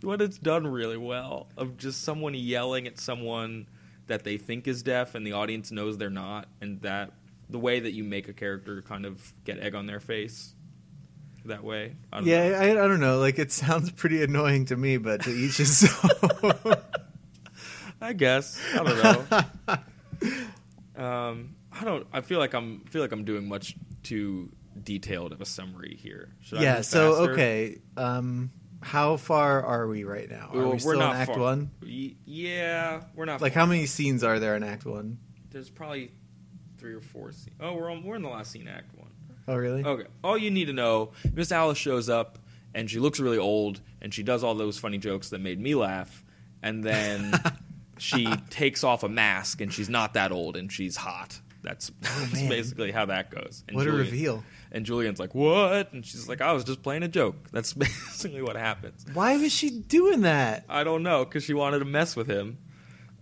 when 0.02 0.20
it's 0.20 0.38
done 0.38 0.66
really 0.66 0.96
well 0.96 1.48
of 1.56 1.76
just 1.76 2.02
someone 2.02 2.32
yelling 2.34 2.86
at 2.86 2.98
someone 2.98 3.66
that 4.06 4.24
they 4.24 4.36
think 4.38 4.66
is 4.66 4.82
deaf 4.82 5.14
and 5.14 5.26
the 5.26 5.32
audience 5.32 5.70
knows 5.70 5.98
they're 5.98 6.10
not 6.10 6.48
and 6.60 6.80
that 6.82 7.12
the 7.48 7.58
way 7.58 7.80
that 7.80 7.92
you 7.92 8.04
make 8.04 8.28
a 8.28 8.32
character 8.32 8.80
kind 8.82 9.04
of 9.04 9.32
get 9.44 9.58
egg 9.58 9.74
on 9.74 9.86
their 9.86 10.00
face 10.00 10.54
that 11.44 11.64
way. 11.64 11.96
I 12.12 12.18
don't 12.18 12.26
know. 12.26 12.32
yeah, 12.32 12.58
I, 12.60 12.70
I 12.70 12.74
don't 12.88 13.00
know. 13.00 13.18
Like 13.18 13.38
it 13.38 13.50
sounds 13.50 13.90
pretty 13.90 14.22
annoying 14.22 14.66
to 14.66 14.76
me, 14.76 14.98
but 14.98 15.22
to 15.22 15.30
each 15.30 15.56
his 15.56 15.88
own. 16.42 16.52
I 18.00 18.12
guess. 18.14 18.60
I 18.74 18.84
don't 18.84 19.02
know. 19.68 19.78
um, 21.00 21.56
I 21.72 21.84
don't. 21.84 22.06
I 22.12 22.20
feel 22.20 22.38
like 22.38 22.54
I'm 22.54 22.80
feel 22.80 23.02
like 23.02 23.12
I'm 23.12 23.24
doing 23.24 23.48
much 23.48 23.74
too 24.02 24.50
detailed 24.82 25.32
of 25.32 25.40
a 25.40 25.46
summary 25.46 25.98
here. 26.00 26.28
Should 26.40 26.60
yeah. 26.60 26.82
So 26.82 27.12
faster? 27.14 27.32
okay. 27.32 27.78
Um, 27.96 28.50
how 28.82 29.16
far 29.16 29.62
are 29.62 29.86
we 29.86 30.04
right 30.04 30.28
now? 30.28 30.50
Are 30.52 30.56
Well, 30.56 30.64
we 30.66 30.70
we're 30.72 30.78
still 30.78 30.92
in 30.92 31.16
Act 31.16 31.30
far. 31.32 31.38
One? 31.38 31.70
Yeah, 31.82 33.02
we're 33.14 33.24
not. 33.24 33.40
Like 33.40 33.52
far. 33.54 33.60
how 33.60 33.66
many 33.66 33.86
scenes 33.86 34.24
are 34.24 34.38
there 34.38 34.56
in 34.56 34.62
Act 34.62 34.84
One? 34.84 35.18
There's 35.50 35.70
probably 35.70 36.12
three 36.78 36.94
or 36.94 37.00
four. 37.00 37.32
Scenes. 37.32 37.56
Oh, 37.60 37.74
we're 37.74 37.90
on, 37.90 38.04
we're 38.04 38.16
in 38.16 38.22
the 38.22 38.28
last 38.28 38.50
scene, 38.50 38.68
Act 38.68 38.96
One. 38.98 39.10
Oh, 39.48 39.56
really? 39.56 39.84
Okay. 39.84 40.06
All 40.22 40.38
you 40.38 40.50
need 40.50 40.66
to 40.66 40.72
know: 40.72 41.12
Miss 41.32 41.52
Alice 41.52 41.78
shows 41.78 42.08
up, 42.08 42.38
and 42.74 42.90
she 42.90 42.98
looks 42.98 43.20
really 43.20 43.38
old, 43.38 43.80
and 44.00 44.12
she 44.12 44.22
does 44.22 44.44
all 44.44 44.54
those 44.54 44.78
funny 44.78 44.98
jokes 44.98 45.30
that 45.30 45.40
made 45.40 45.60
me 45.60 45.74
laugh, 45.74 46.24
and 46.62 46.82
then 46.84 47.32
she 48.00 48.26
takes 48.50 48.82
off 48.84 49.02
a 49.02 49.08
mask, 49.08 49.60
and 49.60 49.72
she's 49.72 49.88
not 49.88 50.14
that 50.14 50.32
old, 50.32 50.56
and 50.56 50.70
she's 50.72 50.96
hot. 50.96 51.40
That's, 51.62 51.90
that's 52.00 52.42
basically 52.42 52.90
how 52.90 53.06
that 53.06 53.30
goes. 53.30 53.64
And 53.68 53.76
What 53.76 53.86
a 53.86 53.92
reveal! 53.92 54.42
And 54.72 54.86
Julian's 54.86 55.18
like, 55.20 55.34
"What?" 55.34 55.92
And 55.92 56.06
she's 56.06 56.28
like, 56.28 56.40
"I 56.40 56.52
was 56.52 56.64
just 56.64 56.82
playing 56.82 57.02
a 57.02 57.08
joke." 57.08 57.36
That's 57.52 57.72
basically 57.74 58.40
what 58.42 58.56
happens. 58.56 59.04
Why 59.12 59.36
was 59.36 59.52
she 59.52 59.70
doing 59.70 60.22
that? 60.22 60.64
I 60.68 60.84
don't 60.84 61.02
know 61.02 61.24
because 61.24 61.44
she 61.44 61.52
wanted 61.54 61.80
to 61.80 61.84
mess 61.84 62.16
with 62.16 62.28
him. 62.28 62.58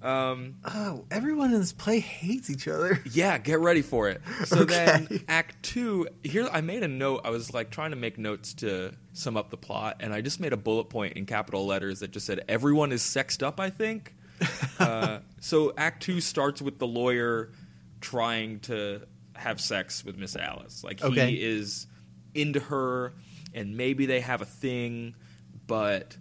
Um, 0.00 0.54
Oh, 0.64 1.06
everyone 1.10 1.52
in 1.52 1.58
this 1.58 1.72
play 1.72 1.98
hates 1.98 2.50
each 2.50 2.68
other. 2.68 3.02
yeah, 3.10 3.36
get 3.38 3.58
ready 3.58 3.82
for 3.82 4.08
it. 4.08 4.20
So 4.44 4.60
Okay. 4.60 5.06
then, 5.08 5.24
Act 5.26 5.60
Two. 5.64 6.06
Here, 6.22 6.48
I 6.52 6.60
made 6.60 6.84
a 6.84 6.88
note. 6.88 7.22
I 7.24 7.30
was 7.30 7.52
like 7.52 7.70
trying 7.70 7.90
to 7.90 7.96
make 7.96 8.16
notes 8.18 8.54
to 8.54 8.92
sum 9.12 9.36
up 9.36 9.50
the 9.50 9.56
plot, 9.56 9.96
and 9.98 10.14
I 10.14 10.20
just 10.20 10.38
made 10.38 10.52
a 10.52 10.56
bullet 10.56 10.84
point 10.84 11.14
in 11.16 11.26
capital 11.26 11.66
letters 11.66 11.98
that 12.00 12.12
just 12.12 12.26
said, 12.26 12.44
"Everyone 12.48 12.92
is 12.92 13.02
sexed 13.02 13.42
up." 13.42 13.58
I 13.58 13.70
think. 13.70 14.14
uh, 14.78 15.18
so 15.40 15.72
Act 15.76 16.02
Two 16.02 16.20
starts 16.20 16.60
with 16.62 16.78
the 16.78 16.86
lawyer 16.86 17.50
trying 18.00 18.60
to 18.60 19.02
have 19.34 19.60
sex 19.60 20.04
with 20.04 20.16
Miss 20.16 20.36
Alice. 20.36 20.82
Like 20.84 21.00
he 21.00 21.06
Okay. 21.06 21.32
is 21.34 21.86
into 22.34 22.60
her, 22.60 23.12
and 23.54 23.76
maybe 23.76 24.06
they 24.06 24.20
have 24.20 24.40
a 24.42 24.46
thing, 24.46 25.14
but 25.66 26.16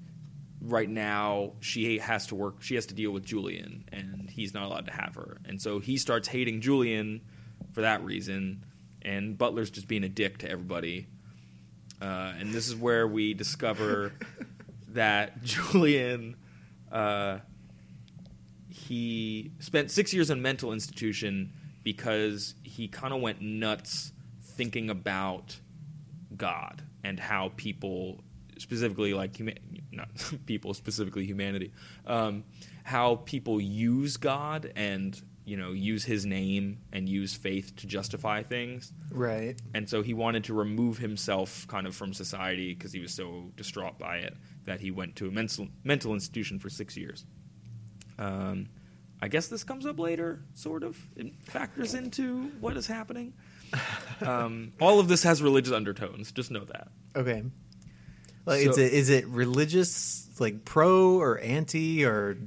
right 0.62 0.90
now 0.90 1.54
she 1.60 2.00
has 2.00 2.26
to 2.26 2.34
work 2.36 2.64
she 2.64 2.74
has 2.74 2.88
to 2.88 2.96
deal 2.96 3.12
with 3.12 3.24
Julian 3.24 3.84
and 3.92 4.28
he's 4.28 4.56
not 4.56 4.64
allowed 4.64 4.88
to 4.88 4.92
have 4.92 5.14
her. 5.14 5.38
And 5.46 5.62
so 5.62 5.78
he 5.80 5.98
starts 5.98 6.28
hating 6.28 6.62
Julian 6.62 7.22
for 7.74 7.82
that 7.82 8.04
reason 8.04 8.66
and 9.04 9.38
Butler's 9.38 9.70
just 9.70 9.88
being 9.88 10.04
a 10.04 10.10
dick 10.10 10.40
to 10.40 10.50
everybody. 10.50 11.06
Uh, 12.02 12.34
and 12.40 12.52
this 12.52 12.68
is 12.68 12.76
where 12.76 13.08
we 13.08 13.36
discover 13.36 14.14
that 14.90 15.44
Julian 15.44 16.36
uh, 16.92 17.38
he 18.78 19.52
spent 19.60 19.92
six 19.92 20.14
years 20.14 20.30
in 20.30 20.38
a 20.38 20.42
mental 20.42 20.72
institution 20.72 21.52
because 21.84 22.56
he 22.64 22.88
kind 22.88 23.14
of 23.14 23.22
went 23.22 23.42
nuts 23.42 24.12
thinking 24.42 24.90
about 24.90 25.60
God 26.36 26.84
and 27.04 27.20
how 27.20 27.52
people, 27.56 28.24
specifically 28.58 29.14
like 29.14 29.34
huma- 29.34 29.58
not 29.92 30.10
people, 30.46 30.74
specifically 30.74 31.26
humanity, 31.26 31.72
um, 32.06 32.44
how 32.84 33.16
people 33.26 33.60
use 33.60 34.18
God 34.18 34.72
and 34.76 35.20
you 35.46 35.58
know 35.58 35.72
use 35.72 36.04
His 36.04 36.26
name 36.26 36.80
and 36.94 37.10
use 37.10 37.34
faith 37.34 37.76
to 37.78 37.88
justify 37.88 38.44
things. 38.44 38.94
Right. 39.12 39.60
And 39.74 39.90
so 39.90 40.04
he 40.04 40.14
wanted 40.14 40.44
to 40.46 40.54
remove 40.54 40.98
himself 40.98 41.68
kind 41.68 41.88
of 41.88 41.96
from 41.96 42.14
society 42.14 42.74
because 42.74 42.92
he 42.92 43.00
was 43.00 43.14
so 43.14 43.52
distraught 43.56 43.98
by 43.98 44.18
it 44.18 44.36
that 44.66 44.82
he 44.82 44.92
went 44.92 45.16
to 45.18 45.28
a 45.28 45.32
mental 45.32 45.68
mental 45.84 46.14
institution 46.14 46.60
for 46.60 46.70
six 46.70 46.96
years. 46.96 47.26
Um, 48.20 48.68
I 49.22 49.28
guess 49.28 49.48
this 49.48 49.64
comes 49.64 49.86
up 49.86 50.00
later, 50.00 50.42
sort 50.54 50.84
of. 50.84 50.98
It 51.16 51.34
factors 51.44 51.94
into 51.94 52.50
what 52.60 52.78
is 52.78 52.88
happening. 52.88 53.34
Um, 54.22 54.72
all 54.82 55.00
of 55.00 55.08
this 55.10 55.22
has 55.24 55.44
religious 55.44 55.74
undertones. 55.74 56.32
Just 56.32 56.50
know 56.52 56.64
that. 56.66 56.88
Okay. 57.16 57.44
Like, 58.46 58.64
So- 58.64 58.70
is 58.72 58.78
it 58.80 58.94
is 58.94 59.10
it 59.10 59.28
religious, 59.28 60.28
like 60.40 60.64
pro 60.66 61.20
or 61.20 61.38
anti 61.40 62.04
or 62.06 62.38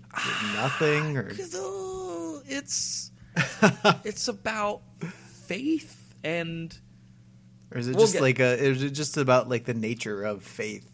nothing 0.54 1.16
or? 1.18 1.28
'Cause, 1.30 1.54
uh, 1.54 2.40
it's 2.48 3.12
it's 4.04 4.26
about 4.28 4.80
faith 5.46 6.14
and 6.24 6.76
Or 7.72 7.78
is 7.78 7.86
it 7.86 7.92
We'll 7.94 8.04
just 8.04 8.14
get- 8.14 8.22
like 8.22 8.40
a? 8.40 8.58
Is 8.58 8.82
it 8.82 8.90
just 8.90 9.16
about 9.16 9.48
like 9.48 9.64
the 9.66 9.74
nature 9.74 10.24
of 10.24 10.42
faith? 10.42 10.88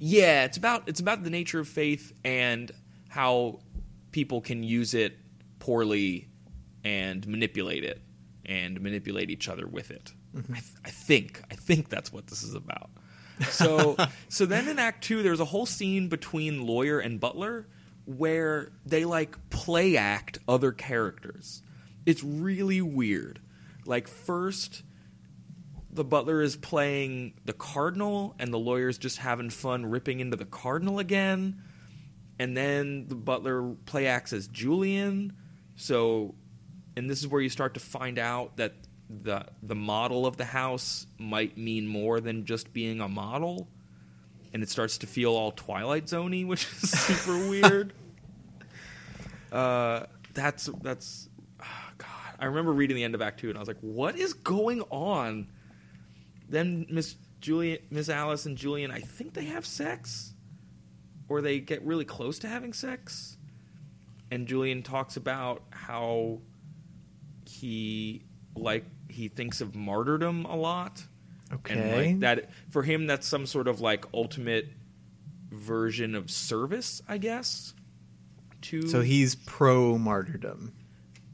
Yeah, 0.00 0.44
it's 0.44 0.56
about 0.56 0.88
it's 0.88 1.00
about 1.00 1.22
the 1.22 1.30
nature 1.30 1.60
of 1.60 1.68
faith 1.68 2.12
and 2.24 2.72
how 3.08 3.60
people 4.16 4.40
can 4.40 4.62
use 4.62 4.94
it 4.94 5.18
poorly 5.58 6.26
and 6.82 7.28
manipulate 7.28 7.84
it 7.84 8.00
and 8.46 8.80
manipulate 8.80 9.28
each 9.28 9.46
other 9.46 9.66
with 9.66 9.90
it. 9.90 10.10
Mm-hmm. 10.34 10.54
I, 10.54 10.58
th- 10.58 10.74
I 10.86 10.88
think 10.88 11.42
I 11.50 11.54
think 11.54 11.90
that's 11.90 12.10
what 12.10 12.28
this 12.28 12.42
is 12.42 12.54
about. 12.54 12.88
So 13.50 13.94
so 14.30 14.46
then 14.46 14.68
in 14.68 14.78
Act 14.78 15.04
Two, 15.04 15.22
there's 15.22 15.40
a 15.40 15.44
whole 15.44 15.66
scene 15.66 16.08
between 16.08 16.66
lawyer 16.66 16.98
and 16.98 17.20
butler 17.20 17.68
where 18.06 18.72
they 18.86 19.04
like 19.04 19.36
play 19.50 19.98
act 19.98 20.38
other 20.48 20.72
characters. 20.72 21.60
It's 22.06 22.24
really 22.24 22.80
weird. 22.80 23.38
Like 23.84 24.08
first 24.08 24.82
the 25.90 26.04
butler 26.04 26.40
is 26.40 26.56
playing 26.56 27.34
the 27.44 27.52
cardinal 27.52 28.34
and 28.38 28.50
the 28.50 28.58
lawyer's 28.58 28.96
just 28.96 29.18
having 29.18 29.50
fun 29.50 29.84
ripping 29.84 30.20
into 30.20 30.38
the 30.38 30.46
cardinal 30.46 31.00
again 31.00 31.60
and 32.38 32.56
then 32.56 33.06
the 33.08 33.14
butler 33.14 33.74
play 33.86 34.06
acts 34.06 34.32
as 34.32 34.48
julian. 34.48 35.32
So 35.76 36.34
and 36.96 37.08
this 37.08 37.20
is 37.20 37.28
where 37.28 37.40
you 37.40 37.48
start 37.48 37.74
to 37.74 37.80
find 37.80 38.18
out 38.18 38.56
that 38.56 38.74
the 39.08 39.46
the 39.62 39.74
model 39.74 40.26
of 40.26 40.36
the 40.36 40.44
house 40.44 41.06
might 41.18 41.56
mean 41.56 41.86
more 41.86 42.20
than 42.20 42.44
just 42.44 42.72
being 42.72 43.00
a 43.00 43.08
model. 43.08 43.68
And 44.52 44.62
it 44.62 44.70
starts 44.70 44.98
to 44.98 45.06
feel 45.06 45.34
all 45.34 45.52
twilight 45.52 46.06
zoney 46.06 46.46
which 46.46 46.64
is 46.64 46.90
super 46.90 47.48
weird. 47.48 47.92
Uh 49.52 50.06
that's 50.34 50.68
that's 50.82 51.28
oh 51.62 51.88
god. 51.98 52.08
I 52.40 52.46
remember 52.46 52.72
reading 52.72 52.96
the 52.96 53.04
end 53.04 53.14
of 53.14 53.22
act 53.22 53.40
2 53.40 53.48
and 53.48 53.56
i 53.56 53.60
was 53.60 53.68
like 53.68 53.78
what 53.80 54.18
is 54.18 54.34
going 54.34 54.82
on? 54.90 55.46
Then 56.48 56.86
Miss 56.90 57.14
Julian, 57.40 57.78
Miss 57.90 58.08
Alice 58.08 58.46
and 58.46 58.56
Julian, 58.56 58.90
I 58.90 59.00
think 59.00 59.34
they 59.34 59.44
have 59.44 59.64
sex, 59.64 60.32
or 61.28 61.40
they 61.40 61.60
get 61.60 61.82
really 61.82 62.04
close 62.04 62.38
to 62.40 62.48
having 62.48 62.72
sex. 62.72 63.36
And 64.30 64.46
Julian 64.46 64.82
talks 64.82 65.16
about 65.16 65.62
how 65.70 66.40
he 67.46 68.22
like 68.56 68.84
he 69.08 69.28
thinks 69.28 69.60
of 69.60 69.74
martyrdom 69.74 70.44
a 70.46 70.56
lot, 70.56 71.04
and 71.50 71.60
Okay. 71.60 71.92
like 72.12 72.20
that 72.20 72.50
for 72.70 72.82
him 72.82 73.06
that's 73.06 73.26
some 73.26 73.46
sort 73.46 73.68
of 73.68 73.80
like 73.80 74.04
ultimate 74.12 74.68
version 75.50 76.14
of 76.14 76.30
service, 76.30 77.00
I 77.08 77.18
guess. 77.18 77.74
To 78.62 78.86
So 78.88 79.00
he's 79.02 79.34
pro 79.36 79.96
martyrdom. 79.98 80.72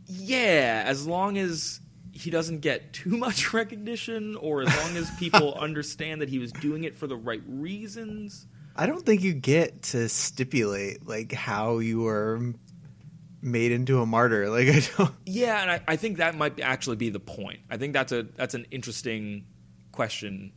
yeah, 0.06 0.82
as 0.86 1.06
long 1.06 1.38
as 1.38 1.80
he 2.12 2.30
doesn't 2.30 2.60
get 2.60 2.92
too 2.92 3.16
much 3.16 3.54
recognition, 3.54 4.36
or 4.36 4.62
as 4.62 4.76
long 4.84 4.96
as 4.98 5.10
people 5.18 5.54
understand 5.58 6.20
that 6.20 6.28
he 6.28 6.38
was 6.38 6.52
doing 6.52 6.84
it 6.84 6.98
for 6.98 7.06
the 7.06 7.16
right 7.16 7.42
reasons. 7.46 8.46
I 8.76 8.86
don't 8.86 9.04
think 9.04 9.22
you 9.22 9.32
get 9.34 9.82
to 9.84 10.08
stipulate 10.08 11.06
like 11.06 11.32
how 11.32 11.78
you 11.78 12.00
were 12.02 12.54
made 13.42 13.72
into 13.72 14.00
a 14.00 14.06
martyr. 14.06 14.48
Like 14.50 14.68
I 14.68 14.82
don't. 14.96 15.14
Yeah, 15.26 15.60
and 15.62 15.70
I, 15.70 15.80
I 15.88 15.96
think 15.96 16.18
that 16.18 16.34
might 16.36 16.56
be- 16.56 16.62
actually 16.62 16.96
be 16.96 17.10
the 17.10 17.20
point. 17.20 17.60
I 17.70 17.76
think 17.76 17.92
that's 17.92 18.12
a 18.12 18.22
that's 18.22 18.54
an 18.54 18.66
interesting 18.70 19.44
question 19.92 20.52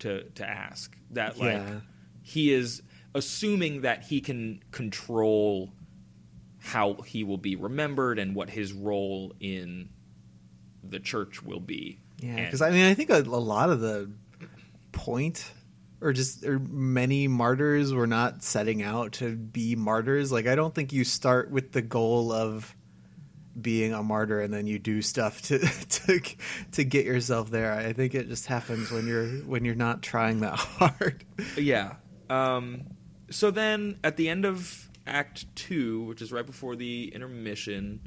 to 0.00 0.24
to 0.30 0.48
ask. 0.48 0.96
That 1.10 1.38
like 1.38 1.54
Yeah. 1.54 1.80
he 2.22 2.52
is 2.52 2.82
assuming 3.14 3.82
that 3.82 4.04
he 4.04 4.20
can 4.22 4.62
control 4.70 5.72
how 6.58 6.94
he 7.02 7.24
will 7.24 7.36
be 7.38 7.56
remembered 7.56 8.18
and 8.18 8.34
what 8.34 8.48
his 8.48 8.72
role 8.72 9.34
in 9.40 9.90
the 10.82 11.00
church 11.00 11.42
will 11.42 11.60
be. 11.60 11.98
Yeah, 12.20 12.36
because 12.44 12.62
I 12.62 12.70
mean, 12.70 12.84
I 12.86 12.94
think 12.94 13.10
a, 13.10 13.18
a 13.18 13.42
lot 13.44 13.68
of 13.70 13.80
the 13.80 14.10
point, 14.92 15.50
or 16.02 16.12
just 16.12 16.44
or 16.44 16.58
many 16.58 17.28
martyrs 17.28 17.92
were 17.92 18.06
not 18.06 18.42
setting 18.42 18.82
out 18.82 19.12
to 19.12 19.36
be 19.36 19.76
martyrs. 19.76 20.32
Like, 20.32 20.46
I 20.46 20.54
don't 20.54 20.74
think 20.74 20.92
you 20.92 21.04
start 21.04 21.50
with 21.50 21.72
the 21.72 21.82
goal 21.82 22.32
of 22.32 22.74
being 23.60 23.92
a 23.92 24.02
martyr 24.02 24.40
and 24.40 24.52
then 24.52 24.66
you 24.66 24.78
do 24.78 25.02
stuff 25.02 25.42
to 25.42 25.58
to 25.88 26.20
to 26.72 26.84
get 26.84 27.06
yourself 27.06 27.50
there. 27.50 27.72
I 27.72 27.92
think 27.92 28.14
it 28.14 28.28
just 28.28 28.46
happens 28.46 28.90
when 28.90 29.06
you're 29.06 29.28
when 29.28 29.64
you're 29.64 29.74
not 29.74 30.02
trying 30.02 30.40
that 30.40 30.54
hard. 30.56 31.24
Yeah. 31.56 31.94
Um, 32.28 32.84
so 33.30 33.50
then 33.50 33.98
at 34.02 34.16
the 34.16 34.28
end 34.28 34.44
of 34.44 34.90
Act 35.06 35.54
Two, 35.54 36.02
which 36.04 36.22
is 36.22 36.32
right 36.32 36.46
before 36.46 36.76
the 36.76 37.12
intermission, 37.14 38.00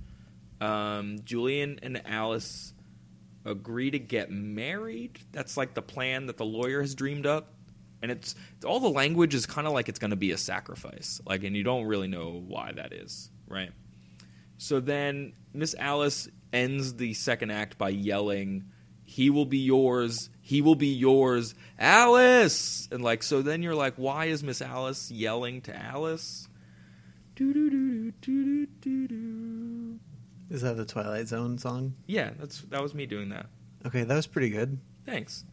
um, 0.61 1.17
Julian 1.23 1.79
and 1.81 2.01
Alice 2.05 2.73
agree 3.45 3.91
to 3.91 3.99
get 3.99 4.31
married. 4.31 5.19
That's 5.31 5.55
like 5.55 5.75
the 5.75 5.81
plan 5.81 6.25
that 6.25 6.37
the 6.37 6.45
lawyer 6.45 6.81
has 6.81 6.95
dreamed 6.95 7.25
up. 7.25 7.53
And 8.05 8.11
it's 8.11 8.35
all 8.63 8.79
the 8.79 8.87
language 8.87 9.33
is 9.33 9.47
kind 9.47 9.65
of 9.65 9.73
like 9.73 9.89
it's 9.89 9.97
going 9.97 10.11
to 10.11 10.15
be 10.15 10.29
a 10.29 10.37
sacrifice. 10.37 11.19
Like, 11.25 11.43
and 11.43 11.55
you 11.55 11.63
don't 11.63 11.85
really 11.85 12.07
know 12.07 12.43
why 12.47 12.71
that 12.75 12.93
is, 12.93 13.31
right? 13.47 13.71
So 14.59 14.79
then 14.79 15.33
Miss 15.55 15.73
Alice 15.79 16.29
ends 16.53 16.93
the 16.93 17.15
second 17.15 17.49
act 17.49 17.79
by 17.79 17.89
yelling, 17.89 18.65
"He 19.05 19.31
will 19.31 19.47
be 19.47 19.57
yours. 19.57 20.29
He 20.39 20.61
will 20.61 20.75
be 20.75 20.93
yours, 20.93 21.55
Alice." 21.79 22.87
And 22.91 23.03
like 23.03 23.23
so 23.23 23.41
then 23.41 23.63
you're 23.63 23.73
like, 23.73 23.95
"Why 23.95 24.25
is 24.25 24.43
Miss 24.43 24.61
Alice 24.61 25.09
yelling 25.09 25.61
to 25.61 25.75
Alice?" 25.75 26.47
Is 30.51 30.61
that 30.61 30.77
the 30.77 30.85
Twilight 30.85 31.27
Zone 31.27 31.57
song? 31.57 31.95
Yeah, 32.05 32.33
that's 32.37 32.61
that 32.69 32.83
was 32.83 32.93
me 32.93 33.07
doing 33.07 33.29
that. 33.29 33.47
Okay, 33.83 34.03
that 34.03 34.15
was 34.15 34.27
pretty 34.27 34.51
good. 34.51 34.77
Thanks. 35.07 35.43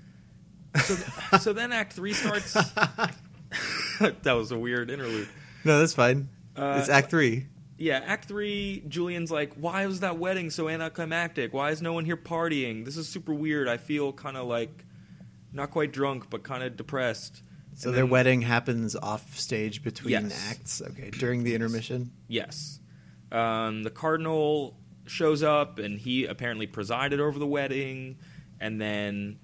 So, 0.84 0.96
th- 0.96 1.42
so 1.42 1.52
then 1.52 1.72
Act 1.72 1.92
Three 1.92 2.12
starts. 2.12 2.52
that 4.00 4.32
was 4.32 4.50
a 4.52 4.58
weird 4.58 4.90
interlude. 4.90 5.28
No, 5.64 5.78
that's 5.78 5.94
fine. 5.94 6.28
Uh, 6.56 6.76
it's 6.80 6.88
Act 6.88 7.10
Three. 7.10 7.46
Yeah, 7.78 8.00
Act 8.04 8.26
Three. 8.26 8.82
Julian's 8.88 9.30
like, 9.30 9.54
"Why 9.54 9.86
was 9.86 10.00
that 10.00 10.18
wedding 10.18 10.50
so 10.50 10.68
anticlimactic? 10.68 11.52
Why 11.52 11.70
is 11.70 11.82
no 11.82 11.92
one 11.92 12.04
here 12.04 12.16
partying? 12.16 12.84
This 12.84 12.96
is 12.96 13.08
super 13.08 13.34
weird. 13.34 13.68
I 13.68 13.76
feel 13.76 14.12
kind 14.12 14.36
of 14.36 14.46
like 14.46 14.84
not 15.52 15.70
quite 15.70 15.92
drunk, 15.92 16.30
but 16.30 16.42
kind 16.42 16.62
of 16.62 16.76
depressed." 16.76 17.42
So 17.74 17.88
And 17.88 17.96
their 17.96 18.04
then- 18.04 18.10
wedding 18.10 18.42
happens 18.42 18.94
off 18.96 19.38
stage 19.38 19.82
between 19.82 20.12
Yes. 20.12 20.50
acts. 20.50 20.82
Okay, 20.82 21.10
during 21.10 21.42
the 21.42 21.54
intermission. 21.54 22.12
Yes. 22.28 22.80
Um, 23.30 23.82
the 23.82 23.90
cardinal 23.90 24.78
shows 25.06 25.42
up, 25.42 25.78
and 25.78 25.98
he 25.98 26.26
apparently 26.26 26.66
presided 26.66 27.18
over 27.18 27.38
the 27.38 27.46
wedding. 27.46 28.18
And 28.60 28.80
then 28.80 29.38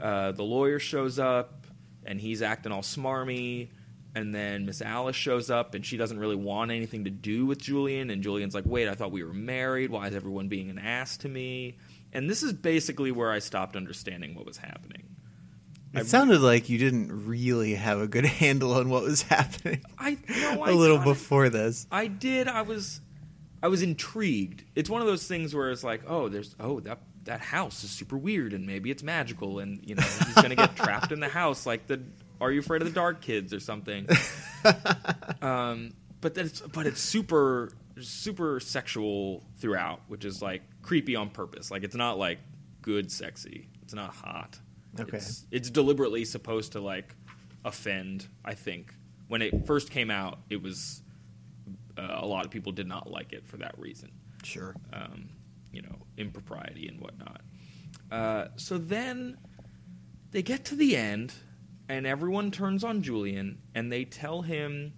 uh, 0.00 0.32
the 0.32 0.42
lawyer 0.44 0.78
shows 0.78 1.18
up, 1.18 1.66
and 2.04 2.20
he's 2.20 2.42
acting 2.42 2.72
all 2.72 2.82
smarmy. 2.82 3.68
And 4.14 4.34
then 4.34 4.64
Miss 4.66 4.80
Alice 4.82 5.14
shows 5.14 5.50
up, 5.50 5.74
and 5.74 5.84
she 5.84 5.96
doesn't 5.96 6.18
really 6.18 6.34
want 6.34 6.70
anything 6.70 7.04
to 7.04 7.10
do 7.10 7.46
with 7.46 7.60
Julian. 7.60 8.10
And 8.10 8.22
Julian's 8.22 8.54
like, 8.54 8.64
"Wait, 8.66 8.88
I 8.88 8.94
thought 8.94 9.12
we 9.12 9.22
were 9.22 9.34
married. 9.34 9.90
Why 9.90 10.08
is 10.08 10.14
everyone 10.14 10.48
being 10.48 10.70
an 10.70 10.78
ass 10.78 11.16
to 11.18 11.28
me?" 11.28 11.76
And 12.12 12.28
this 12.28 12.42
is 12.42 12.52
basically 12.54 13.12
where 13.12 13.30
I 13.30 13.38
stopped 13.38 13.76
understanding 13.76 14.34
what 14.34 14.46
was 14.46 14.56
happening. 14.56 15.04
It 15.94 16.00
I- 16.00 16.02
sounded 16.04 16.40
like 16.40 16.68
you 16.68 16.78
didn't 16.78 17.26
really 17.26 17.74
have 17.74 18.00
a 18.00 18.08
good 18.08 18.24
handle 18.42 18.72
on 18.72 18.88
what 18.88 19.02
was 19.04 19.22
happening 19.22 19.82
I 19.98 20.16
no, 20.28 20.64
a 20.64 20.70
I 20.70 20.72
little 20.72 20.96
kinda- 20.96 21.10
before 21.12 21.48
this. 21.50 21.86
I 21.92 22.06
did. 22.06 22.48
I 22.48 22.62
was, 22.62 23.00
I 23.62 23.68
was 23.68 23.82
intrigued. 23.82 24.64
It's 24.74 24.88
one 24.90 25.00
of 25.02 25.06
those 25.06 25.26
things 25.28 25.54
where 25.54 25.70
it's 25.70 25.84
like, 25.84 26.02
oh, 26.06 26.28
there's, 26.28 26.56
oh, 26.58 26.80
that 26.80 26.98
that 27.28 27.40
house 27.40 27.84
is 27.84 27.90
super 27.90 28.16
weird, 28.16 28.52
and 28.52 28.66
maybe 28.66 28.90
it's 28.90 29.02
magical, 29.02 29.60
and 29.60 29.80
you 29.84 29.94
know, 29.94 30.02
he's 30.02 30.34
gonna 30.34 30.56
get 30.56 30.74
trapped 30.76 31.12
in 31.12 31.20
the 31.20 31.28
house 31.28 31.66
like 31.66 31.86
the 31.86 32.02
Are 32.40 32.50
You 32.50 32.60
Afraid 32.60 32.82
of 32.82 32.88
the 32.88 32.94
Dark 32.94 33.20
kids 33.20 33.52
or 33.52 33.60
something. 33.60 34.08
um, 35.42 35.92
but 36.20 36.34
that's, 36.34 36.60
but 36.60 36.86
it's 36.86 37.00
super, 37.00 37.70
super 38.00 38.60
sexual 38.60 39.44
throughout, 39.58 40.00
which 40.08 40.24
is 40.24 40.42
like 40.42 40.62
creepy 40.82 41.16
on 41.16 41.30
purpose. 41.30 41.70
Like 41.70 41.84
it's 41.84 41.94
not 41.94 42.18
like 42.18 42.38
good 42.82 43.12
sexy. 43.12 43.68
It's 43.82 43.94
not 43.94 44.14
hot. 44.14 44.58
Okay. 44.98 45.18
It's, 45.18 45.46
it's 45.50 45.70
deliberately 45.70 46.24
supposed 46.24 46.72
to 46.72 46.80
like 46.80 47.14
offend. 47.64 48.26
I 48.44 48.54
think 48.54 48.94
when 49.28 49.42
it 49.42 49.66
first 49.66 49.90
came 49.90 50.10
out, 50.10 50.38
it 50.48 50.62
was 50.62 51.02
uh, 51.98 52.16
a 52.20 52.26
lot 52.26 52.46
of 52.46 52.50
people 52.50 52.72
did 52.72 52.88
not 52.88 53.10
like 53.10 53.32
it 53.32 53.46
for 53.46 53.58
that 53.58 53.78
reason. 53.78 54.10
Sure. 54.42 54.74
Um, 54.92 55.28
you 55.72 55.82
know, 55.82 55.96
impropriety 56.16 56.88
and 56.88 57.00
whatnot. 57.00 57.40
Uh, 58.10 58.46
so 58.56 58.78
then 58.78 59.36
they 60.30 60.42
get 60.42 60.64
to 60.66 60.74
the 60.74 60.96
end, 60.96 61.32
and 61.88 62.06
everyone 62.06 62.50
turns 62.50 62.84
on 62.84 63.02
Julian, 63.02 63.58
and 63.74 63.92
they 63.92 64.04
tell 64.04 64.42
him 64.42 64.94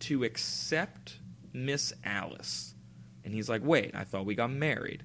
to 0.00 0.24
accept 0.24 1.18
Miss 1.52 1.92
Alice. 2.04 2.74
And 3.24 3.34
he's 3.34 3.48
like, 3.48 3.62
Wait, 3.64 3.94
I 3.94 4.04
thought 4.04 4.26
we 4.26 4.34
got 4.34 4.50
married. 4.50 5.04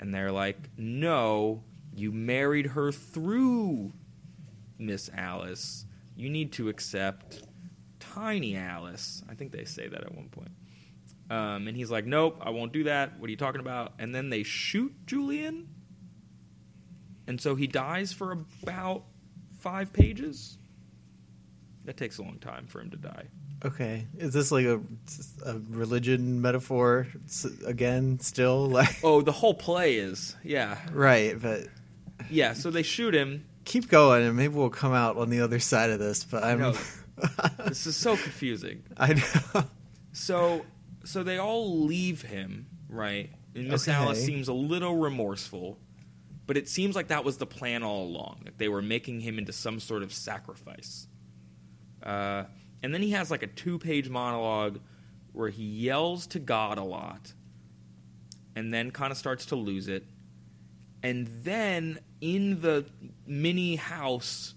And 0.00 0.14
they're 0.14 0.32
like, 0.32 0.58
No, 0.76 1.62
you 1.94 2.12
married 2.12 2.66
her 2.66 2.92
through 2.92 3.92
Miss 4.78 5.10
Alice. 5.14 5.84
You 6.16 6.30
need 6.30 6.52
to 6.52 6.68
accept 6.68 7.42
Tiny 7.98 8.56
Alice. 8.56 9.22
I 9.28 9.34
think 9.34 9.52
they 9.52 9.64
say 9.64 9.88
that 9.88 10.02
at 10.02 10.14
one 10.14 10.28
point. 10.28 10.50
Um, 11.30 11.68
and 11.68 11.76
he's 11.76 11.90
like, 11.90 12.06
Nope, 12.06 12.38
I 12.40 12.50
won't 12.50 12.72
do 12.72 12.84
that. 12.84 13.18
What 13.18 13.26
are 13.28 13.30
you 13.30 13.36
talking 13.36 13.60
about? 13.60 13.92
And 13.98 14.14
then 14.14 14.30
they 14.30 14.42
shoot 14.42 14.94
Julian. 15.06 15.68
And 17.26 17.40
so 17.40 17.54
he 17.54 17.66
dies 17.66 18.12
for 18.12 18.38
about 18.62 19.04
five 19.58 19.92
pages. 19.92 20.56
That 21.84 21.96
takes 21.96 22.18
a 22.18 22.22
long 22.22 22.38
time 22.38 22.66
for 22.66 22.80
him 22.80 22.90
to 22.90 22.96
die. 22.96 23.24
Okay. 23.64 24.06
Is 24.16 24.32
this 24.32 24.50
like 24.52 24.64
a, 24.66 24.80
a 25.44 25.58
religion 25.70 26.40
metaphor 26.40 27.08
again? 27.66 28.20
Still 28.20 28.66
like 28.70 28.96
Oh, 29.02 29.20
the 29.20 29.32
whole 29.32 29.54
play 29.54 29.96
is. 29.96 30.36
Yeah. 30.44 30.78
right, 30.92 31.40
but 31.40 31.66
Yeah, 32.30 32.52
so 32.54 32.70
they 32.70 32.82
shoot 32.82 33.14
him. 33.14 33.44
keep 33.64 33.88
going, 33.88 34.24
and 34.24 34.36
maybe 34.36 34.54
we'll 34.54 34.70
come 34.70 34.94
out 34.94 35.16
on 35.18 35.28
the 35.28 35.40
other 35.40 35.58
side 35.58 35.90
of 35.90 35.98
this. 35.98 36.24
But 36.24 36.44
I'm. 36.44 36.60
No. 36.60 36.74
This 37.66 37.86
is 37.86 37.96
so 37.96 38.16
confusing. 38.16 38.84
I 38.96 39.14
know. 39.14 39.64
So 40.12 40.64
so 41.08 41.22
they 41.22 41.38
all 41.38 41.84
leave 41.86 42.22
him, 42.22 42.66
right? 42.88 43.30
And 43.54 43.68
Miss 43.68 43.88
Okay. 43.88 43.96
Alice 43.96 44.22
seems 44.22 44.48
a 44.48 44.52
little 44.52 44.96
remorseful, 44.96 45.78
but 46.46 46.56
it 46.58 46.68
seems 46.68 46.94
like 46.94 47.08
that 47.08 47.24
was 47.24 47.38
the 47.38 47.46
plan 47.46 47.82
all 47.82 48.04
along. 48.04 48.42
That 48.44 48.58
they 48.58 48.68
were 48.68 48.82
making 48.82 49.20
him 49.20 49.38
into 49.38 49.52
some 49.52 49.80
sort 49.80 50.02
of 50.02 50.12
sacrifice. 50.12 51.06
Uh, 52.02 52.44
and 52.82 52.92
then 52.92 53.00
he 53.00 53.10
has 53.12 53.30
like 53.30 53.42
a 53.42 53.46
two-page 53.46 54.10
monologue 54.10 54.80
where 55.32 55.48
he 55.48 55.64
yells 55.64 56.26
to 56.28 56.38
God 56.38 56.76
a 56.76 56.84
lot, 56.84 57.32
and 58.54 58.72
then 58.72 58.90
kind 58.90 59.10
of 59.10 59.16
starts 59.16 59.46
to 59.46 59.56
lose 59.56 59.88
it. 59.88 60.04
And 61.02 61.26
then 61.42 62.00
in 62.20 62.60
the 62.60 62.84
mini 63.26 63.76
house, 63.76 64.54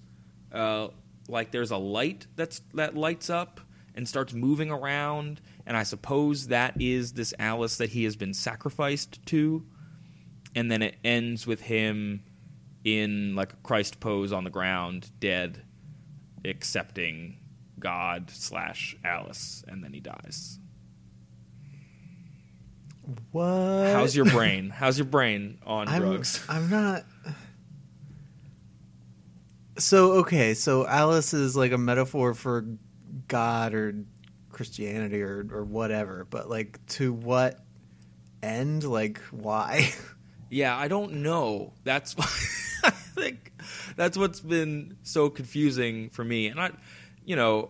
uh, 0.52 0.90
like 1.30 1.52
there's 1.52 1.72
a 1.72 1.78
light 1.78 2.28
that's 2.36 2.60
that 2.74 2.96
lights 2.96 3.30
up 3.30 3.62
and 3.96 4.08
starts 4.08 4.34
moving 4.34 4.72
around, 4.72 5.42
and 5.65 5.78
I 5.78 5.84
suppose 5.84 6.47
that 6.47 6.80
is 6.82 7.13
this 7.13 7.34
Alice 7.39 7.78
that 7.78 7.89
he 7.89 8.04
has 8.06 8.15
been 8.15 8.34
sacrificed 8.34 9.26
to. 9.28 9.65
And 10.56 10.69
then 10.69 10.82
it 10.82 10.97
ends 11.04 11.47
with 11.47 11.62
him 11.62 12.24
in 12.84 13.36
like 13.36 13.54
a 13.54 13.58
Christ 13.58 14.00
pose 14.00 14.34
on 14.34 14.43
the 14.43 14.50
ground, 14.50 15.10
dead, 15.19 15.63
accepting 16.43 17.38
God 17.80 18.30
slash 18.30 18.95
Alice, 19.04 19.63
and 19.67 19.84
then 19.84 19.93
he 19.93 20.00
dies. 20.00 20.60
What? 23.32 23.91
How's 23.93 24.15
your 24.15 24.26
brain? 24.32 24.69
How's 24.69 24.97
your 24.97 25.06
brain 25.06 25.60
on 25.65 25.88
I'm, 25.88 26.02
drugs? 26.02 26.43
I'm 26.50 26.69
not. 26.69 27.06
So 29.78 30.13
okay, 30.13 30.54
so 30.54 30.86
Alice 30.86 31.34
is 31.34 31.56
like 31.56 31.71
a 31.71 31.78
metaphor 31.78 32.34
for 32.34 32.65
God 33.28 33.74
or 33.74 34.06
Christianity 34.62 35.24
or 35.24 35.43
or 35.52 35.63
whatever, 35.63 36.28
but 36.30 36.47
like 36.47 36.86
to 36.86 37.12
what 37.12 37.60
end? 38.43 38.84
Like 38.84 39.19
why? 39.32 39.91
Yeah, 40.54 40.76
I 40.76 40.89
don't 40.89 41.24
know. 41.24 41.71
That's 41.86 42.13
I 42.84 42.89
think 42.89 43.54
that's 43.95 44.17
what's 44.17 44.41
been 44.41 44.97
so 45.02 45.30
confusing 45.30 46.10
for 46.10 46.26
me. 46.26 46.47
And 46.47 46.60
I, 46.60 46.71
you 47.24 47.38
know, 47.38 47.69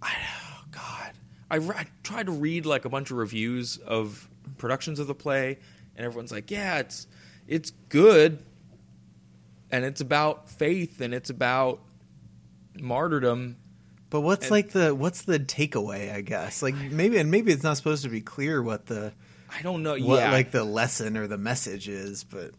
I, 0.00 0.10
oh 0.10 0.64
God, 0.70 1.12
I, 1.50 1.56
I 1.56 1.84
tried 2.02 2.26
to 2.26 2.32
read 2.32 2.64
like 2.64 2.86
a 2.86 2.88
bunch 2.88 3.10
of 3.10 3.18
reviews 3.18 3.76
of 3.76 4.26
productions 4.56 5.00
of 5.00 5.06
the 5.06 5.14
play, 5.14 5.58
and 5.96 6.06
everyone's 6.06 6.32
like, 6.32 6.50
"Yeah, 6.50 6.78
it's 6.78 7.06
it's 7.46 7.72
good, 7.90 8.42
and 9.70 9.84
it's 9.84 10.00
about 10.00 10.48
faith, 10.48 11.02
and 11.02 11.12
it's 11.12 11.28
about 11.28 11.80
martyrdom." 12.80 13.56
But 14.10 14.20
what's 14.22 14.46
And- 14.46 14.50
like 14.50 14.70
the 14.70 14.94
what's 14.94 15.22
the 15.22 15.38
takeaway? 15.38 16.12
I 16.12 16.20
guess 16.20 16.62
like 16.62 16.74
maybe 16.74 17.16
and 17.18 17.30
maybe 17.30 17.52
it's 17.52 17.62
not 17.62 17.76
supposed 17.76 18.02
to 18.02 18.08
be 18.10 18.20
clear 18.20 18.62
what 18.62 18.86
the 18.86 19.12
I 19.56 19.62
don't 19.62 19.82
know. 19.82 19.92
what 19.92 20.18
yeah, 20.20 20.30
like 20.32 20.50
the 20.50 20.64
lesson 20.64 21.16
or 21.16 21.26
the 21.26 21.38
message 21.38 21.88
is, 21.88 22.24
but 22.24 22.50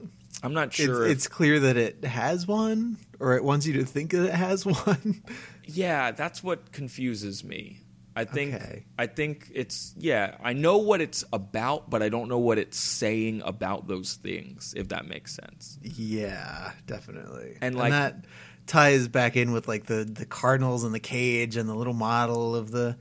I'm 0.43 0.53
not 0.53 0.73
sure. 0.73 1.03
it's, 1.03 1.11
if- 1.11 1.17
it's 1.17 1.27
clear 1.27 1.59
that 1.61 1.77
it 1.77 2.03
has 2.05 2.47
one 2.47 2.97
or 3.19 3.35
it 3.35 3.43
wants 3.43 3.65
you 3.67 3.73
to 3.73 3.85
think 3.85 4.11
that 4.11 4.25
it 4.27 4.33
has 4.33 4.65
one. 4.85 5.21
Yeah, 5.65 6.11
that's 6.11 6.43
what 6.43 6.71
confuses 6.71 7.43
me. 7.43 7.81
I 8.13 8.25
think 8.25 8.55
Okay. 8.55 8.83
I 8.97 9.07
think 9.07 9.49
it's 9.53 9.93
yeah, 9.97 10.35
I 10.43 10.51
know 10.51 10.79
what 10.79 10.99
it's 10.99 11.23
about, 11.31 11.89
but 11.89 12.03
I 12.03 12.09
don't 12.09 12.27
know 12.27 12.39
what 12.39 12.57
it's 12.57 12.77
saying 12.77 13.41
about 13.45 13.87
those 13.87 14.15
things, 14.15 14.73
if 14.75 14.89
that 14.89 15.07
makes 15.07 15.33
sense. 15.33 15.79
Yeah, 15.81 16.71
definitely. 16.87 17.57
And, 17.61 17.75
like- 17.75 17.91
that 17.91 18.25
ties 18.71 19.09
back 19.09 19.35
in 19.35 19.51
with 19.51 19.67
like 19.67 19.85
the 19.85 20.05
the 20.05 20.25
cardinals 20.25 20.85
and 20.85 20.95
the 20.95 20.99
cage 20.99 21.57
and 21.57 21.67
the 21.67 21.75
little 21.75 21.93
model 21.93 22.55
of 22.55 22.71
the 22.71 22.97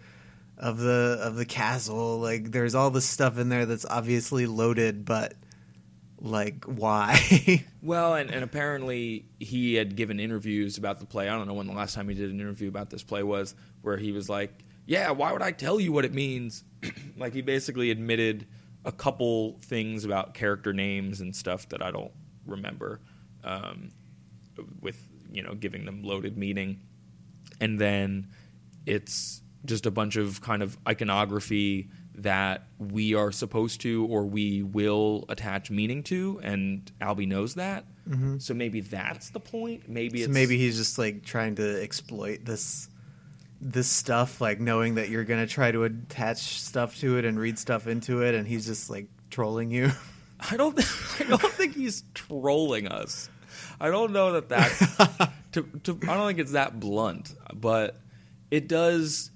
of 0.58 0.78
the 0.78 1.18
of 1.22 1.36
the 1.36 1.46
castle. 1.46 2.18
Like 2.18 2.50
there's 2.50 2.74
all 2.74 2.90
this 2.90 3.06
stuff 3.06 3.38
in 3.38 3.48
there 3.48 3.66
that's 3.66 3.86
obviously 3.86 4.46
loaded, 4.46 5.04
but 5.04 5.34
like 6.20 6.64
why? 6.64 7.64
Well, 7.82 8.14
and, 8.14 8.30
and 8.30 8.44
apparently 8.44 9.24
he 9.38 9.72
had 9.76 9.96
given 9.96 10.20
interviews 10.20 10.76
about 10.76 11.00
the 11.00 11.06
play. 11.06 11.30
I 11.30 11.34
don't 11.34 11.48
know 11.48 11.54
when 11.54 11.66
the 11.66 11.72
last 11.72 11.94
time 11.94 12.10
he 12.10 12.14
did 12.14 12.30
an 12.30 12.40
interview 12.40 12.68
about 12.68 12.90
this 12.90 13.02
play 13.02 13.22
was, 13.22 13.54
where 13.80 13.96
he 13.96 14.12
was 14.12 14.28
like, 14.28 14.52
"Yeah, 14.84 15.12
why 15.12 15.32
would 15.32 15.40
I 15.40 15.52
tell 15.52 15.80
you 15.80 15.90
what 15.90 16.04
it 16.04 16.12
means?" 16.12 16.62
like 17.16 17.32
he 17.32 17.40
basically 17.40 17.90
admitted 17.90 18.46
a 18.84 18.92
couple 18.92 19.58
things 19.62 20.04
about 20.04 20.34
character 20.34 20.74
names 20.74 21.22
and 21.22 21.34
stuff 21.34 21.70
that 21.70 21.82
I 21.82 21.90
don't 21.90 22.12
remember, 22.44 23.00
um, 23.44 23.92
with 24.82 25.09
you 25.32 25.42
know 25.42 25.54
giving 25.54 25.84
them 25.84 26.02
loaded 26.02 26.36
meaning, 26.36 26.80
and 27.60 27.78
then 27.78 28.28
it's 28.86 29.42
just 29.64 29.86
a 29.86 29.90
bunch 29.90 30.16
of 30.16 30.40
kind 30.40 30.62
of 30.62 30.78
iconography 30.88 31.88
that 32.16 32.66
we 32.78 33.14
are 33.14 33.32
supposed 33.32 33.80
to 33.82 34.06
or 34.06 34.24
we 34.24 34.62
will 34.62 35.24
attach 35.28 35.70
meaning 35.70 36.02
to, 36.02 36.40
and 36.42 36.90
Albee 37.00 37.26
knows 37.26 37.54
that. 37.54 37.84
Mm-hmm. 38.08 38.38
So 38.38 38.54
maybe 38.54 38.80
that's 38.80 39.30
the 39.30 39.40
point. 39.40 39.88
Maybe 39.88 40.18
So 40.18 40.24
it's 40.24 40.32
maybe 40.34 40.58
he's 40.58 40.76
just 40.76 40.98
like 40.98 41.24
trying 41.24 41.56
to 41.56 41.82
exploit 41.82 42.44
this 42.44 42.88
this 43.60 43.88
stuff, 43.88 44.40
like 44.40 44.60
knowing 44.60 44.94
that 44.94 45.08
you're 45.10 45.24
gonna 45.24 45.46
try 45.46 45.70
to 45.70 45.84
attach 45.84 46.60
stuff 46.60 46.96
to 46.98 47.18
it 47.18 47.24
and 47.24 47.38
read 47.38 47.58
stuff 47.58 47.86
into 47.86 48.22
it, 48.22 48.34
and 48.34 48.46
he's 48.46 48.66
just 48.66 48.90
like 48.90 49.06
trolling 49.30 49.70
you. 49.70 49.92
I 50.50 50.56
don't. 50.56 50.78
I 51.20 51.24
don't 51.24 51.42
think 51.42 51.74
he's 51.74 52.04
trolling 52.14 52.88
us. 52.88 53.28
I 53.80 53.90
don't 53.90 54.12
know 54.12 54.32
that 54.32 54.48
that's. 54.48 54.96
to, 55.52 55.62
to, 55.84 55.98
I 56.02 56.14
don't 56.14 56.26
think 56.26 56.38
it's 56.38 56.52
that 56.52 56.78
blunt, 56.78 57.34
but 57.54 57.98
it 58.50 58.68
does. 58.68 59.30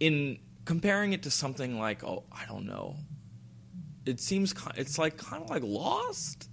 In 0.00 0.38
comparing 0.64 1.12
it 1.12 1.22
to 1.24 1.30
something 1.30 1.78
like, 1.78 2.04
oh, 2.04 2.24
I 2.32 2.46
don't 2.46 2.66
know. 2.66 2.96
It 4.06 4.20
seems 4.20 4.54
it's 4.76 4.98
like 4.98 5.16
kind 5.16 5.42
of 5.42 5.50
like 5.50 5.62
Lost. 5.64 6.48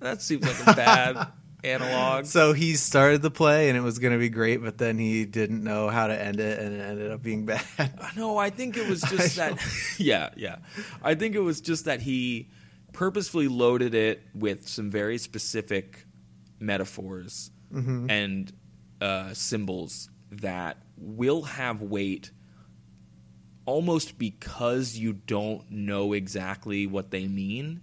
That 0.00 0.22
seems 0.22 0.46
like 0.46 0.60
a 0.66 0.76
bad 0.76 1.28
analog. 1.64 2.24
so 2.24 2.52
he 2.54 2.74
started 2.74 3.20
the 3.20 3.30
play 3.30 3.68
and 3.68 3.76
it 3.76 3.82
was 3.82 3.98
gonna 3.98 4.18
be 4.18 4.28
great, 4.28 4.62
but 4.62 4.78
then 4.78 4.98
he 4.98 5.24
didn't 5.24 5.62
know 5.62 5.88
how 5.88 6.06
to 6.06 6.22
end 6.22 6.40
it, 6.40 6.58
and 6.58 6.74
it 6.74 6.80
ended 6.80 7.10
up 7.10 7.22
being 7.22 7.46
bad. 7.46 7.64
No, 8.16 8.38
I 8.38 8.50
think 8.50 8.76
it 8.76 8.88
was 8.88 9.00
just 9.08 9.36
that. 9.36 9.58
yeah, 9.98 10.30
yeah. 10.36 10.56
I 11.02 11.14
think 11.14 11.34
it 11.34 11.40
was 11.40 11.60
just 11.60 11.84
that 11.86 12.00
he 12.00 12.48
purposefully 12.92 13.48
loaded 13.48 13.94
it 13.94 14.22
with 14.34 14.68
some 14.68 14.90
very 14.90 15.18
specific 15.18 16.06
metaphors 16.60 17.50
and 18.10 18.52
uh, 19.00 19.32
symbols 19.32 20.10
that 20.30 20.76
will 20.96 21.42
have 21.42 21.80
weight 21.82 22.30
almost 23.64 24.18
because 24.18 24.96
you 24.96 25.12
don't 25.12 25.70
know 25.70 26.12
exactly 26.12 26.86
what 26.86 27.10
they 27.10 27.26
mean. 27.28 27.80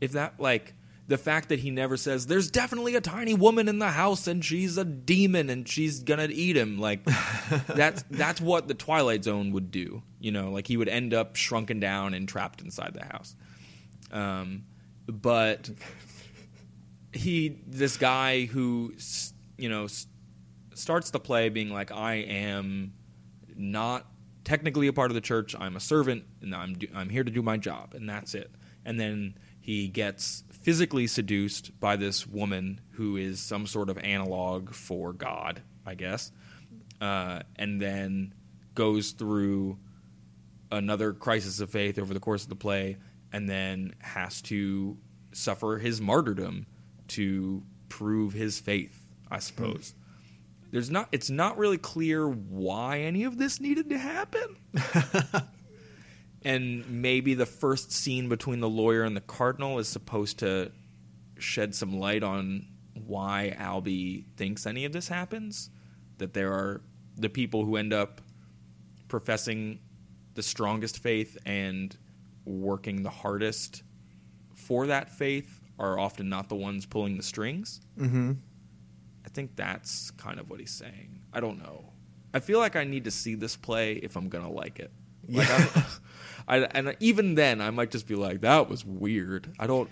If 0.00 0.12
that, 0.12 0.40
like, 0.40 0.74
the 1.06 1.16
fact 1.18 1.50
that 1.50 1.60
he 1.60 1.70
never 1.70 1.96
says, 1.96 2.26
there's 2.26 2.50
definitely 2.50 2.96
a 2.96 3.00
tiny 3.00 3.34
woman 3.34 3.68
in 3.68 3.78
the 3.78 3.90
house 3.90 4.26
and 4.26 4.44
she's 4.44 4.76
a 4.76 4.84
demon 4.84 5.50
and 5.50 5.68
she's 5.68 6.00
gonna 6.00 6.28
eat 6.30 6.56
him, 6.56 6.78
like, 6.78 7.04
that's, 7.68 8.02
that's 8.10 8.40
what 8.40 8.66
the 8.66 8.74
Twilight 8.74 9.22
Zone 9.24 9.52
would 9.52 9.70
do. 9.70 10.02
You 10.18 10.32
know, 10.32 10.50
like, 10.50 10.66
he 10.66 10.76
would 10.76 10.88
end 10.88 11.14
up 11.14 11.36
shrunken 11.36 11.78
down 11.78 12.14
and 12.14 12.28
trapped 12.28 12.60
inside 12.62 12.94
the 12.94 13.04
house. 13.04 13.36
Um, 14.10 14.64
but 15.06 15.70
he, 17.12 17.60
this 17.66 17.96
guy 17.96 18.46
who, 18.46 18.94
you 19.58 19.68
know, 19.68 19.86
starts 20.74 21.10
the 21.10 21.20
play 21.20 21.48
being 21.48 21.70
like, 21.70 21.92
I 21.92 22.14
am 22.14 22.94
not 23.54 24.06
technically 24.44 24.86
a 24.86 24.92
part 24.92 25.10
of 25.10 25.14
the 25.14 25.20
church. 25.20 25.54
I'm 25.58 25.76
a 25.76 25.80
servant, 25.80 26.24
and 26.40 26.54
I'm 26.54 26.74
do- 26.74 26.88
I'm 26.94 27.08
here 27.08 27.24
to 27.24 27.30
do 27.30 27.42
my 27.42 27.56
job, 27.56 27.94
and 27.94 28.08
that's 28.08 28.34
it. 28.34 28.50
And 28.84 28.98
then 28.98 29.34
he 29.60 29.88
gets 29.88 30.44
physically 30.50 31.06
seduced 31.06 31.78
by 31.78 31.96
this 31.96 32.26
woman 32.26 32.80
who 32.92 33.16
is 33.16 33.40
some 33.40 33.66
sort 33.66 33.90
of 33.90 33.98
analog 33.98 34.72
for 34.72 35.12
God, 35.12 35.62
I 35.86 35.94
guess, 35.94 36.32
uh, 37.00 37.40
and 37.56 37.80
then 37.80 38.34
goes 38.74 39.12
through 39.12 39.78
another 40.70 41.12
crisis 41.12 41.60
of 41.60 41.70
faith 41.70 41.98
over 41.98 42.14
the 42.14 42.20
course 42.20 42.42
of 42.42 42.48
the 42.48 42.56
play, 42.56 42.96
and 43.32 43.48
then 43.48 43.94
has 44.00 44.42
to 44.42 44.96
suffer 45.32 45.78
his 45.78 46.00
martyrdom 46.00 46.66
to 47.12 47.62
prove 47.88 48.32
his 48.32 48.58
faith, 48.58 48.98
I 49.30 49.38
suppose. 49.38 49.94
Hmm. 49.94 49.98
There's 50.72 50.90
not 50.90 51.08
it's 51.12 51.28
not 51.28 51.58
really 51.58 51.76
clear 51.76 52.26
why 52.26 53.00
any 53.00 53.24
of 53.24 53.36
this 53.36 53.60
needed 53.60 53.90
to 53.90 53.98
happen. 53.98 54.56
and 56.42 56.88
maybe 56.88 57.34
the 57.34 57.46
first 57.46 57.92
scene 57.92 58.30
between 58.30 58.60
the 58.60 58.68
lawyer 58.68 59.02
and 59.02 59.14
the 59.14 59.20
cardinal 59.20 59.78
is 59.78 59.88
supposed 59.88 60.38
to 60.38 60.72
shed 61.38 61.74
some 61.74 61.98
light 61.98 62.22
on 62.22 62.66
why 62.94 63.54
Albee 63.58 64.24
thinks 64.36 64.66
any 64.66 64.86
of 64.86 64.92
this 64.92 65.08
happens. 65.08 65.68
That 66.16 66.32
there 66.32 66.52
are 66.52 66.80
the 67.18 67.28
people 67.28 67.66
who 67.66 67.76
end 67.76 67.92
up 67.92 68.22
professing 69.08 69.80
the 70.34 70.42
strongest 70.42 71.02
faith 71.02 71.36
and 71.44 71.94
working 72.46 73.02
the 73.02 73.10
hardest 73.10 73.82
for 74.54 74.86
that 74.86 75.10
faith 75.10 75.61
are 75.82 75.98
often 75.98 76.28
not 76.28 76.48
the 76.48 76.54
ones 76.54 76.86
pulling 76.86 77.16
the 77.18 77.22
strings. 77.22 77.80
mm-hmm. 77.98 78.32
I 79.24 79.28
think 79.28 79.54
that's 79.56 80.10
kind 80.12 80.40
of 80.40 80.50
what 80.50 80.58
he's 80.60 80.70
saying. 80.72 81.20
I 81.32 81.40
don't 81.40 81.58
know. 81.58 81.84
I 82.34 82.40
feel 82.40 82.58
like 82.58 82.74
I 82.76 82.84
need 82.84 83.04
to 83.04 83.10
see 83.10 83.34
this 83.34 83.56
play 83.56 83.94
if 83.94 84.16
I'm 84.16 84.28
gonna 84.28 84.50
like 84.50 84.78
it. 84.80 84.90
Like 85.28 85.48
Yeah. 85.48 85.68
I'm- 86.48 86.66
and 86.70 86.96
even 86.98 87.34
then, 87.36 87.60
I 87.60 87.70
might 87.70 87.90
just 87.90 88.06
be 88.08 88.14
like, 88.16 88.40
"That 88.40 88.68
was 88.68 88.84
weird." 88.84 89.52
I 89.58 89.66
don't. 89.66 89.90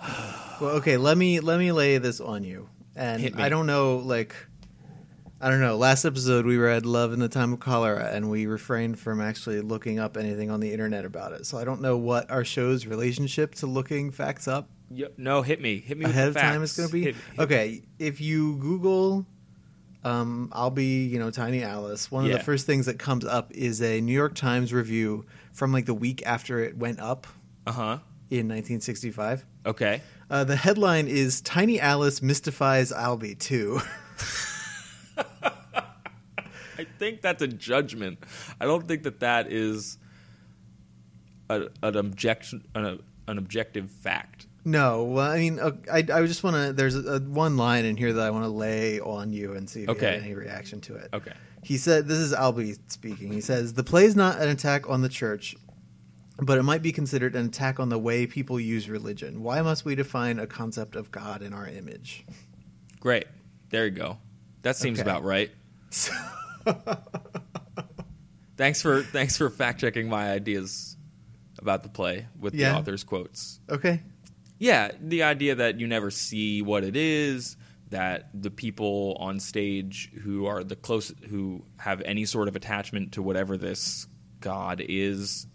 Well, 0.58 0.76
okay, 0.76 0.96
let 0.96 1.18
me 1.18 1.40
let 1.40 1.58
me 1.58 1.70
lay 1.70 1.98
this 1.98 2.18
on 2.18 2.42
you. 2.42 2.70
And. 2.94 3.38
I 3.38 3.50
don't 3.50 3.66
know, 3.66 3.98
like, 3.98 4.34
I 5.38 5.50
don't 5.50 5.60
know. 5.60 5.76
Last 5.76 6.06
episode 6.06 6.46
we 6.46 6.56
read 6.56 6.86
"Love 6.86 7.12
in 7.12 7.20
the 7.20 7.28
Time 7.28 7.52
of 7.52 7.60
Cholera," 7.60 8.10
and 8.10 8.30
we 8.30 8.46
refrained 8.46 8.98
from 8.98 9.20
actually 9.20 9.60
looking 9.60 9.98
up 9.98 10.16
anything 10.16 10.50
on 10.50 10.60
the 10.60 10.72
internet 10.72 11.04
about 11.04 11.32
it. 11.32 11.44
So 11.44 11.58
I 11.58 11.64
don't 11.64 11.82
know 11.82 11.98
what 11.98 12.30
our 12.30 12.42
show's 12.44 12.86
relationship 12.86 13.54
to 13.56 13.66
looking 13.66 14.10
facts 14.10 14.48
up 14.48 14.70
Yep, 14.90 15.14
no, 15.18 15.42
hit 15.42 15.60
me. 15.60 15.78
Hit 15.80 15.98
me 15.98 16.04
with 16.06 16.12
ahead 16.14 16.28
of 16.28 16.36
time 16.36 16.62
It's 16.62 16.76
going 16.76 16.88
to 16.88 16.92
be. 16.92 17.02
Hit- 17.02 17.16
hit- 17.16 17.40
okay, 17.40 17.82
if 17.98 18.20
you 18.20 18.56
Google, 18.56 19.26
um, 20.04 20.50
Albee 20.54 21.06
you 21.10 21.18
know 21.18 21.30
Tiny 21.30 21.62
Alice. 21.64 22.10
One 22.10 22.24
of 22.24 22.30
Yeah. 22.30 22.38
the 22.38 22.44
first 22.44 22.66
things 22.66 22.86
that 22.86 22.98
comes 22.98 23.24
up 23.24 23.52
is 23.52 23.82
a 23.82 24.00
New 24.00 24.12
York 24.12 24.34
Times 24.36 24.72
review 24.72 25.26
from 25.52 25.72
like 25.72 25.86
the 25.86 25.94
week 25.94 26.22
after 26.24 26.60
it 26.60 26.76
went 26.76 27.00
up 27.00 27.26
Uh 27.66 27.72
huh. 27.72 27.98
in 28.30 28.46
1965. 28.48 29.44
Okay. 29.66 30.02
Uh, 30.30 30.44
the 30.44 30.54
headline 30.56 31.08
is 31.08 31.40
"Tiny 31.40 31.80
Alice 31.80 32.22
mystifies 32.22 32.92
Albee 32.92 33.34
too." 33.34 33.80
I 36.78 36.84
think 36.98 37.22
that's 37.22 37.42
a 37.42 37.48
judgment. 37.48 38.18
I 38.60 38.66
don't 38.66 38.86
think 38.86 39.02
that 39.04 39.20
that 39.20 39.50
is 39.50 39.96
a, 41.48 41.68
an 41.82 41.96
objection, 41.96 42.66
an, 42.74 43.00
an 43.26 43.38
objective 43.38 43.90
fact. 43.90 44.45
No, 44.68 45.04
well, 45.04 45.30
I 45.30 45.38
mean, 45.38 45.60
uh, 45.60 45.70
I 45.90 45.98
I 45.98 46.26
just 46.26 46.42
want 46.42 46.56
to. 46.56 46.72
There's 46.72 46.96
a, 46.96 47.14
a 47.14 47.20
one 47.20 47.56
line 47.56 47.84
in 47.84 47.96
here 47.96 48.12
that 48.12 48.26
I 48.26 48.30
want 48.30 48.44
to 48.44 48.50
lay 48.50 48.98
on 48.98 49.32
you 49.32 49.52
and 49.52 49.70
see 49.70 49.84
if 49.84 49.88
you 49.88 49.94
have 49.94 50.22
any 50.22 50.34
reaction 50.34 50.80
to 50.82 50.96
it. 50.96 51.08
Okay. 51.14 51.32
He 51.62 51.78
said, 51.78 52.08
"This 52.08 52.18
is 52.18 52.32
Albee 52.34 52.74
speaking." 52.88 53.32
He 53.32 53.40
says, 53.40 53.74
"The 53.74 53.84
play 53.84 54.06
is 54.06 54.16
not 54.16 54.40
an 54.40 54.48
attack 54.48 54.90
on 54.90 55.02
the 55.02 55.08
church." 55.08 55.54
But 56.38 56.58
it 56.58 56.64
might 56.64 56.82
be 56.82 56.90
considered 56.92 57.34
an 57.36 57.46
attack 57.46 57.78
on 57.80 57.88
the 57.90 57.98
way 57.98 58.26
people 58.26 58.58
use 58.60 58.90
religion. 58.90 59.42
Why 59.42 59.62
must 59.62 59.84
we 59.86 59.94
define 59.94 60.38
a 60.38 60.46
concept 60.48 60.94
of 60.96 61.10
God 61.10 61.40
in 61.42 61.54
our 61.54 61.66
image? 61.68 62.26
Great. 63.00 63.26
There 63.70 63.84
you 63.86 63.92
go. 63.92 64.18
That 64.62 64.76
seems 64.76 64.98
Okay. 65.00 65.08
about 65.08 65.22
right. 65.22 65.50
Thanks 68.56 68.80
for 68.82 69.02
thanks 69.02 69.36
for 69.36 69.50
fact 69.50 69.80
checking 69.80 70.08
my 70.08 70.30
ideas 70.32 70.96
about 71.58 71.82
the 71.82 71.88
play 71.88 72.26
with 72.38 72.54
Yeah. 72.54 72.72
the 72.72 72.78
author's 72.78 73.04
quotes. 73.04 73.60
Okay. 73.70 74.02
Yeah, 74.58 74.90
the 75.00 75.22
idea 75.22 75.54
that 75.56 75.80
you 75.80 75.86
never 75.86 76.10
see 76.10 76.62
what 76.62 76.82
it 76.82 76.96
is, 76.96 77.56
that 77.90 78.30
the 78.34 78.50
people 78.50 79.16
on 79.20 79.38
stage 79.38 80.10
who 80.22 80.46
are 80.46 80.64
the 80.64 80.76
close 80.76 81.12
who 81.28 81.62
have 81.78 82.00
any 82.02 82.24
sort 82.24 82.48
of 82.48 82.56
attachment 82.56 83.12
to 83.12 83.22
whatever 83.22 83.56
this 83.56 84.06
god 84.40 84.82
is 84.86 85.46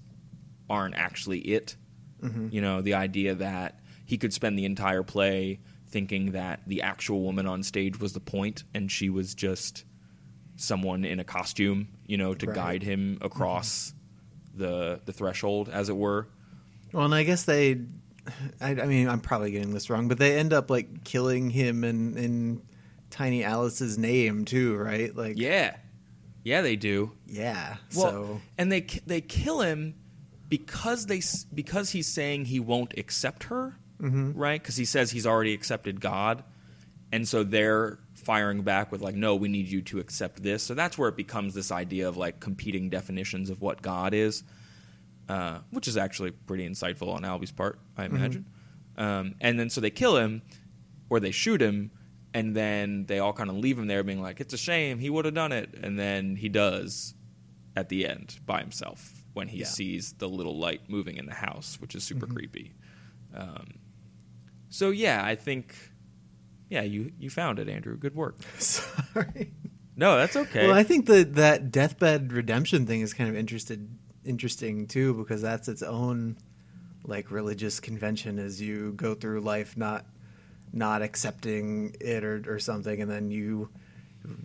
aren't 0.70 0.96
actually 0.96 1.40
it. 1.40 1.76
Mm-hmm. 2.22 2.50
You 2.52 2.62
know, 2.62 2.82
the 2.82 2.94
idea 2.94 3.36
that 3.36 3.80
he 4.06 4.18
could 4.18 4.34
spend 4.34 4.58
the 4.58 4.66
entire 4.66 5.04
play 5.04 5.60
thinking 5.90 6.32
that 6.32 6.62
the 6.68 6.82
actual 6.84 7.22
woman 7.22 7.48
on 7.48 7.64
stage 7.64 8.00
was 8.00 8.14
the 8.14 8.20
point 8.22 8.64
and 8.74 8.90
she 8.90 9.10
was 9.10 9.36
just 9.36 9.84
someone 10.56 11.04
in 11.04 11.20
a 11.20 11.24
costume, 11.24 11.90
you 12.06 12.18
know, 12.18 12.34
to 12.34 12.46
Right. 12.46 12.56
guide 12.56 12.84
him 12.84 13.16
mm-hmm. 13.16 13.26
across 13.26 13.94
the 14.56 15.02
the 15.06 15.14
threshold 15.14 15.70
as 15.70 15.90
it 15.90 15.98
were. 15.98 16.28
Well, 16.94 17.06
and 17.06 17.16
I 17.16 17.24
guess 17.24 17.44
they, 17.44 17.80
I, 18.60 18.70
I 18.72 18.86
mean, 18.86 19.10
I'm 19.10 19.20
probably 19.20 19.52
getting 19.52 19.74
this 19.74 19.90
wrong, 19.90 20.08
but 20.08 20.20
they 20.20 20.38
end 20.38 20.54
up 20.54 20.70
like 20.70 21.04
killing 21.04 21.50
him 21.50 21.84
in 21.84 22.18
in 22.18 22.62
Tiny 23.10 23.44
Alice's 23.44 23.98
name 23.98 24.46
too, 24.46 24.76
right? 24.78 25.16
Like, 25.16 25.38
Yeah. 25.38 25.76
Yeah, 26.44 26.62
they 26.62 26.76
do. 26.76 27.12
yeah. 27.28 27.78
Well, 27.96 28.12
so 28.12 28.42
and 28.58 28.72
they 28.72 28.82
they 29.06 29.22
kill 29.22 29.62
him 29.62 29.96
because 30.50 31.06
they 31.06 31.22
because 31.54 31.92
he's 31.92 32.08
saying 32.08 32.46
he 32.46 32.60
won't 32.60 32.98
accept 32.98 33.44
her, 33.46 33.78
Mhm. 34.02 34.34
right? 34.36 34.62
Because 34.62 34.76
he 34.76 34.86
says 34.86 35.12
he's 35.12 35.28
already 35.28 35.54
accepted 35.54 36.02
God, 36.02 36.44
and 37.12 37.28
so 37.28 37.44
they're 37.44 38.00
firing 38.16 38.62
back 38.62 38.92
with 38.92 39.02
like, 39.02 39.16
no, 39.16 39.36
we 39.36 39.50
need 39.50 39.68
you 39.68 39.82
to 39.82 40.00
accept 40.00 40.42
this. 40.44 40.62
So 40.64 40.74
that's 40.74 40.98
where 40.98 41.10
it 41.10 41.16
becomes 41.16 41.54
this 41.54 41.72
idea 41.72 42.08
of 42.08 42.18
like 42.18 42.40
competing 42.40 42.90
definitions 42.90 43.50
of 43.50 43.62
what 43.62 43.82
God 43.82 44.14
is, 44.14 44.44
uh, 45.32 45.60
which 45.76 45.88
is 45.88 45.96
actually 45.98 46.32
pretty 46.32 46.68
insightful 46.68 47.10
on 47.16 47.22
Albee's 47.24 47.52
part, 47.52 47.80
I 47.98 48.06
imagine. 48.06 48.46
Um, 48.98 49.36
and 49.40 49.58
then 49.60 49.70
so 49.70 49.80
they 49.82 49.90
kill 50.04 50.18
him, 50.18 50.42
or 51.10 51.20
they 51.20 51.32
shoot 51.32 51.62
him. 51.62 51.92
And 52.34 52.56
then 52.56 53.06
they 53.08 53.20
all 53.20 53.34
kind 53.34 53.50
of 53.50 53.58
leave 53.58 53.78
him 53.80 53.88
there, 53.88 54.04
being 54.04 54.22
like, 54.22 54.40
"It's 54.40 54.54
a 54.54 54.58
shame 54.58 55.00
he 55.00 55.10
would 55.10 55.26
have 55.26 55.34
done 55.34 55.52
it." 55.52 55.70
And 55.84 56.00
then 56.00 56.36
he 56.38 56.48
does, 56.50 57.14
at 57.76 57.90
the 57.90 58.08
end 58.08 58.40
by 58.46 58.60
himself 58.62 59.26
when 59.34 59.48
he 59.50 59.60
Yeah. 59.60 59.66
sees 59.66 60.14
the 60.14 60.28
little 60.30 60.58
light 60.58 60.82
moving 60.90 61.16
in 61.18 61.26
the 61.26 61.34
house, 61.48 61.78
which 61.82 61.94
is 61.96 62.04
Mm-hmm. 62.06 62.20
super 62.20 62.34
creepy. 62.34 62.74
Um, 63.34 63.66
so 64.70 64.90
yeah, 64.92 65.26
I 65.26 65.36
think 65.36 65.76
yeah, 66.70 66.84
you 66.84 67.12
you 67.20 67.30
found 67.30 67.60
it, 67.60 67.68
Andrew. 67.68 67.98
Good 67.98 68.16
work. 68.16 68.38
Sorry. 68.60 69.52
No, 69.98 70.16
that's 70.18 70.36
okay. 70.38 70.68
Well, 70.68 70.76
I 70.76 70.84
think 70.84 71.06
that 71.08 71.36
that 71.36 71.70
deathbed 71.72 72.32
redemption 72.32 72.86
thing 72.86 73.02
is 73.02 73.14
kind 73.14 73.30
of 73.30 73.36
interested 73.36 73.90
interesting 74.26 74.88
too 74.88 75.14
because 75.16 75.42
that's 75.42 75.68
its 75.68 75.82
own 75.82 76.38
like 77.04 77.32
religious 77.32 77.80
convention 77.80 78.38
as 78.38 78.62
you 78.62 78.94
go 78.94 79.16
through 79.16 79.42
life 79.42 79.76
not 79.76 80.06
not 80.74 81.02
accepting 81.02 81.96
it 82.00 82.24
or, 82.24 82.44
or 82.48 82.60
something 82.60 83.02
and 83.02 83.10
then 83.10 83.32
you 83.32 83.70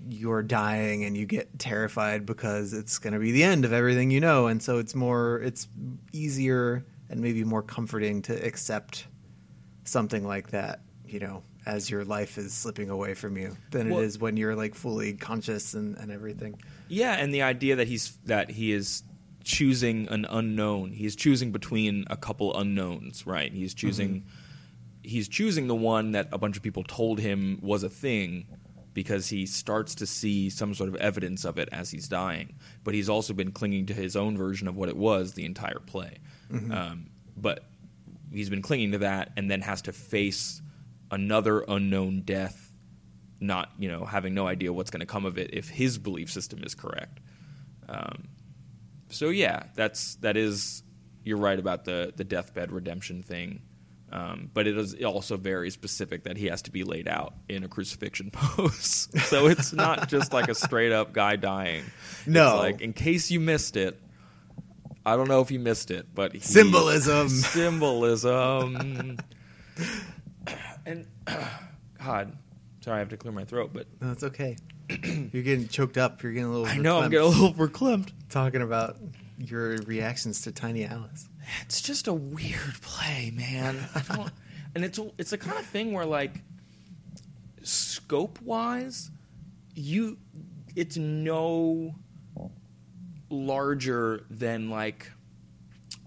you're 0.09 0.43
dying 0.43 1.05
and 1.05 1.17
you 1.17 1.27
get 1.27 1.59
terrified 1.59 2.25
because 2.25 2.73
it's 2.73 2.99
going 2.99 3.13
to 3.13 3.19
be 3.19 3.33
the 3.33 3.43
end 3.43 3.65
of 3.65 3.73
everything 3.73 4.11
you 4.11 4.21
know. 4.21 4.47
And 4.47 4.63
so 4.63 4.79
it's 4.79 4.95
more 4.95 5.41
it's 5.43 5.69
easier 6.13 6.85
and 7.11 7.21
maybe 7.21 7.45
more 7.45 7.63
comforting 7.63 8.23
to 8.23 8.33
accept 8.47 9.07
something 9.85 10.27
like 10.27 10.51
that 10.51 10.81
you 11.07 11.21
know 11.21 11.43
as 11.67 11.91
your 11.91 12.05
life 12.05 12.39
is 12.39 12.53
slipping 12.53 12.91
away 12.91 13.13
from 13.15 13.37
you 13.37 13.57
than 13.71 13.91
Well- 13.91 14.01
it 14.01 14.07
is 14.07 14.19
when 14.19 14.37
you're 14.37 14.57
like 14.57 14.75
fully 14.75 15.13
conscious 15.15 15.75
and, 15.75 15.97
and 15.99 16.11
everything. 16.11 16.61
Yeah, 16.89 17.13
and 17.13 17.35
the 17.35 17.43
idea 17.43 17.77
that 17.77 17.89
he's 17.89 18.17
that 18.25 18.51
he 18.51 18.73
is 18.73 19.03
choosing 19.47 20.09
an 20.09 20.27
unknown. 20.29 20.91
He's 20.91 21.15
choosing 21.15 21.53
between 21.53 22.05
a 22.11 22.17
couple 22.17 22.55
unknowns, 22.59 23.27
right? 23.27 23.53
He's 23.53 23.73
choosing 23.73 24.25
he's 25.03 25.29
choosing 25.29 25.69
the 25.69 25.75
one 25.75 26.13
that 26.13 26.29
a 26.33 26.39
bunch 26.39 26.57
of 26.57 26.65
people 26.65 26.83
told 26.83 27.21
him 27.21 27.61
was 27.63 27.85
a 27.85 27.89
thing 27.89 28.45
because 28.93 29.29
he 29.29 29.47
starts 29.47 29.95
to 29.95 30.07
see 30.07 30.51
some 30.51 30.75
sort 30.75 30.89
of 30.89 30.97
evidence 30.97 31.45
of 31.45 31.59
it 31.59 31.69
as 31.71 31.93
he's 31.93 32.09
dying. 32.09 32.57
But 32.83 32.95
he's 32.95 33.09
also 33.09 33.33
been 33.35 33.53
clinging 33.53 33.87
to 33.87 33.95
his 33.95 34.17
own 34.17 34.37
version 34.37 34.67
of 34.67 34.77
what 34.77 34.89
it 34.89 34.97
was 34.97 35.35
the 35.35 35.45
entire 35.45 35.79
play. 35.79 36.19
Um, 36.73 37.07
but 37.37 37.65
he's 38.33 38.51
been 38.51 38.63
clinging 38.63 38.93
to 38.93 38.99
that 38.99 39.31
and 39.37 39.49
then 39.49 39.61
has 39.61 39.83
to 39.83 39.93
face 39.93 40.61
another 41.13 41.65
unknown 41.69 42.23
death 42.23 42.73
not 43.39 43.71
you 43.79 43.89
know 43.89 44.05
having 44.05 44.35
no 44.35 44.47
idea 44.49 44.73
what's 44.73 44.91
going 44.91 45.01
to 45.01 45.07
come 45.07 45.25
of 45.25 45.39
it 45.39 45.51
if 45.53 45.69
his 45.69 45.99
belief 45.99 46.33
system 46.33 46.65
is 46.65 46.75
correct 46.75 47.21
um, 47.89 48.27
so 49.09 49.29
yeah 49.29 49.65
that's 49.75 50.17
that 50.17 50.37
is 50.37 50.83
you're 51.25 51.39
right 51.39 51.59
about 51.59 51.85
the 51.85 52.13
the 52.17 52.25
deathbed 52.25 52.73
redemption 52.73 53.23
thing. 53.23 53.63
Um, 54.13 54.51
but 54.55 54.69
it 54.69 54.79
is 54.79 54.95
also 55.03 55.37
very 55.37 55.69
specific 55.71 56.23
that 56.25 56.37
he 56.37 56.47
has 56.47 56.63
to 56.63 56.71
be 56.71 56.85
laid 56.85 57.09
out 57.09 57.35
in 57.49 57.65
a 57.65 57.69
crucifixion 57.69 58.31
pose. 58.33 59.09
So 59.25 59.49
it's 59.49 59.73
not 59.73 60.09
just 60.09 60.33
like 60.33 60.49
a 60.49 60.55
straight 60.55 60.93
up 60.93 61.13
guy 61.13 61.35
dying. 61.35 61.83
No. 62.25 62.55
it's 62.55 62.63
like 62.63 62.81
in 62.83 62.93
case 62.93 63.33
you 63.33 63.41
missed 63.41 63.77
it 63.77 64.01
I 65.07 65.15
don't 65.15 65.29
know 65.29 65.41
if 65.41 65.53
you 65.53 65.61
missed 65.61 65.93
it, 65.93 66.09
but 66.13 66.33
he, 66.33 66.41
Symbolism. 66.41 67.29
symbolism, 67.55 69.19
and 70.87 71.07
God, 72.05 72.37
sorry, 72.81 72.97
I 72.97 72.99
have 72.99 73.11
to 73.11 73.17
clear 73.17 73.33
my 73.33 73.45
throat, 73.45 73.71
but 73.73 73.87
no 74.01 74.11
it's 74.11 74.25
okay 74.25 74.57
you're 75.33 75.43
getting 75.43 75.69
choked 75.69 75.97
up 75.97 76.23
you're 76.23 76.33
getting 76.33 76.49
a 76.49 76.53
little 76.53 76.67
I 76.67 76.77
know 76.77 77.01
I'm 77.01 77.11
getting 77.11 77.27
a 77.27 77.31
little 77.31 77.53
verklempt. 77.53 78.11
talking 78.31 78.63
about 78.63 78.97
your 79.39 79.77
reactions 79.83 80.43
to 80.43 80.53
tiny 80.53 80.85
alice 80.85 81.29
It's 81.63 81.81
just 81.81 82.07
a 82.09 82.15
weird 82.15 82.81
play, 82.81 83.33
man. 83.35 83.79
I 83.95 84.01
don't, 84.01 84.31
and 84.75 84.85
it's 84.85 84.99
a, 84.99 85.11
it's 85.19 85.31
the 85.31 85.39
kind 85.39 85.59
of 85.59 85.67
thing 85.67 85.93
where 85.93 86.05
like 86.05 86.43
scope 87.63 88.41
wise, 88.43 89.11
you 89.75 90.19
it's 90.75 90.97
no 90.97 91.95
larger 93.31 94.25
than 94.31 94.71
like 94.71 95.11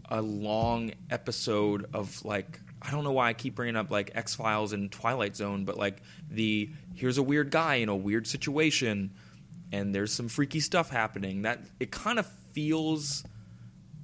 a 0.10 0.22
long 0.22 0.92
episode 1.10 1.86
of 1.94 2.24
like 2.26 2.60
I 2.82 2.92
don't 2.92 3.04
know 3.04 3.12
why 3.12 3.30
I 3.30 3.34
keep 3.34 3.56
bringing 3.56 3.76
up 3.76 3.92
like 3.92 4.12
X 4.16 4.36
Files 4.36 4.74
and 4.74 4.92
Twilight 4.92 5.36
Zone, 5.36 5.66
but 5.66 5.78
like 5.78 6.02
the 6.30 6.70
here's 6.96 7.18
a 7.18 7.24
weird 7.24 7.52
guy 7.52 7.76
in 7.76 7.90
a 7.90 7.96
weird 7.96 8.28
situation, 8.28 9.12
and 9.72 9.94
there's 9.94 10.14
some 10.14 10.30
freaky 10.30 10.60
stuff 10.60 10.90
happening. 10.90 11.42
That 11.44 11.60
it 11.80 11.92
kind 11.92 12.20
of 12.20 12.26
feels 12.54 13.24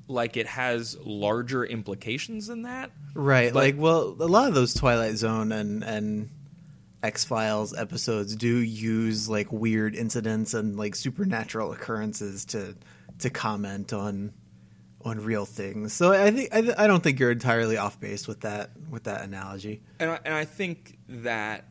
like 0.07 0.37
it 0.37 0.47
has 0.47 0.97
larger 1.03 1.65
implications 1.65 2.47
than 2.47 2.63
that. 2.63 2.91
Right. 3.13 3.51
But- 3.53 3.59
like, 3.59 3.75
well, 3.77 4.15
a 4.19 4.27
lot 4.27 4.47
of 4.47 4.53
those 4.53 4.73
Twilight 4.73 5.15
Zone 5.15 5.51
and 5.51 5.83
and 5.83 6.29
X 7.01 7.23
Files 7.23 7.75
episodes 7.77 8.35
do 8.35 8.57
use 8.57 9.29
like 9.29 9.51
weird 9.51 9.95
incidents 9.95 10.53
and 10.53 10.75
like 10.75 10.95
supernatural 10.95 11.71
occurrences 11.71 12.45
to 12.45 12.75
to 13.19 13.29
comment 13.29 13.93
on 13.93 14.33
on 15.05 15.23
real 15.23 15.45
things. 15.45 15.93
So 15.93 16.11
I 16.11 16.31
think 16.31 16.49
I, 16.51 16.83
I 16.83 16.87
don't 16.87 17.03
think 17.03 17.19
you're 17.19 17.31
entirely 17.31 17.77
off 17.77 17.99
base 17.99 18.27
with 18.27 18.41
that 18.41 18.71
with 18.89 19.03
that 19.03 19.21
analogy. 19.21 19.81
And 19.99 20.09
I, 20.09 20.19
and 20.25 20.33
I 20.33 20.45
think 20.45 20.97
that 21.07 21.65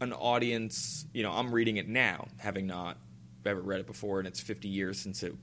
an 0.00 0.12
audience, 0.12 1.06
you 1.14 1.22
know, 1.22 1.30
I'm 1.30 1.54
reading 1.54 1.76
it 1.76 1.88
now, 1.88 2.26
having 2.36 2.66
not 2.66 2.98
ever 3.46 3.60
read 3.60 3.80
it 3.80 3.86
before, 3.86 4.18
and 4.18 4.26
it's 4.26 4.40
50 4.40 4.68
years 4.68 4.98
since 4.98 5.22
it 5.22 5.34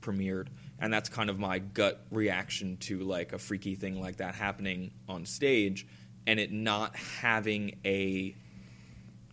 premiered, 0.00 0.46
and 0.78 0.92
that's 0.92 1.08
kind 1.08 1.28
of 1.28 1.38
my 1.38 1.58
gut 1.58 2.06
reaction 2.10 2.76
to 2.78 3.00
like 3.00 3.32
a 3.32 3.38
freaky 3.38 3.74
thing 3.74 4.00
like 4.00 4.16
that 4.16 4.36
happening 4.36 4.92
on 5.08 5.26
stage, 5.26 5.86
and 6.26 6.38
it 6.38 6.52
not 6.52 6.94
having 6.94 7.76
a 7.84 8.34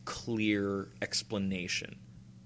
clear 0.06 0.90
explanation. 1.04 1.96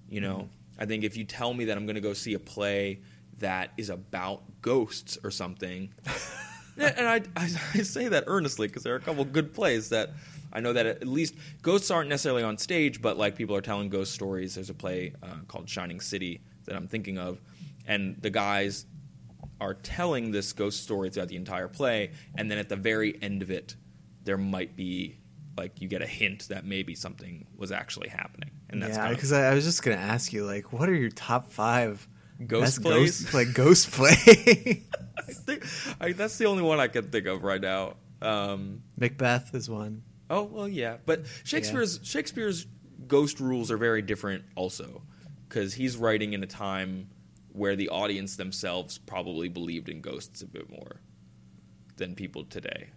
You 0.09 0.19
know, 0.19 0.35
mm-hmm. 0.35 0.81
I 0.81 0.85
think 0.85 1.05
if 1.05 1.15
you 1.15 1.23
tell 1.23 1.53
me 1.53 1.65
that 1.65 1.77
I'm 1.77 1.85
going 1.85 1.95
to 1.95 2.01
go 2.01 2.13
see 2.13 2.33
a 2.33 2.39
play 2.39 2.99
that 3.39 3.71
is 3.77 3.89
about 3.89 4.43
ghosts 4.61 5.17
or 5.23 5.31
something, 5.31 5.93
and 6.77 7.07
I, 7.07 7.21
I, 7.35 7.49
I 7.73 7.81
say 7.81 8.07
that 8.07 8.25
earnestly 8.27 8.67
because 8.67 8.83
there 8.83 8.93
are 8.93 8.97
a 8.97 9.01
couple 9.01 9.25
good 9.25 9.53
plays 9.53 9.89
that 9.89 10.11
I 10.53 10.59
know 10.59 10.73
that 10.73 10.85
at 10.85 11.07
least 11.07 11.35
ghosts 11.61 11.91
aren't 11.91 12.09
necessarily 12.09 12.43
on 12.43 12.57
stage, 12.57 13.01
but 13.01 13.17
like 13.17 13.35
people 13.35 13.55
are 13.55 13.61
telling 13.61 13.89
ghost 13.89 14.13
stories. 14.13 14.55
There's 14.55 14.69
a 14.69 14.73
play 14.73 15.13
uh, 15.21 15.27
called 15.47 15.69
Shining 15.69 15.99
City 15.99 16.41
that 16.65 16.75
I'm 16.75 16.87
thinking 16.87 17.17
of, 17.17 17.41
and 17.85 18.15
the 18.21 18.29
guys 18.29 18.85
are 19.59 19.73
telling 19.73 20.31
this 20.31 20.53
ghost 20.53 20.83
story 20.83 21.09
throughout 21.09 21.29
the 21.29 21.35
entire 21.35 21.67
play, 21.67 22.11
and 22.35 22.49
then 22.49 22.57
at 22.57 22.69
the 22.69 22.75
very 22.75 23.21
end 23.21 23.41
of 23.41 23.51
it, 23.51 23.75
there 24.23 24.37
might 24.37 24.75
be 24.75 25.17
like 25.57 25.81
you 25.81 25.87
get 25.87 26.01
a 26.01 26.07
hint 26.07 26.47
that 26.49 26.65
maybe 26.65 26.93
something 26.93 27.47
was 27.55 27.71
actually 27.71 28.09
happening, 28.09 28.51
and 28.69 28.81
that's 28.81 28.91
yeah, 28.91 29.01
kind 29.01 29.11
of 29.11 29.17
because 29.17 29.31
I, 29.31 29.51
I 29.51 29.53
was 29.53 29.65
just 29.65 29.83
gonna 29.83 29.97
ask 29.97 30.31
you 30.31 30.45
like, 30.45 30.71
what 30.71 30.87
are 30.89 30.95
your 30.95 31.09
top 31.09 31.49
five 31.49 32.07
Ghost 32.45 32.81
plays? 32.81 33.21
Ghost, 33.21 33.33
like 33.33 33.53
ghost 33.53 33.91
play? 33.91 34.83
I 35.17 35.31
think, 35.31 35.65
I, 35.99 36.11
that's 36.13 36.37
the 36.37 36.45
only 36.45 36.61
one 36.63 36.79
I 36.79 36.87
can 36.87 37.09
think 37.09 37.25
of 37.25 37.43
right 37.43 37.61
now. 37.61 37.95
Um, 38.21 38.83
Macbeth 38.97 39.53
is 39.55 39.69
one. 39.69 40.03
Oh 40.29 40.43
well, 40.43 40.67
yeah, 40.67 40.97
but 41.05 41.25
Shakespeare's 41.43 41.99
Shakespeare's 42.03 42.67
ghost 43.07 43.39
rules 43.39 43.71
are 43.71 43.77
very 43.77 44.01
different, 44.01 44.43
also, 44.55 45.01
because 45.47 45.73
he's 45.73 45.95
writing 45.97 46.33
in 46.33 46.43
a 46.43 46.47
time 46.47 47.09
where 47.53 47.75
the 47.75 47.89
audience 47.89 48.35
themselves 48.35 48.97
probably 48.97 49.47
believed 49.47 49.89
in 49.89 50.01
ghosts 50.01 50.41
a 50.41 50.47
bit 50.47 50.69
more 50.69 51.01
than 51.95 52.13
people 52.13 52.43
today. 52.43 52.89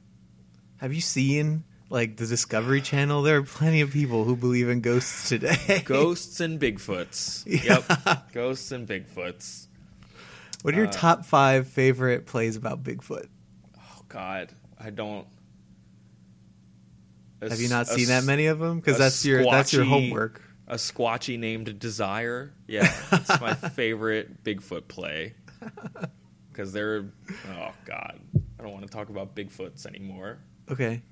Have 0.79 0.93
you 0.93 1.01
seen 1.01 1.65
like 1.91 2.17
the 2.17 2.27
Discovery 2.27 2.81
Channel? 2.81 3.21
There 3.23 3.37
are 3.37 3.43
plenty 3.43 3.83
of 3.83 3.91
people 3.91 4.25
who 4.25 4.37
believe 4.37 4.69
in 4.71 4.81
ghosts 4.81 5.29
today. 5.29 5.83
Ghosts 5.85 6.41
and 6.41 6.59
Bigfoots. 6.59 7.45
Yeah. 7.47 7.83
Yep, 8.07 8.33
ghosts 8.33 8.73
and 8.73 8.89
Bigfoots. 8.89 9.67
What 10.63 10.73
are 10.75 10.79
your 10.79 10.87
Uh, 10.87 10.93
top 10.93 11.25
five 11.27 11.67
favorite 11.69 12.25
plays 12.27 12.57
about 12.57 12.83
Bigfoot? 12.83 13.27
Oh 13.77 14.03
God, 14.09 14.51
I 14.79 14.91
don't. 14.91 15.27
A 17.43 17.51
Have 17.51 17.61
you 17.61 17.69
not 17.69 17.83
a 17.83 17.93
seen 17.93 18.09
that 18.09 18.25
many 18.25 18.47
of 18.47 18.59
them? 18.59 18.79
Because 18.81 18.99
that's 18.99 19.25
your 19.25 19.43
that's 19.45 19.73
your 19.73 19.85
homework. 19.85 20.43
A 20.69 20.75
squatchy 20.77 21.39
named 21.39 21.79
Desire. 21.81 22.53
Yeah, 22.69 22.93
it's 23.13 23.41
my 23.41 23.55
favorite 23.75 24.45
Bigfoot 24.45 24.87
play. 24.89 25.35
Because 26.53 26.73
they're, 26.73 27.07
oh 27.53 27.73
God, 27.87 28.21
I 28.59 28.63
don't 28.63 28.73
want 28.73 28.85
to 28.87 28.91
talk 28.91 29.09
about 29.09 29.35
Bigfoots 29.35 29.87
anymore. 29.87 30.39
Okay. 30.71 31.03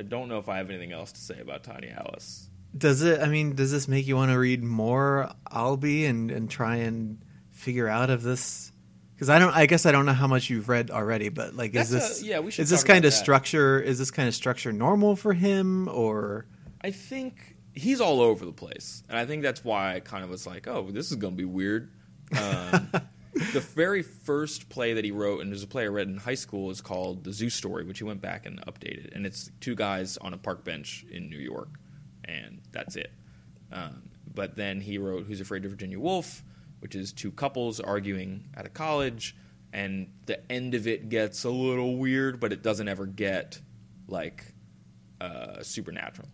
I 0.00 0.02
don't 0.02 0.28
know 0.30 0.38
if 0.38 0.48
I 0.48 0.56
have 0.56 0.70
anything 0.70 0.92
else 0.92 1.12
to 1.12 1.20
say 1.20 1.38
about 1.40 1.62
Tiny 1.62 1.90
Alice. 1.90 2.48
Does 2.76 3.02
it? 3.02 3.20
I 3.20 3.26
mean, 3.26 3.54
does 3.54 3.70
this 3.70 3.86
make 3.86 4.06
you 4.06 4.16
want 4.16 4.30
to 4.30 4.38
read 4.38 4.64
more 4.64 5.30
Albee 5.52 6.06
and 6.06 6.30
and 6.30 6.48
try 6.50 6.76
and 6.76 7.22
figure 7.50 7.86
out 7.86 8.08
if 8.08 8.22
this? 8.22 8.72
Because 9.14 9.28
I 9.28 9.38
don't. 9.38 9.54
I 9.54 9.66
guess 9.66 9.84
I 9.84 9.92
don't 9.92 10.06
know 10.06 10.14
how 10.14 10.26
much 10.26 10.48
you've 10.48 10.70
read 10.70 10.90
already, 10.90 11.28
but 11.28 11.54
like, 11.54 11.74
is 11.74 11.90
That's 11.90 12.06
a- 12.06 12.08
this? 12.08 12.22
yeah, 12.22 12.38
we 12.40 12.50
should 12.50 12.62
Is 12.62 12.70
this 12.70 12.82
kind 12.82 13.04
of 13.04 13.10
that. 13.10 13.16
structure? 13.18 13.78
Is 13.78 13.98
this 13.98 14.10
kind 14.10 14.26
of 14.26 14.34
structure 14.34 14.72
normal 14.72 15.16
for 15.16 15.34
him, 15.34 15.86
or? 15.88 16.46
I 16.80 16.92
think 16.92 17.56
he's 17.74 18.00
all 18.00 18.22
over 18.22 18.46
the 18.46 18.52
place, 18.52 19.02
and 19.10 19.18
I 19.18 19.26
think 19.26 19.42
that's 19.42 19.62
why 19.62 19.96
I 19.96 20.00
kind 20.00 20.24
of 20.24 20.30
was 20.30 20.46
like, 20.46 20.66
"Oh, 20.66 20.90
this 20.90 21.10
is 21.10 21.16
going 21.18 21.34
to 21.34 21.36
be 21.36 21.44
weird." 21.44 21.90
Um, 22.40 22.90
the 23.52 23.60
very 23.60 24.02
first 24.02 24.68
play 24.68 24.94
that 24.94 25.04
he 25.04 25.12
wrote, 25.12 25.40
and 25.40 25.50
there's 25.50 25.62
a 25.62 25.68
play 25.68 25.84
I 25.84 25.86
read 25.86 26.08
in 26.08 26.16
high 26.16 26.34
school, 26.34 26.70
is 26.70 26.80
called 26.80 27.22
"The 27.22 27.32
Zoo 27.32 27.48
Story," 27.48 27.84
which 27.84 27.98
he 27.98 28.04
went 28.04 28.20
back 28.20 28.44
and 28.44 28.60
updated, 28.66 29.14
and 29.14 29.24
it's 29.24 29.50
two 29.60 29.76
guys 29.76 30.16
on 30.16 30.34
a 30.34 30.38
park 30.38 30.64
bench 30.64 31.06
in 31.10 31.30
New 31.30 31.38
York, 31.38 31.68
and 32.24 32.60
that's 32.72 32.96
it. 32.96 33.12
Um, 33.70 34.10
but 34.34 34.56
then 34.56 34.80
he 34.80 34.98
wrote 34.98 35.26
"Who's 35.26 35.40
Afraid 35.40 35.64
of 35.64 35.70
Virginia 35.70 36.00
Woolf," 36.00 36.42
which 36.80 36.96
is 36.96 37.12
two 37.12 37.30
couples 37.30 37.78
arguing 37.78 38.48
at 38.54 38.66
a 38.66 38.68
college, 38.68 39.36
and 39.72 40.08
the 40.26 40.50
end 40.50 40.74
of 40.74 40.88
it 40.88 41.08
gets 41.08 41.44
a 41.44 41.50
little 41.50 41.96
weird, 41.96 42.40
but 42.40 42.52
it 42.52 42.62
doesn't 42.62 42.88
ever 42.88 43.06
get 43.06 43.60
like 44.08 44.44
uh, 45.20 45.62
supernatural. 45.62 46.28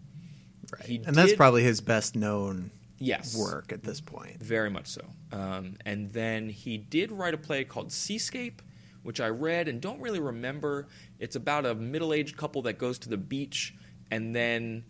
Right. 0.72 0.86
He 0.86 0.97
and 1.05 1.14
that's 1.14 1.34
probably 1.34 1.62
his 1.62 1.82
best 1.82 2.16
known 2.16 2.70
Yes, 2.99 3.36
work 3.36 3.72
at 3.72 3.82
this 3.82 4.01
point. 4.01 4.42
Very 4.42 4.70
much 4.70 4.86
so. 4.86 5.03
Um, 5.32 5.76
and 5.84 6.12
then 6.12 6.49
he 6.49 6.78
did 6.78 7.12
write 7.12 7.34
a 7.34 7.38
play 7.38 7.64
called 7.64 7.92
Seascape, 7.92 8.62
which 9.03 9.20
I 9.20 9.28
read 9.28 9.68
and 9.68 9.80
don't 9.80 10.01
really 10.01 10.20
remember. 10.20 10.88
It's 11.18 11.36
about 11.36 11.66
a 11.66 11.74
middle 11.74 12.12
aged 12.12 12.36
couple 12.36 12.62
that 12.62 12.78
goes 12.78 12.99
to 13.01 13.09
the 13.09 13.18
beach, 13.18 13.74
and 14.11 14.34
then 14.34 14.84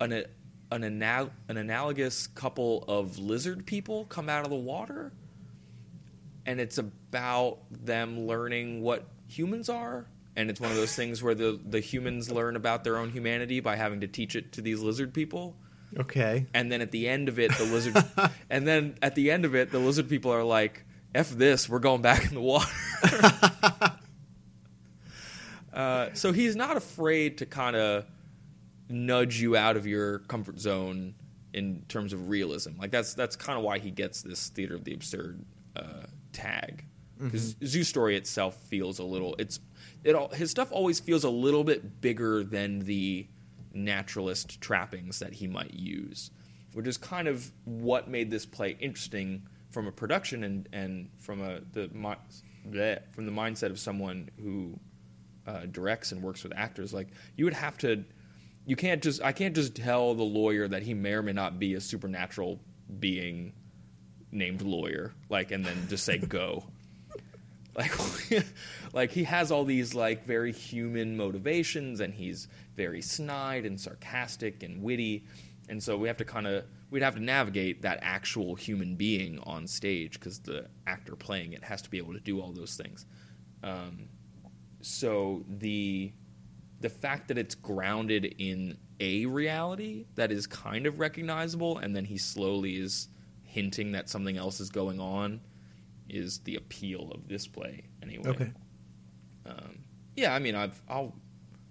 an, 0.00 0.24
an, 0.70 0.84
anal- 0.84 1.30
an 1.48 1.56
analogous 1.56 2.26
couple 2.26 2.84
of 2.88 3.18
lizard 3.18 3.64
people 3.64 4.04
come 4.06 4.28
out 4.28 4.44
of 4.44 4.50
the 4.50 4.56
water. 4.56 5.12
And 6.46 6.60
it's 6.60 6.76
about 6.76 7.60
them 7.70 8.26
learning 8.26 8.82
what 8.82 9.06
humans 9.28 9.70
are. 9.70 10.06
And 10.36 10.50
it's 10.50 10.60
one 10.60 10.70
of 10.70 10.76
those 10.76 10.94
things 10.94 11.22
where 11.22 11.34
the, 11.34 11.58
the 11.64 11.80
humans 11.80 12.30
learn 12.30 12.56
about 12.56 12.84
their 12.84 12.98
own 12.98 13.08
humanity 13.08 13.60
by 13.60 13.76
having 13.76 14.00
to 14.00 14.08
teach 14.08 14.36
it 14.36 14.52
to 14.52 14.60
these 14.60 14.80
lizard 14.80 15.14
people 15.14 15.56
Okay. 15.98 16.46
and 16.54 16.70
then 16.72 16.80
at 16.80 16.90
the 16.90 17.08
end 17.08 17.28
of 17.28 17.38
it 17.38 17.52
the 17.56 17.64
lizard 17.64 17.96
and 18.50 18.66
then 18.66 18.96
at 19.00 19.14
the 19.14 19.30
end 19.30 19.44
of 19.44 19.54
it 19.54 19.70
the 19.70 19.78
lizard 19.78 20.08
people 20.08 20.32
are 20.32 20.42
like 20.44 20.84
f 21.14 21.30
this 21.30 21.68
we're 21.68 21.78
going 21.78 22.02
back 22.02 22.26
in 22.26 22.34
the 22.34 22.40
water. 22.40 22.66
Uh, 25.72 26.10
so 26.14 26.30
he's 26.32 26.54
not 26.54 26.76
afraid 26.76 27.38
to 27.38 27.46
kind 27.46 27.74
of 27.74 28.06
nudge 28.88 29.40
you 29.40 29.56
out 29.56 29.76
of 29.76 29.86
your 29.86 30.20
comfort 30.20 30.60
zone 30.60 31.14
in 31.52 31.82
terms 31.88 32.12
of 32.12 32.28
realism. 32.28 32.70
Like 32.78 32.92
that's 32.92 33.14
that's 33.14 33.34
kind 33.34 33.58
of 33.58 33.64
why 33.64 33.78
he 33.80 33.90
gets 33.90 34.22
this 34.22 34.48
theater 34.50 34.76
of 34.76 34.84
the 34.84 34.94
absurd 34.94 35.44
uh, 35.74 36.04
tag. 36.32 36.84
Because 37.18 37.56
zoo 37.64 37.84
story 37.84 38.16
itself 38.16 38.54
feels 38.68 38.98
a 38.98 39.04
little 39.04 39.34
it's 39.38 39.58
it 40.02 40.14
all 40.14 40.28
his 40.28 40.50
stuff 40.50 40.70
always 40.72 41.00
feels 41.00 41.24
a 41.24 41.30
little 41.30 41.64
bit 41.64 42.00
bigger 42.00 42.44
than 42.44 42.80
the 42.80 43.26
naturalist 43.74 44.60
trappings 44.60 45.18
that 45.18 45.32
he 45.32 45.46
might 45.46 45.74
use, 45.74 46.30
which 46.72 46.86
is 46.86 46.96
kind 46.96 47.28
of 47.28 47.50
what 47.64 48.08
made 48.08 48.30
this 48.30 48.46
play 48.46 48.76
interesting 48.80 49.46
from 49.70 49.86
a 49.86 49.92
production 49.92 50.44
and, 50.44 50.68
and 50.72 51.08
from 51.18 51.40
a 51.40 51.60
the 51.72 51.88
from 53.12 53.26
the 53.26 53.32
mindset 53.32 53.70
of 53.70 53.78
someone 53.78 54.30
who 54.42 54.78
uh, 55.46 55.66
directs 55.66 56.12
and 56.12 56.22
works 56.22 56.42
with 56.42 56.52
actors. 56.56 56.94
Like 56.94 57.08
you 57.36 57.44
would 57.44 57.54
have 57.54 57.76
to, 57.78 58.04
you 58.64 58.76
can't 58.76 59.02
just 59.02 59.22
I 59.22 59.32
can't 59.32 59.54
just 59.54 59.74
tell 59.74 60.14
the 60.14 60.22
lawyer 60.22 60.68
that 60.68 60.82
he 60.82 60.94
may 60.94 61.12
or 61.12 61.22
may 61.22 61.32
not 61.32 61.58
be 61.58 61.74
a 61.74 61.80
supernatural 61.80 62.60
being 62.98 63.52
named 64.32 64.62
lawyer, 64.62 65.12
like 65.28 65.50
and 65.50 65.64
then 65.64 65.86
just 65.88 66.04
say 66.04 66.18
go 66.18 66.64
like 67.76 67.92
like 68.92 69.10
he 69.10 69.24
has 69.24 69.50
all 69.50 69.64
these 69.64 69.94
like 69.94 70.24
very 70.26 70.52
human 70.52 71.16
motivations 71.16 72.00
and 72.00 72.14
he's 72.14 72.48
very 72.76 73.02
snide 73.02 73.64
and 73.66 73.80
sarcastic 73.80 74.62
and 74.62 74.82
witty. 74.82 75.24
And 75.68 75.82
so 75.82 75.96
we 75.96 76.08
have 76.08 76.16
to 76.18 76.24
kind 76.24 76.46
of 76.46 76.64
we'd 76.90 77.02
have 77.02 77.14
to 77.14 77.22
navigate 77.22 77.82
that 77.82 77.98
actual 78.02 78.54
human 78.54 78.94
being 78.94 79.38
on 79.44 79.66
stage 79.66 80.14
because 80.14 80.38
the 80.38 80.66
actor 80.86 81.16
playing 81.16 81.52
it 81.52 81.64
has 81.64 81.82
to 81.82 81.90
be 81.90 81.98
able 81.98 82.12
to 82.12 82.20
do 82.20 82.40
all 82.40 82.52
those 82.52 82.76
things. 82.76 83.06
Um, 83.62 84.08
so 84.80 85.44
the 85.48 86.12
the 86.80 86.90
fact 86.90 87.28
that 87.28 87.38
it's 87.38 87.54
grounded 87.54 88.34
in 88.38 88.76
a 89.00 89.26
reality 89.26 90.06
that 90.14 90.30
is 90.30 90.46
kind 90.46 90.86
of 90.86 91.00
recognizable 91.00 91.78
and 91.78 91.96
then 91.96 92.04
he 92.04 92.18
slowly 92.18 92.76
is 92.76 93.08
hinting 93.42 93.92
that 93.92 94.08
something 94.08 94.36
else 94.36 94.60
is 94.60 94.70
going 94.70 95.00
on 95.00 95.40
is 96.08 96.38
the 96.40 96.56
appeal 96.56 97.10
of 97.12 97.28
this 97.28 97.46
play 97.46 97.84
anyway. 98.02 98.30
Okay. 98.30 98.52
Um, 99.46 99.78
yeah, 100.16 100.34
I 100.34 100.38
mean, 100.38 100.54
I've 100.54 100.80
I'll 100.88 101.14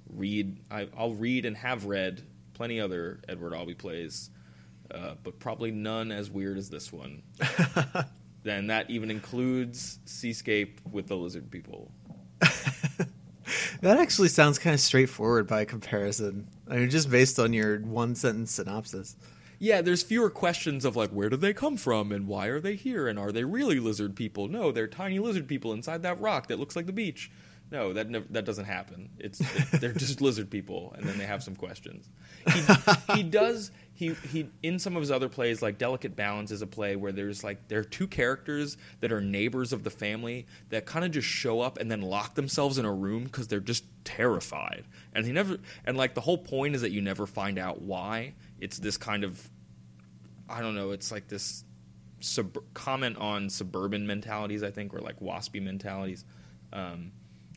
read 0.10 0.58
I, 0.70 0.88
I'll 0.98 1.14
read 1.14 1.46
and 1.46 1.56
have 1.58 1.86
read 1.86 2.22
plenty 2.54 2.80
other 2.80 3.20
Edward 3.28 3.54
Albee 3.54 3.74
plays, 3.74 4.30
uh, 4.92 5.16
but 5.24 5.40
probably 5.40 5.72
none 5.72 6.12
as 6.12 6.30
weird 6.30 6.58
as 6.58 6.70
this 6.70 6.92
one. 6.92 7.24
then 8.44 8.68
that 8.68 8.90
even 8.90 9.10
includes 9.10 10.00
Seascape 10.06 10.82
with 10.92 11.08
the 11.08 11.16
lizard 11.16 11.50
people. 11.50 11.92
That 13.84 13.98
actually 13.98 14.30
sounds 14.30 14.60
kind 14.60 14.74
of 14.74 14.80
straightforward 14.80 15.46
by 15.46 15.66
comparison. 15.66 16.48
I 16.70 16.78
mean, 16.78 16.90
just 16.90 17.12
based 17.12 17.38
on 17.38 17.52
your 17.52 17.80
one 17.80 18.16
sentence 18.16 18.52
synopsis. 18.52 19.18
Yeah, 19.64 19.82
there's 19.82 20.04
fewer 20.04 20.30
questions 20.30 20.84
of 20.84 20.98
like 20.98 21.12
where 21.12 21.30
did 21.30 21.40
they 21.40 21.54
come 21.54 21.78
from 21.78 22.12
and 22.12 22.28
why 22.28 22.48
are 22.48 22.60
they 22.60 22.76
here 22.76 23.08
and 23.08 23.18
are 23.18 23.32
they 23.32 23.46
really 23.46 23.80
lizard 23.80 24.14
people? 24.14 24.50
No, 24.50 24.74
they're 24.74 24.88
tiny 24.88 25.20
lizard 25.20 25.48
people 25.48 25.72
inside 25.72 26.02
that 26.02 26.20
rock 26.20 26.48
that 26.48 26.60
looks 26.60 26.76
like 26.76 26.86
the 26.86 26.92
beach. 26.92 27.32
No, 27.74 27.92
that 27.92 28.32
that 28.32 28.46
doesn't 28.46 28.66
happen. 28.66 29.10
It's 29.18 29.40
they're 29.80 29.94
just 29.94 30.22
lizard 30.22 30.52
people, 30.52 30.94
and 30.96 31.08
then 31.08 31.18
they 31.18 31.26
have 31.26 31.42
some 31.42 31.56
questions. 31.56 32.08
He, 32.54 32.62
he 33.16 33.24
does 33.24 33.72
he 33.96 34.14
he 34.32 34.48
in 34.62 34.78
some 34.78 34.96
of 34.96 35.02
his 35.02 35.10
other 35.10 35.28
plays, 35.28 35.64
like 35.64 35.80
Delicate 35.80 36.16
Balance, 36.16 36.52
is 36.52 36.62
a 36.62 36.68
play 36.68 36.96
where 36.96 37.12
there's 37.12 37.44
like 37.44 37.68
there 37.70 37.80
are 37.80 37.84
two 37.84 38.06
characters 38.06 38.78
that 39.00 39.12
are 39.12 39.22
neighbors 39.22 39.74
of 39.74 39.84
the 39.84 39.90
family 39.90 40.46
that 40.70 40.86
kind 40.86 41.04
of 41.04 41.10
just 41.10 41.28
show 41.28 41.62
up 41.62 41.80
and 41.80 41.90
then 41.90 42.04
lock 42.04 42.36
themselves 42.36 42.78
in 42.78 42.86
a 42.86 42.94
room 42.94 43.24
because 43.24 43.48
they're 43.48 43.60
just 43.60 43.86
terrified, 44.04 44.86
and 45.16 45.26
he 45.26 45.32
never 45.32 45.58
and 45.84 45.98
like 45.98 46.14
the 46.14 46.22
whole 46.22 46.38
point 46.38 46.76
is 46.76 46.82
that 46.82 46.92
you 46.92 47.02
never 47.02 47.26
find 47.26 47.58
out 47.58 47.82
why. 47.82 48.36
It's 48.60 48.78
this 48.78 48.98
kind 48.98 49.24
of 49.24 49.50
I 50.48 50.62
don't 50.62 50.76
know. 50.76 50.92
It's 50.92 51.12
like 51.12 51.28
this 51.28 51.64
sub- 52.20 52.64
comment 52.76 53.18
on 53.18 53.50
suburban 53.50 54.06
mentalities, 54.06 54.62
I 54.62 54.70
think, 54.70 54.94
or 54.94 55.00
like 55.00 55.20
waspy 55.20 55.60
mentalities. 55.60 56.24
Um, 56.72 57.12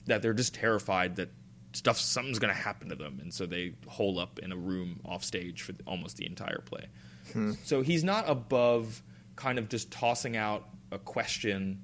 that 0.07 0.22
they're 0.22 0.32
just 0.34 0.54
terrified 0.54 1.16
that 1.16 1.30
stuff 1.72 1.98
something's 1.98 2.38
going 2.38 2.54
to 2.54 2.61
happen 2.61 2.88
to 2.88 2.96
them, 2.96 3.18
and 3.20 3.32
so 3.34 3.44
they 3.46 3.74
hole 3.86 4.18
up 4.18 4.38
in 4.38 4.50
a 4.52 4.57
room 4.57 5.00
off 5.04 5.22
stage 5.24 5.62
for 5.62 5.72
almost 5.86 6.16
the 6.16 6.24
entire 6.26 6.62
play. 6.64 6.86
So 7.64 7.82
he's 7.82 8.04
not 8.04 8.24
above 8.28 9.02
kind 9.34 9.59
of 9.59 9.68
just 9.68 9.90
tossing 9.90 10.36
out 10.36 10.68
a 10.92 10.98
question 10.98 11.82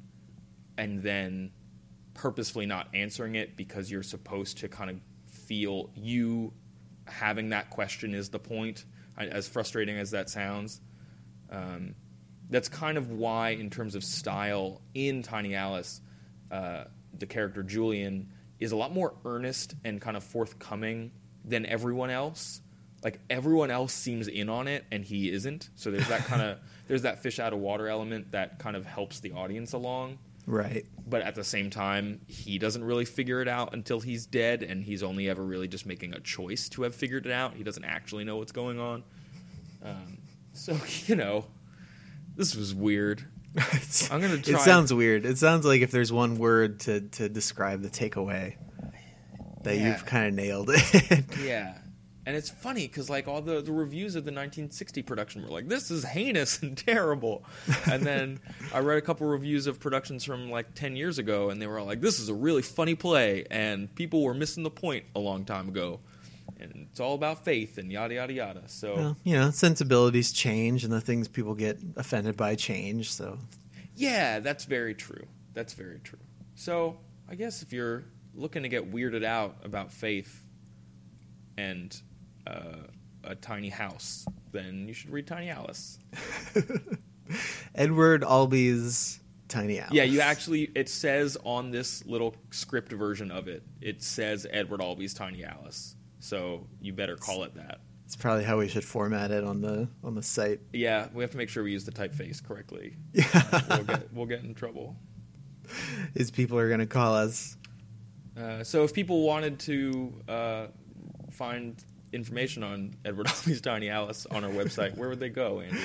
and 0.79 1.03
then 1.03 1.51
purposefully 2.15 2.65
not 2.65 2.89
answering 2.95 3.35
it 3.35 3.57
because 3.57 3.91
you're 3.91 4.03
supposed 4.03 4.59
to 4.59 4.69
kind 4.69 4.89
of 4.91 4.97
feel 5.27 5.91
you 5.95 6.53
having 7.07 7.51
that 7.51 7.69
question 7.71 8.15
is 8.15 8.31
the 8.31 8.39
point. 8.39 8.85
As 9.19 9.47
frustrating 9.47 9.99
as 9.99 10.13
that 10.13 10.31
sounds, 10.31 10.81
um, 11.51 11.95
that's 12.49 12.69
kind 12.69 12.97
of 12.97 13.11
why, 13.11 13.51
in 13.51 13.69
terms 13.69 13.95
of 13.95 14.03
style, 14.03 14.81
in 14.95 15.23
Tiny 15.23 15.55
Alice, 15.55 16.01
uh, 16.51 16.85
the 17.19 17.27
character 17.27 17.63
Julian 17.63 18.33
is 18.59 18.73
a 18.73 18.77
lot 18.77 18.93
more 18.93 19.15
earnest 19.25 19.75
and 19.85 20.01
kind 20.01 20.17
of 20.17 20.23
forthcoming 20.25 21.11
than 21.45 21.67
everyone 21.67 22.11
else. 22.11 22.61
Like 23.03 23.19
everyone 23.29 23.71
else 23.73 23.93
seems 23.93 24.29
in 24.29 24.49
on 24.49 24.69
it, 24.69 24.85
and 24.93 25.05
he 25.05 25.31
isn't. 25.33 25.71
So 25.75 25.91
there's 25.91 26.07
that 26.09 26.25
kind 26.27 26.43
of 26.43 26.59
there's 26.89 27.03
that 27.03 27.23
fish 27.23 27.39
out 27.41 27.53
of 27.53 27.59
water 27.59 27.89
element 27.89 28.31
that 28.33 28.59
kind 28.59 28.77
of 28.77 28.87
helps 28.87 29.21
the 29.21 29.33
audience 29.33 29.73
along 29.73 30.19
Right. 30.47 30.87
but 31.07 31.23
at 31.23 31.35
the 31.37 31.45
same 31.45 31.71
time, 31.71 32.21
he 32.27 32.59
doesn't 32.59 32.83
really 32.83 33.05
figure 33.05 33.41
it 33.41 33.49
out 33.49 33.75
until 33.75 34.01
he's 34.01 34.27
dead, 34.27 34.63
and 34.65 34.83
he's 34.85 35.03
only 35.03 35.29
ever 35.29 35.43
really 35.45 35.69
just 35.69 35.87
making 35.87 36.15
a 36.15 36.21
choice 36.21 36.69
to 36.71 36.83
have 36.83 36.95
figured 36.95 37.27
it 37.27 37.33
out. 37.33 37.55
He 37.55 37.63
doesn't 37.63 37.85
actually 37.85 38.25
know 38.25 38.37
what's 38.39 38.53
going 38.53 38.79
on. 38.81 39.05
Um, 39.85 40.19
so 40.53 40.77
you 41.07 41.17
know, 41.17 41.47
this 42.37 42.55
was 42.57 42.75
weird. 42.75 43.25
I'm 44.11 44.21
gonna 44.21 44.39
try. 44.39 44.59
It 44.59 44.63
sounds 44.65 44.93
weird. 44.95 45.27
It 45.27 45.39
sounds 45.39 45.67
like 45.67 45.83
if 45.83 45.91
there's 45.91 46.13
one 46.13 46.39
word 46.39 46.81
to, 46.81 47.01
to 47.01 47.29
describe 47.29 47.83
the 47.83 47.91
takeaway, 47.91 48.57
that 49.65 49.77
Yeah. 49.77 49.89
you've 49.93 50.07
kind 50.07 50.27
of 50.29 50.35
nailed 50.35 50.71
it. 50.73 51.25
yeah. 51.45 51.79
And 52.25 52.37
it's 52.37 52.49
funny 52.51 52.87
because 52.87 53.11
like 53.11 53.27
all 53.27 53.43
the, 53.43 53.61
the 53.61 53.73
reviews 53.73 54.15
of 54.15 54.25
the 54.25 54.31
1960 54.31 55.03
production 55.03 55.43
were 55.43 55.49
like, 55.49 55.69
"This 55.69 55.91
is 55.91 56.05
heinous 56.05 56.63
and 56.63 56.79
terrible," 56.87 57.45
and 57.91 58.05
then 58.05 58.39
I 58.73 58.79
read 58.79 58.99
a 58.99 59.01
couple 59.03 59.27
reviews 59.27 59.67
of 59.67 59.81
productions 59.81 60.23
from 60.25 60.49
like 60.49 60.75
10 60.77 60.95
years 60.95 61.19
ago, 61.19 61.51
and 61.51 61.61
they 61.61 61.67
were 61.67 61.81
all 61.81 61.87
like, 61.87 62.01
"This 62.01 62.21
is 62.21 62.29
a 62.29 62.35
really 62.35 62.63
funny 62.63 62.95
play," 62.95 63.45
and 63.51 63.93
people 63.97 64.23
were 64.23 64.35
missing 64.35 64.63
the 64.63 64.71
point 64.71 65.05
a 65.17 65.19
long 65.19 65.45
time 65.45 65.69
ago, 65.69 65.99
and 66.63 66.87
it's 66.91 67.01
all 67.01 67.15
about 67.15 67.45
faith 67.45 67.79
and 67.79 67.91
yada 67.91 68.15
yada 68.15 68.33
yada. 68.33 68.63
So 68.67 68.95
well, 68.95 69.17
you 69.25 69.35
know, 69.35 69.51
sensibilities 69.51 70.33
change, 70.33 70.85
and 70.85 70.93
the 70.93 71.01
things 71.01 71.29
people 71.29 71.55
get 71.55 71.79
offended 71.97 72.37
by 72.37 72.55
change. 72.55 73.13
So 73.13 73.39
yeah, 73.97 74.41
that's 74.41 74.65
very 74.65 74.95
true. 74.95 75.27
That's 75.55 75.75
very 75.75 75.99
true. 76.01 76.19
So 76.55 76.99
I 77.29 77.35
guess 77.35 77.63
if 77.63 77.73
you're 77.73 78.05
looking 78.35 78.63
to 78.63 78.69
get 78.69 78.91
weirded 78.91 79.25
out 79.25 79.57
about 79.65 79.93
faith 79.93 80.45
and 81.57 81.95
uh, 82.47 82.87
a 83.25 83.35
tiny 83.35 83.69
house, 83.69 84.27
then 84.53 84.87
you 84.89 84.95
should 84.95 85.11
read 85.11 85.27
Tiny 85.27 85.51
Alice. 85.51 85.99
Edward 87.75 88.23
Albee's 88.23 89.21
Tiny 89.49 89.79
Alice. 89.79 89.93
Yeah, 89.93 90.05
you 90.05 90.21
actually 90.21 90.71
it 90.75 90.89
says 90.89 91.37
on 91.45 91.71
this 91.71 92.05
little 92.07 92.35
script 92.51 92.93
version 92.93 93.31
of 93.31 93.49
it, 93.49 93.63
it 93.81 94.03
says 94.03 94.47
Edward 94.51 94.81
Albee's 94.81 95.15
Tiny 95.15 95.45
Alice. 95.45 95.97
So 96.23 96.69
you 96.81 96.93
better 96.93 97.17
call 97.17 97.43
it 97.43 97.55
that. 97.57 97.81
It's 98.07 98.15
probably 98.15 98.45
how 98.45 98.59
we 98.59 98.69
should 98.69 98.85
format 98.85 99.33
it 99.33 99.43
on 99.43 99.61
the 99.61 99.89
on 100.05 100.15
the 100.15 100.23
site. 100.23 100.61
Yeah, 100.73 101.09
we 101.13 101.25
have 101.25 101.33
to 101.33 101.37
make 101.37 101.49
sure 101.49 101.65
we 101.65 101.73
use 101.73 101.85
the 101.85 101.91
typeface 101.93 102.43
correctly. 102.47 102.95
Yeah. 103.13 103.61
we'll 103.69 103.85
get 103.85 104.13
we'll 104.13 104.27
get 104.27 104.45
in 104.45 104.55
trouble. 104.55 104.97
is 106.15 106.31
people 106.31 106.59
are 106.59 106.69
going 106.69 106.81
to 106.81 106.87
call 106.87 107.15
us. 107.15 107.57
Uh, 108.39 108.63
so 108.63 108.85
if 108.85 108.93
people 108.95 109.23
wanted 109.27 109.59
to 109.61 110.13
uh, 110.29 110.67
find 111.31 111.83
information 112.13 112.63
on 112.63 112.95
Edward 113.05 113.27
Albee's 113.29 113.61
Tiny 113.61 113.89
Alice 113.89 114.27
on 114.31 114.45
our 114.45 114.51
website, 114.51 114.97
where 114.97 115.09
would 115.09 115.21
they 115.21 115.29
go, 115.29 115.61
Andy? 115.61 115.81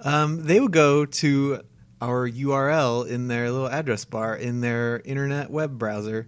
Um, 0.00 0.42
they 0.44 0.58
would 0.58 0.72
go 0.72 1.06
to 1.06 1.60
our 2.00 2.28
URL 2.28 3.06
in 3.08 3.28
their 3.28 3.50
little 3.50 3.68
address 3.68 4.04
bar 4.04 4.34
in 4.34 4.60
their 4.60 5.00
internet 5.04 5.50
web 5.50 5.78
browser, 5.78 6.26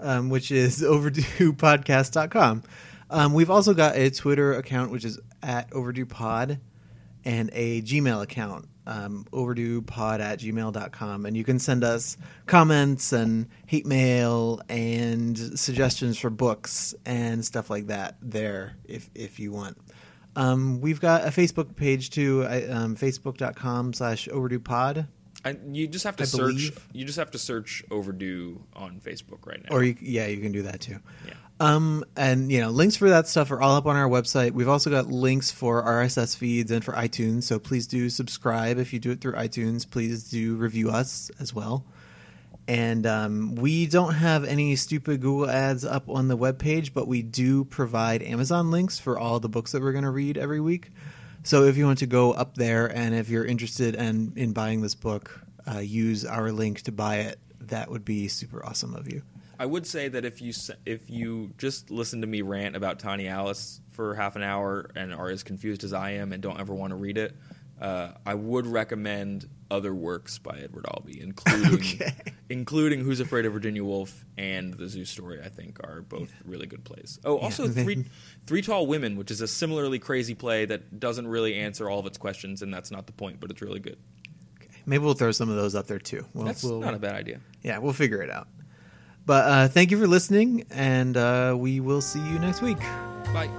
um, 0.00 0.28
which 0.30 0.50
is 0.52 0.82
overduepodcast.com. 0.82 2.62
Um, 3.12 3.34
we've 3.34 3.50
also 3.50 3.74
got 3.74 3.96
a 3.96 4.10
Twitter 4.10 4.54
account, 4.54 4.90
which 4.90 5.04
is 5.04 5.20
at 5.42 5.70
overduepod, 5.70 6.58
and 7.24 7.50
a 7.52 7.82
Gmail 7.82 8.22
account, 8.22 8.66
um, 8.86 9.26
overduepod 9.32 10.20
at 10.20 10.40
gmail.com. 10.40 11.26
And 11.26 11.36
you 11.36 11.44
can 11.44 11.58
send 11.58 11.84
us 11.84 12.16
comments 12.46 13.12
and 13.12 13.46
hate 13.66 13.86
mail 13.86 14.60
and 14.68 15.38
suggestions 15.58 16.18
for 16.18 16.30
books 16.30 16.94
and 17.06 17.44
stuff 17.44 17.70
like 17.70 17.88
that 17.88 18.16
there 18.20 18.76
if, 18.84 19.08
if 19.14 19.38
you 19.38 19.52
want. 19.52 19.76
Um, 20.34 20.80
we've 20.80 21.00
got 21.00 21.24
a 21.24 21.28
Facebook 21.28 21.76
page 21.76 22.10
too, 22.10 22.44
I- 22.48 22.64
um, 22.66 22.96
facebook.com 22.96 23.92
slash 23.92 24.26
overduepod. 24.28 25.06
I, 25.44 25.56
you 25.70 25.88
just 25.88 26.04
have 26.04 26.16
to 26.16 26.22
I 26.22 26.26
search. 26.26 26.38
believe. 26.54 26.88
You 26.92 27.04
just 27.04 27.18
have 27.18 27.32
to 27.32 27.38
search 27.38 27.84
overdue 27.90 28.62
on 28.74 29.00
Facebook 29.00 29.44
right 29.44 29.60
now. 29.62 29.74
Or 29.76 29.82
you, 29.82 29.96
yeah, 30.00 30.26
you 30.28 30.40
can 30.40 30.52
do 30.52 30.62
that 30.62 30.80
too. 30.80 30.98
yeah. 31.26 31.34
Um, 31.62 32.04
and 32.16 32.50
you 32.50 32.60
know, 32.60 32.70
links 32.70 32.96
for 32.96 33.08
that 33.08 33.28
stuff 33.28 33.52
are 33.52 33.62
all 33.62 33.76
up 33.76 33.86
on 33.86 33.94
our 33.94 34.08
website. 34.08 34.50
We've 34.50 34.68
also 34.68 34.90
got 34.90 35.06
links 35.06 35.52
for 35.52 35.80
RSS 35.84 36.36
feeds 36.36 36.72
and 36.72 36.84
for 36.84 36.90
iTunes. 36.94 37.44
So 37.44 37.60
please 37.60 37.86
do 37.86 38.10
subscribe 38.10 38.78
if 38.78 38.92
you 38.92 38.98
do 38.98 39.12
it 39.12 39.20
through 39.20 39.34
iTunes. 39.34 39.88
Please 39.88 40.28
do 40.28 40.56
review 40.56 40.90
us 40.90 41.30
as 41.38 41.54
well. 41.54 41.84
And 42.66 43.06
um, 43.06 43.54
we 43.54 43.86
don't 43.86 44.14
have 44.14 44.42
any 44.42 44.74
stupid 44.74 45.20
Google 45.20 45.48
ads 45.48 45.84
up 45.84 46.08
on 46.08 46.26
the 46.26 46.36
webpage, 46.36 46.92
but 46.92 47.06
we 47.06 47.22
do 47.22 47.64
provide 47.64 48.24
Amazon 48.24 48.72
links 48.72 48.98
for 48.98 49.16
all 49.16 49.38
the 49.38 49.48
books 49.48 49.70
that 49.70 49.82
we're 49.82 49.92
going 49.92 50.02
to 50.02 50.10
read 50.10 50.36
every 50.36 50.60
week. 50.60 50.90
So 51.44 51.62
if 51.66 51.76
you 51.76 51.86
want 51.86 52.00
to 52.00 52.06
go 52.06 52.32
up 52.32 52.56
there 52.56 52.86
and 52.88 53.14
if 53.14 53.28
you're 53.28 53.44
interested 53.44 53.94
in, 53.94 54.32
in 54.34 54.52
buying 54.52 54.80
this 54.80 54.96
book, 54.96 55.40
uh, 55.72 55.78
use 55.78 56.24
our 56.24 56.50
link 56.50 56.82
to 56.82 56.92
buy 56.92 57.18
it. 57.18 57.38
That 57.60 57.88
would 57.88 58.04
be 58.04 58.26
super 58.26 58.66
awesome 58.66 58.94
of 58.96 59.06
you. 59.06 59.22
I 59.62 59.66
would 59.66 59.86
say 59.86 60.08
that 60.08 60.24
if 60.24 60.42
you 60.42 60.52
if 60.84 61.08
you 61.08 61.52
just 61.56 61.88
listen 61.92 62.20
to 62.22 62.26
me 62.26 62.42
rant 62.42 62.74
about 62.74 62.98
Tiny 62.98 63.28
Alice 63.28 63.80
for 63.92 64.12
half 64.16 64.34
an 64.34 64.42
hour 64.42 64.90
and 64.96 65.14
are 65.14 65.30
as 65.30 65.44
confused 65.44 65.84
as 65.84 65.92
I 65.92 66.10
am 66.14 66.32
and 66.32 66.42
don't 66.42 66.58
ever 66.58 66.74
want 66.74 66.90
to 66.90 66.96
read 66.96 67.16
it, 67.16 67.36
uh, 67.80 68.08
I 68.26 68.34
would 68.34 68.66
recommend 68.66 69.48
other 69.70 69.94
works 69.94 70.38
by 70.38 70.58
Edward 70.58 70.86
Albee, 70.92 71.20
including 71.20 71.74
Okay. 71.74 72.10
including 72.50 73.04
Who's 73.04 73.20
Afraid 73.20 73.46
of 73.46 73.52
Virginia 73.52 73.84
Woolf 73.84 74.24
and 74.36 74.74
The 74.74 74.88
Zoo 74.88 75.04
Story. 75.04 75.40
I 75.40 75.48
think 75.48 75.78
are 75.84 76.00
both 76.02 76.32
really 76.44 76.66
good 76.66 76.82
plays. 76.82 77.20
Oh, 77.24 77.38
also 77.38 77.68
they- 77.68 77.84
Three 77.84 78.04
Three 78.48 78.62
Tall 78.62 78.88
Women, 78.88 79.16
which 79.16 79.30
is 79.30 79.40
a 79.42 79.46
similarly 79.46 80.00
crazy 80.00 80.34
play 80.34 80.64
that 80.64 80.98
doesn't 80.98 81.28
really 81.28 81.54
answer 81.54 81.88
all 81.88 82.00
of 82.00 82.06
its 82.06 82.18
questions, 82.18 82.62
and 82.62 82.74
that's 82.74 82.90
not 82.90 83.06
the 83.06 83.12
point, 83.12 83.38
but 83.38 83.52
it's 83.52 83.62
really 83.62 83.78
good. 83.78 83.98
Maybe 84.86 85.04
we'll 85.04 85.14
throw 85.14 85.30
some 85.30 85.48
of 85.48 85.54
those 85.54 85.76
up 85.76 85.86
there 85.86 86.00
too. 86.00 86.26
We'll, 86.34 86.46
That's 86.46 86.64
we'll- 86.64 86.80
not 86.80 86.94
a 86.94 86.98
bad 86.98 87.14
idea. 87.14 87.38
yeah, 87.62 87.78
we'll 87.78 87.92
figure 87.92 88.20
it 88.22 88.30
out. 88.30 88.48
But 89.24 89.44
uh, 89.46 89.68
thank 89.68 89.90
you 89.90 89.98
for 89.98 90.06
listening, 90.06 90.64
and 90.70 91.16
uh, 91.16 91.54
we 91.56 91.80
will 91.80 92.00
see 92.00 92.20
you 92.20 92.38
next 92.38 92.62
week. 92.62 92.78
Bye. 93.32 93.50